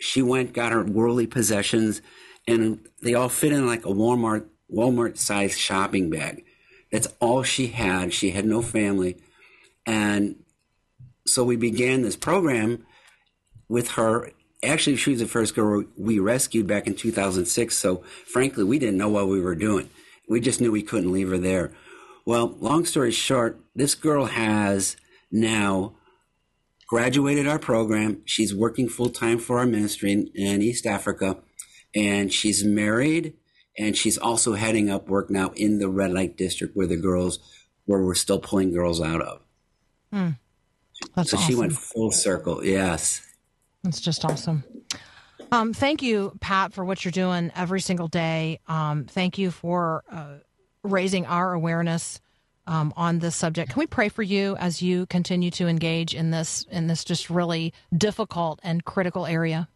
she 0.00 0.22
went, 0.22 0.52
got 0.52 0.72
her 0.72 0.84
worldly 0.84 1.26
possessions, 1.26 2.00
and 2.46 2.86
they 3.02 3.14
all 3.14 3.28
fit 3.28 3.52
in 3.52 3.66
like 3.66 3.84
a 3.84 3.90
Walmart 3.90 4.46
Walmart 4.72 5.16
sized 5.16 5.58
shopping 5.58 6.10
bag. 6.10 6.44
That's 6.92 7.08
all 7.20 7.42
she 7.42 7.68
had. 7.68 8.12
She 8.12 8.30
had 8.30 8.44
no 8.44 8.62
family, 8.62 9.16
and 9.88 10.36
so 11.26 11.44
we 11.44 11.56
began 11.56 12.02
this 12.02 12.14
program 12.14 12.86
with 13.70 13.92
her. 13.92 14.32
Actually, 14.62 14.96
she 14.96 15.12
was 15.12 15.20
the 15.20 15.26
first 15.26 15.54
girl 15.54 15.84
we 15.96 16.18
rescued 16.18 16.66
back 16.66 16.86
in 16.86 16.94
2006. 16.94 17.76
So, 17.76 18.04
frankly, 18.26 18.64
we 18.64 18.78
didn't 18.78 18.98
know 18.98 19.08
what 19.08 19.28
we 19.28 19.40
were 19.40 19.54
doing. 19.54 19.88
We 20.28 20.40
just 20.40 20.60
knew 20.60 20.70
we 20.70 20.82
couldn't 20.82 21.10
leave 21.10 21.30
her 21.30 21.38
there. 21.38 21.72
Well, 22.26 22.54
long 22.60 22.84
story 22.84 23.12
short, 23.12 23.58
this 23.74 23.94
girl 23.94 24.26
has 24.26 24.96
now 25.32 25.94
graduated 26.86 27.48
our 27.48 27.58
program. 27.58 28.20
She's 28.26 28.54
working 28.54 28.90
full 28.90 29.08
time 29.08 29.38
for 29.38 29.58
our 29.58 29.66
ministry 29.66 30.12
in, 30.12 30.30
in 30.34 30.60
East 30.60 30.84
Africa, 30.84 31.38
and 31.94 32.30
she's 32.30 32.62
married. 32.62 33.34
And 33.78 33.96
she's 33.96 34.18
also 34.18 34.52
heading 34.52 34.90
up 34.90 35.08
work 35.08 35.30
now 35.30 35.52
in 35.54 35.78
the 35.78 35.88
red 35.88 36.12
light 36.12 36.36
district 36.36 36.76
where 36.76 36.86
the 36.86 36.96
girls, 36.96 37.38
where 37.86 38.02
we're 38.02 38.14
still 38.14 38.40
pulling 38.40 38.74
girls 38.74 39.00
out 39.00 39.22
of. 39.22 39.40
That's 40.12 41.30
so 41.30 41.36
she 41.36 41.54
went 41.54 41.72
full 41.72 42.12
circle. 42.12 42.64
Yes. 42.64 43.22
That's 43.84 44.00
just 44.00 44.24
awesome. 44.24 44.64
Um, 45.50 45.72
thank 45.72 46.02
you, 46.02 46.32
Pat, 46.40 46.72
for 46.72 46.84
what 46.84 47.04
you're 47.04 47.12
doing 47.12 47.50
every 47.56 47.80
single 47.80 48.08
day. 48.08 48.60
Um, 48.66 49.04
thank 49.04 49.38
you 49.38 49.50
for 49.50 50.04
uh, 50.10 50.38
raising 50.82 51.24
our 51.26 51.52
awareness 51.52 52.20
um, 52.66 52.92
on 52.96 53.20
this 53.20 53.34
subject. 53.34 53.70
Can 53.72 53.80
we 53.80 53.86
pray 53.86 54.10
for 54.10 54.22
you 54.22 54.56
as 54.56 54.82
you 54.82 55.06
continue 55.06 55.50
to 55.52 55.66
engage 55.66 56.14
in 56.14 56.30
this 56.30 56.66
in 56.70 56.86
this 56.86 57.02
just 57.02 57.30
really 57.30 57.72
difficult 57.96 58.60
and 58.62 58.84
critical 58.84 59.24
area? 59.24 59.68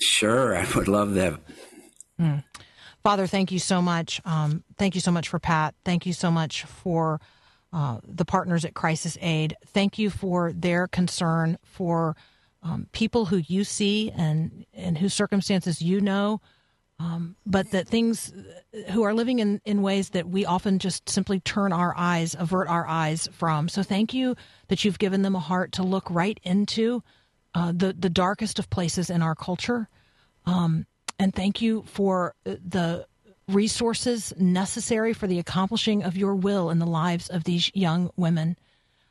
Sure. 0.00 0.56
I 0.56 0.66
would 0.74 0.88
love 0.88 1.14
that. 1.14 1.38
Father, 3.02 3.26
thank 3.26 3.50
you 3.52 3.58
so 3.58 3.80
much. 3.80 4.20
Um, 4.24 4.64
thank 4.76 4.94
you 4.94 5.00
so 5.00 5.10
much 5.10 5.28
for 5.28 5.38
Pat. 5.38 5.74
Thank 5.84 6.04
you 6.04 6.12
so 6.12 6.30
much 6.30 6.64
for 6.64 7.20
uh, 7.72 8.00
the 8.06 8.24
partners 8.24 8.64
at 8.64 8.74
Crisis 8.74 9.16
Aid. 9.20 9.56
Thank 9.66 9.98
you 9.98 10.10
for 10.10 10.52
their 10.52 10.88
concern 10.88 11.58
for 11.62 12.16
um, 12.62 12.88
people 12.92 13.26
who 13.26 13.36
you 13.36 13.64
see 13.64 14.10
and 14.10 14.66
and 14.74 14.98
whose 14.98 15.14
circumstances 15.14 15.80
you 15.80 16.00
know, 16.00 16.40
um, 16.98 17.36
but 17.46 17.70
that 17.70 17.88
things 17.88 18.32
who 18.90 19.02
are 19.02 19.14
living 19.14 19.38
in, 19.38 19.60
in 19.64 19.82
ways 19.82 20.10
that 20.10 20.28
we 20.28 20.44
often 20.44 20.78
just 20.78 21.08
simply 21.08 21.40
turn 21.40 21.72
our 21.72 21.94
eyes, 21.96 22.36
avert 22.38 22.68
our 22.68 22.86
eyes 22.86 23.28
from. 23.32 23.68
So 23.68 23.82
thank 23.82 24.12
you 24.12 24.36
that 24.68 24.84
you've 24.84 24.98
given 24.98 25.22
them 25.22 25.34
a 25.34 25.40
heart 25.40 25.72
to 25.72 25.82
look 25.82 26.10
right 26.10 26.38
into 26.42 27.02
uh, 27.54 27.72
the 27.74 27.94
the 27.98 28.10
darkest 28.10 28.58
of 28.58 28.68
places 28.68 29.10
in 29.10 29.22
our 29.22 29.34
culture. 29.34 29.88
Um, 30.44 30.86
and 31.18 31.34
thank 31.34 31.62
you 31.62 31.84
for 31.86 32.34
the 32.44 33.06
resources 33.48 34.32
necessary 34.38 35.12
for 35.12 35.26
the 35.26 35.38
accomplishing 35.38 36.02
of 36.02 36.16
your 36.16 36.34
will 36.34 36.70
in 36.70 36.78
the 36.78 36.86
lives 36.86 37.28
of 37.28 37.44
these 37.44 37.70
young 37.74 38.10
women. 38.16 38.56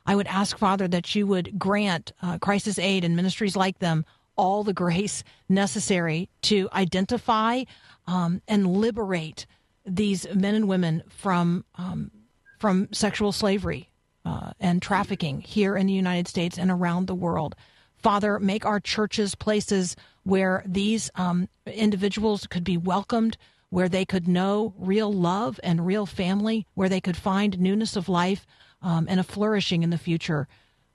I 0.06 0.16
would 0.16 0.28
ask, 0.28 0.58
Father, 0.58 0.88
that 0.88 1.14
you 1.14 1.28
would 1.28 1.60
grant 1.60 2.14
uh, 2.22 2.38
crisis 2.40 2.80
aid 2.80 3.04
and 3.04 3.16
ministries 3.16 3.56
like 3.56 3.80
them 3.80 4.06
all 4.36 4.64
the 4.64 4.74
grace 4.74 5.24
necessary 5.50 6.30
to 6.44 6.70
identify 6.72 7.64
um, 8.08 8.42
and 8.48 8.66
liberate 8.66 9.46
these 9.86 10.26
men 10.34 10.56
and 10.56 10.68
women 10.68 11.04
from 11.10 11.66
um, 11.76 12.12
from 12.58 12.88
sexual 12.92 13.32
slavery 13.32 13.90
uh, 14.26 14.52
and 14.60 14.82
trafficking 14.82 15.42
here 15.42 15.76
in 15.76 15.88
the 15.88 15.94
United 15.94 16.28
States 16.28 16.58
and 16.58 16.72
around 16.72 17.08
the 17.08 17.16
world. 17.16 17.56
Father, 17.98 18.40
make 18.40 18.66
our 18.66 18.80
churches 18.80 19.36
places 19.36 19.96
where 20.24 20.64
these 20.66 21.10
um, 21.16 21.50
individuals 21.66 22.48
could 22.48 22.64
be 22.64 22.78
welcomed, 22.78 23.38
where 23.70 23.90
they 23.90 24.06
could 24.06 24.28
know 24.28 24.74
real 24.78 25.12
love 25.12 25.60
and 25.64 25.86
real 25.86 26.06
family, 26.06 26.66
where 26.74 26.90
they 26.90 27.02
could 27.02 27.18
find 27.18 27.60
newness 27.60 27.96
of 27.96 28.10
life 28.10 28.46
um, 28.82 29.08
and 29.10 29.20
a 29.20 29.24
flourishing 29.24 29.84
in 29.84 29.90
the 29.90 29.98
future. 29.98 30.48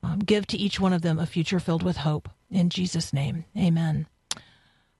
Um, 0.02 0.18
give 0.18 0.46
to 0.48 0.58
each 0.58 0.78
one 0.78 0.92
of 0.92 1.02
them 1.02 1.18
a 1.18 1.26
future 1.26 1.60
filled 1.60 1.82
with 1.82 1.98
hope. 1.98 2.28
In 2.50 2.68
Jesus' 2.68 3.12
name, 3.12 3.44
amen. 3.56 4.06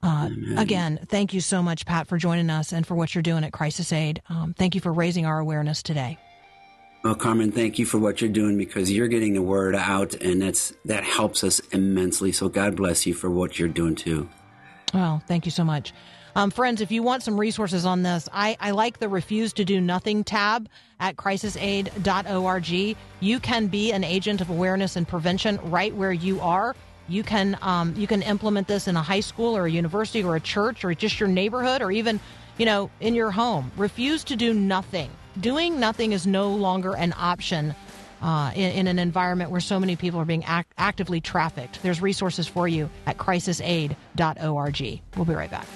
Uh, 0.03 0.29
again, 0.59 1.01
thank 1.09 1.33
you 1.33 1.41
so 1.41 1.63
much, 1.63 1.87
Pat, 1.87 2.07
for 2.07 2.19
joining 2.19 2.51
us 2.51 2.73
and 2.73 2.87
for 2.87 2.95
what 2.95 3.15
you're 3.15 3.23
doing 3.23 3.43
at 3.43 3.53
Crisis 3.53 3.91
Aid. 3.93 4.21
Um, 4.29 4.55
thank 4.57 4.75
you 4.75 4.81
for 4.81 4.93
raising 4.93 5.25
our 5.25 5.39
awareness 5.39 5.83
today. 5.83 6.19
Well, 7.03 7.15
Carmen, 7.15 7.53
thank 7.53 7.79
you 7.79 7.85
for 7.87 7.99
what 7.99 8.21
you're 8.21 8.31
doing 8.31 8.57
because 8.57 8.91
you're 8.91 9.09
getting 9.09 9.35
the 9.35 9.43
word 9.43 9.75
out, 9.75 10.15
and 10.15 10.41
that's 10.41 10.73
that 10.87 11.05
helps 11.05 11.45
us 11.45 11.61
immensely. 11.71 12.33
So 12.33 12.49
God 12.49 12.77
bless 12.77 13.07
you 13.07 13.13
for 13.13 13.31
what 13.31 13.59
you're 13.59 13.69
doing 13.69 13.95
too. 13.95 14.29
Well, 14.93 15.23
thank 15.27 15.45
you 15.45 15.51
so 15.51 15.65
much. 15.65 15.93
Um, 16.37 16.51
friends, 16.51 16.81
if 16.81 16.91
you 16.91 17.03
want 17.03 17.23
some 17.23 17.39
resources 17.39 17.87
on 17.87 18.03
this, 18.03 18.29
I, 18.33 18.57
I 18.59 18.73
like 18.73 18.99
the 18.99 19.09
Refuse 19.09 19.53
to 19.55 19.65
Do 19.65 19.81
Nothing 19.81 20.25
tab 20.25 20.69
at 20.99 21.15
crisisaid.org. 21.15 22.97
You 23.21 23.41
can 23.41 23.67
be 23.69 23.93
an 23.93 24.03
agent 24.03 24.41
of 24.41 24.51
awareness 24.51 24.97
and 24.97 25.07
prevention 25.07 25.61
right 25.63 25.95
where 25.95 26.13
you 26.13 26.41
are. 26.41 26.75
You 27.07 27.23
can 27.23 27.57
um, 27.63 27.95
you 27.97 28.07
can 28.07 28.23
implement 28.23 28.67
this 28.67 28.89
in 28.89 28.97
a 28.97 29.03
high 29.03 29.21
school 29.21 29.57
or 29.57 29.67
a 29.67 29.71
university 29.71 30.25
or 30.25 30.37
a 30.37 30.41
church 30.41 30.85
or 30.85 30.95
just 30.95 31.21
your 31.21 31.29
neighborhood 31.29 31.83
or 31.83 31.93
even 31.93 32.19
you 32.57 32.67
know 32.67 32.91
in 33.01 33.15
your 33.15 33.31
home. 33.31 33.71
Refuse 33.77 34.25
to 34.25 34.37
do 34.37 34.55
nothing. 34.55 35.11
Doing 35.39 35.79
nothing 35.79 36.13
is 36.13 36.27
no 36.27 36.51
longer 36.51 36.97
an 36.97 37.13
option 37.17 37.75
uh, 38.23 38.53
in, 38.55 38.73
in, 38.73 38.87
an 38.87 38.99
environment 38.99 39.51
where 39.51 39.61
so 39.61 39.79
many 39.79 39.97
people 39.97 40.19
are 40.19 40.25
being 40.25 40.45
act- 40.45 40.73
actively 40.79 41.21
trafficked. 41.21 41.83
There's 41.83 42.01
resources 42.01 42.47
for 42.47 42.67
you 42.67 42.89
at 43.05 43.19
crisisaid.org. 43.19 45.01
We'll 45.17 45.25
be 45.27 45.35
right 45.35 45.51
back. 45.51 45.67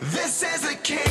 This 0.00 0.42
is 0.42 0.60
the 0.62 0.74
kingdom. 0.82 1.08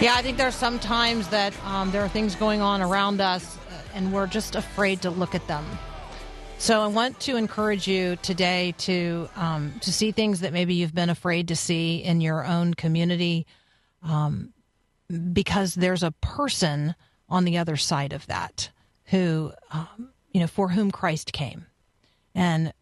Yeah, 0.00 0.14
I 0.16 0.22
think 0.22 0.36
there's 0.36 0.54
sometimes 0.54 1.28
that 1.28 1.54
um, 1.64 1.90
there 1.92 2.02
are 2.02 2.08
things 2.08 2.34
going 2.34 2.60
on 2.60 2.82
around 2.82 3.20
us 3.20 3.56
uh, 3.56 3.74
and 3.94 4.12
we're 4.12 4.26
just 4.26 4.56
afraid 4.56 5.02
to 5.02 5.10
look 5.10 5.34
at 5.34 5.46
them. 5.46 5.64
So 6.58 6.80
I 6.80 6.86
want 6.86 7.20
to 7.20 7.36
encourage 7.36 7.86
you 7.86 8.16
today 8.16 8.74
to 8.78 9.28
um, 9.36 9.74
to 9.80 9.92
see 9.92 10.10
things 10.10 10.40
that 10.40 10.52
maybe 10.52 10.74
you've 10.74 10.94
been 10.94 11.10
afraid 11.10 11.48
to 11.48 11.56
see 11.56 12.02
in 12.02 12.20
your 12.20 12.44
own 12.44 12.74
community, 12.74 13.46
um, 14.02 14.52
because 15.32 15.74
there's 15.74 16.02
a 16.02 16.12
person 16.12 16.94
on 17.32 17.44
the 17.44 17.58
other 17.58 17.76
side 17.76 18.12
of 18.12 18.26
that 18.26 18.70
who, 19.06 19.52
um, 19.72 20.10
you 20.32 20.40
know, 20.40 20.46
for 20.46 20.68
whom 20.68 20.90
Christ 20.90 21.32
came, 21.32 21.66
and 22.34 22.72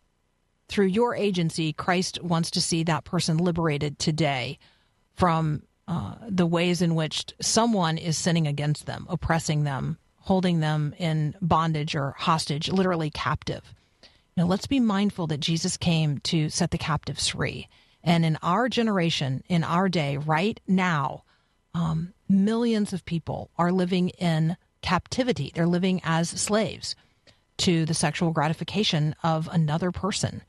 through 0.69 0.87
your 0.87 1.17
agency, 1.17 1.73
Christ 1.73 2.23
wants 2.23 2.51
to 2.53 2.61
see 2.61 2.85
that 2.85 3.05
person 3.05 3.39
liberated 3.39 3.99
today 3.99 4.59
from 5.17 5.63
uh, 5.89 6.15
the 6.29 6.47
ways 6.47 6.81
in 6.81 6.95
which 6.95 7.27
someone 7.41 7.99
is 7.99 8.17
sinning 8.17 8.47
against 8.47 8.87
them, 8.87 9.07
oppressing 9.09 9.65
them, 9.65 9.99
holding 10.17 10.61
them 10.61 10.95
in 10.99 11.35
bondage 11.43 11.97
or 11.97 12.15
hostage, 12.19 12.69
literally 12.69 13.11
captive. 13.11 13.75
Now, 14.37 14.45
let's 14.47 14.69
be 14.69 14.79
mindful 14.79 15.27
that 15.27 15.41
Jesus 15.41 15.77
came 15.77 16.19
to 16.19 16.49
set 16.49 16.71
the 16.71 16.79
captives 16.79 17.29
free. 17.29 17.69
And 18.05 18.25
in 18.25 18.39
our 18.43 18.69
generation, 18.69 19.43
in 19.49 19.65
our 19.65 19.89
day, 19.89 20.17
right 20.17 20.61
now, 20.69 21.25
um, 21.75 22.13
millions 22.29 22.93
of 22.93 23.05
people 23.05 23.51
are 23.57 23.73
living 23.73 24.11
in 24.11 24.57
captivity. 24.83 25.53
They're 25.55 25.67
living 25.67 26.01
as 26.05 26.29
slaves 26.29 26.97
to 27.59 27.85
the 27.85 27.95
sexual 27.95 28.31
gratification 28.31 29.15
of 29.23 29.49
another 29.53 29.91
person. 29.91 30.43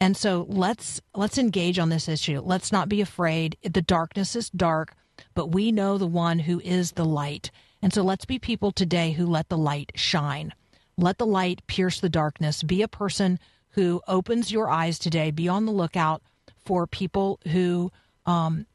And 0.00 0.16
so 0.16 0.46
let's 0.48 1.00
let's 1.14 1.38
engage 1.38 1.78
on 1.78 1.88
this 1.88 2.08
issue. 2.08 2.40
Let's 2.40 2.72
not 2.72 2.88
be 2.88 3.00
afraid. 3.00 3.56
The 3.62 3.82
darkness 3.82 4.34
is 4.34 4.50
dark, 4.50 4.96
but 5.34 5.52
we 5.52 5.72
know 5.72 5.98
the 5.98 6.06
one 6.06 6.40
who 6.40 6.60
is 6.60 6.92
the 6.92 7.04
light. 7.04 7.50
And 7.80 7.92
so 7.92 8.02
let's 8.02 8.24
be 8.24 8.38
people 8.38 8.72
today 8.72 9.12
who 9.12 9.26
let 9.26 9.48
the 9.48 9.58
light 9.58 9.92
shine. 9.94 10.52
Let 10.96 11.18
the 11.18 11.26
light 11.26 11.66
pierce 11.66 12.00
the 12.00 12.08
darkness. 12.08 12.62
Be 12.62 12.82
a 12.82 12.88
person 12.88 13.38
who 13.70 14.00
opens 14.08 14.52
your 14.52 14.70
eyes 14.70 14.98
today. 14.98 15.30
Be 15.30 15.48
on 15.48 15.66
the 15.66 15.72
lookout 15.72 16.22
for 16.64 16.86
people 16.86 17.40
who 17.48 17.92
um, 18.26 18.66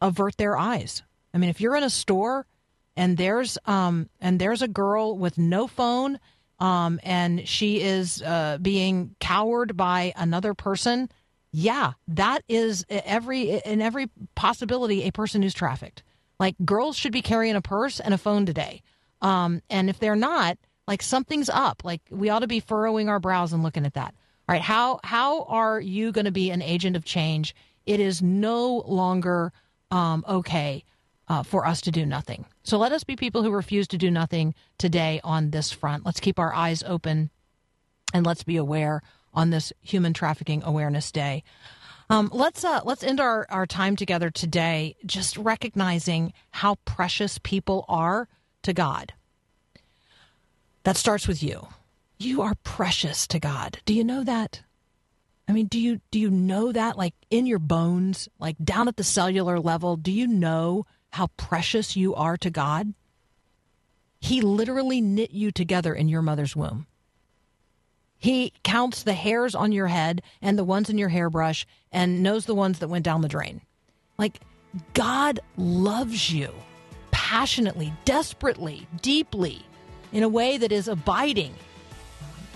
avert 0.00 0.36
their 0.36 0.56
eyes. 0.56 1.02
I 1.32 1.38
mean, 1.38 1.50
if 1.50 1.60
you're 1.60 1.76
in 1.76 1.84
a 1.84 1.90
store 1.90 2.46
and 2.96 3.16
there's 3.16 3.58
um, 3.64 4.08
and 4.20 4.38
there's 4.38 4.62
a 4.62 4.68
girl 4.68 5.16
with 5.16 5.38
no 5.38 5.66
phone 5.66 6.18
um, 6.58 6.98
and 7.02 7.46
she 7.48 7.80
is 7.80 8.22
uh, 8.22 8.58
being 8.60 9.14
cowered 9.20 9.76
by 9.76 10.12
another 10.16 10.54
person, 10.54 11.10
yeah, 11.52 11.92
that 12.08 12.42
is 12.48 12.84
every 12.88 13.50
in 13.50 13.80
every 13.80 14.10
possibility 14.34 15.04
a 15.04 15.12
person 15.12 15.42
who's 15.42 15.54
trafficked. 15.54 16.02
Like 16.40 16.56
girls 16.64 16.96
should 16.96 17.12
be 17.12 17.22
carrying 17.22 17.56
a 17.56 17.62
purse 17.62 18.00
and 18.00 18.14
a 18.14 18.18
phone 18.18 18.46
today. 18.46 18.82
Um, 19.20 19.62
and 19.68 19.90
if 19.90 19.98
they're 19.98 20.16
not, 20.16 20.56
like 20.86 21.02
something's 21.02 21.48
up. 21.48 21.82
Like 21.84 22.00
we 22.10 22.30
ought 22.30 22.40
to 22.40 22.46
be 22.46 22.60
furrowing 22.60 23.08
our 23.08 23.20
brows 23.20 23.52
and 23.52 23.62
looking 23.62 23.86
at 23.86 23.94
that. 23.94 24.14
All 24.48 24.54
right, 24.54 24.62
how 24.62 25.00
how 25.04 25.42
are 25.44 25.80
you 25.80 26.10
going 26.10 26.24
to 26.24 26.32
be 26.32 26.50
an 26.50 26.62
agent 26.62 26.96
of 26.96 27.04
change? 27.04 27.54
It 27.86 28.00
is 28.00 28.22
no 28.22 28.82
longer 28.86 29.52
um, 29.90 30.24
okay 30.28 30.84
uh, 31.28 31.42
for 31.42 31.66
us 31.66 31.80
to 31.82 31.90
do 31.90 32.06
nothing. 32.06 32.46
So 32.62 32.78
let 32.78 32.92
us 32.92 33.04
be 33.04 33.16
people 33.16 33.42
who 33.42 33.50
refuse 33.50 33.86
to 33.88 33.98
do 33.98 34.10
nothing 34.10 34.54
today 34.78 35.20
on 35.22 35.50
this 35.50 35.70
front. 35.70 36.04
Let's 36.06 36.20
keep 36.20 36.38
our 36.38 36.54
eyes 36.54 36.82
open 36.82 37.30
and 38.14 38.26
let's 38.26 38.42
be 38.42 38.56
aware 38.56 39.02
on 39.34 39.50
this 39.50 39.72
Human 39.82 40.14
Trafficking 40.14 40.62
Awareness 40.64 41.12
Day. 41.12 41.44
Um, 42.10 42.30
let's 42.32 42.64
uh, 42.64 42.80
let's 42.84 43.02
end 43.02 43.20
our, 43.20 43.46
our 43.50 43.66
time 43.66 43.94
together 43.94 44.30
today 44.30 44.96
just 45.04 45.36
recognizing 45.36 46.32
how 46.50 46.76
precious 46.86 47.38
people 47.42 47.84
are 47.86 48.28
to 48.62 48.72
God. 48.72 49.12
That 50.84 50.96
starts 50.96 51.28
with 51.28 51.42
you. 51.42 51.68
You 52.18 52.40
are 52.40 52.54
precious 52.64 53.26
to 53.28 53.38
God. 53.38 53.78
Do 53.84 53.92
you 53.92 54.04
know 54.04 54.24
that? 54.24 54.62
I 55.46 55.52
mean, 55.52 55.66
do 55.66 55.78
you 55.78 56.00
do 56.10 56.18
you 56.18 56.30
know 56.30 56.72
that 56.72 56.96
like 56.96 57.14
in 57.30 57.44
your 57.44 57.58
bones, 57.58 58.28
like 58.38 58.56
down 58.62 58.88
at 58.88 58.96
the 58.96 59.04
cellular 59.04 59.60
level, 59.60 59.96
do 59.96 60.10
you 60.10 60.26
know 60.26 60.86
how 61.18 61.26
precious 61.36 61.96
you 61.96 62.14
are 62.14 62.36
to 62.36 62.48
God? 62.48 62.94
He 64.20 64.40
literally 64.40 65.00
knit 65.00 65.32
you 65.32 65.50
together 65.50 65.92
in 65.92 66.06
your 66.06 66.22
mother's 66.22 66.54
womb. 66.54 66.86
He 68.16 68.52
counts 68.62 69.02
the 69.02 69.14
hairs 69.14 69.56
on 69.56 69.72
your 69.72 69.88
head 69.88 70.22
and 70.40 70.56
the 70.56 70.62
ones 70.62 70.88
in 70.88 70.96
your 70.96 71.08
hairbrush 71.08 71.66
and 71.90 72.22
knows 72.22 72.46
the 72.46 72.54
ones 72.54 72.78
that 72.78 72.86
went 72.86 73.04
down 73.04 73.22
the 73.22 73.28
drain. 73.28 73.62
Like, 74.16 74.38
God 74.94 75.40
loves 75.56 76.32
you 76.32 76.52
passionately, 77.10 77.92
desperately, 78.04 78.86
deeply, 79.02 79.66
in 80.12 80.22
a 80.22 80.28
way 80.28 80.56
that 80.56 80.70
is 80.70 80.86
abiding. 80.86 81.52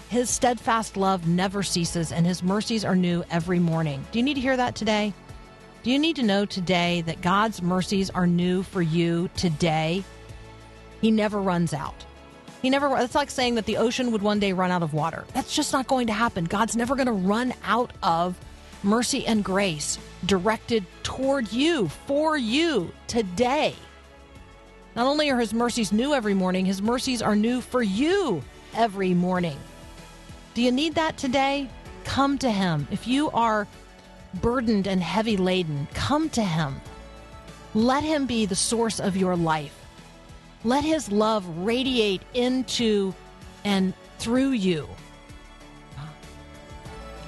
His 0.09 0.31
steadfast 0.31 0.97
love 0.97 1.27
never 1.27 1.65
ceases, 1.65 2.13
and 2.13 2.25
his 2.25 2.45
mercies 2.45 2.85
are 2.85 2.95
new 2.95 3.25
every 3.29 3.59
morning. 3.59 4.05
Do 4.13 4.21
you 4.21 4.25
need 4.25 4.35
to 4.35 4.41
hear 4.41 4.57
that 4.57 4.77
today? 4.77 5.15
Do 5.83 5.91
you 5.91 5.99
need 5.99 6.15
to 6.17 6.23
know 6.23 6.45
today 6.45 7.01
that 7.07 7.23
God's 7.23 7.61
mercies 7.61 8.09
are 8.09 8.27
new 8.27 8.63
for 8.63 8.81
you 8.81 9.29
today? 9.37 10.05
He 11.01 11.11
never 11.11 11.43
runs 11.43 11.75
out. 11.75 12.05
He 12.63 12.71
never. 12.71 12.97
It's 12.99 13.17
like 13.17 13.33
saying 13.33 13.57
that 13.57 13.67
the 13.67 13.79
ocean 13.79 14.13
would 14.13 14.23
one 14.23 14.39
day 14.39 14.53
run 14.53 14.71
out 14.71 14.85
of 14.85 14.95
water. 14.95 15.25
That's 15.35 15.53
just 15.53 15.73
not 15.73 15.89
going 15.89 16.07
to 16.07 16.13
happen. 16.13 16.45
God's 16.45 16.77
never 16.77 16.95
going 16.95 17.07
to 17.07 17.13
run 17.13 17.53
out 17.65 17.93
of 18.01 18.39
mercy 18.85 19.27
and 19.27 19.45
grace 19.45 19.99
directed 20.25 20.87
toward 21.03 21.53
you, 21.53 21.89
for 21.89 22.37
you 22.37 22.93
today. 23.09 23.75
Not 24.95 25.09
only 25.09 25.31
are 25.31 25.41
His 25.41 25.53
mercies 25.53 25.91
new 25.91 26.15
every 26.15 26.35
morning, 26.35 26.65
His 26.65 26.81
mercies 26.81 27.23
are 27.23 27.35
new 27.35 27.61
for 27.61 27.83
you 27.83 28.41
every 28.75 29.15
morning. 29.15 29.59
Do 30.55 30.63
you 30.63 30.71
need 30.71 30.95
that 30.95 31.17
today? 31.17 31.69
Come 32.05 32.39
to 32.39 32.51
Him. 32.53 32.87
If 32.93 33.09
you 33.09 33.31
are 33.31 33.67
burdened 34.35 34.87
and 34.87 35.03
heavy 35.03 35.37
laden, 35.37 35.89
come 35.95 36.31
to 36.31 36.43
Him. 36.43 36.81
Let 37.75 38.05
Him 38.05 38.27
be 38.27 38.47
the 38.47 38.55
source 38.55 39.01
of 39.01 39.17
your 39.17 39.37
life. 39.37 39.79
Let 40.65 40.85
His 40.85 41.11
love 41.11 41.47
radiate 41.59 42.23
into 42.35 43.15
and 43.65 43.95
through 44.19 44.51
you. 44.51 44.89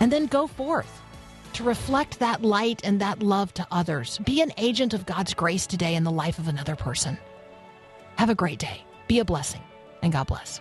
And 0.01 0.13
then 0.13 0.27
go 0.27 0.47
forth 0.47 1.01
to 1.55 1.65
reflect 1.65 2.19
that 2.19 2.43
light 2.43 2.81
and 2.85 3.01
that 3.01 3.23
love 3.23 3.55
to 3.55 3.67
others. 3.71 4.19
Be 4.19 4.43
an 4.43 4.53
agent 4.59 4.93
of 4.93 5.07
God's 5.07 5.35
grace 5.35 5.67
today 5.67 5.95
in 5.95 6.05
the 6.05 6.11
life 6.11 6.39
of 6.39 6.49
another 6.49 6.77
person. 6.77 7.17
Have 8.17 8.29
a 8.29 8.35
great 8.35 8.59
day. 8.59 8.85
Be 9.09 9.21
a 9.21 9.25
blessing, 9.25 9.63
and 10.03 10.13
God 10.13 10.27
bless. 10.27 10.61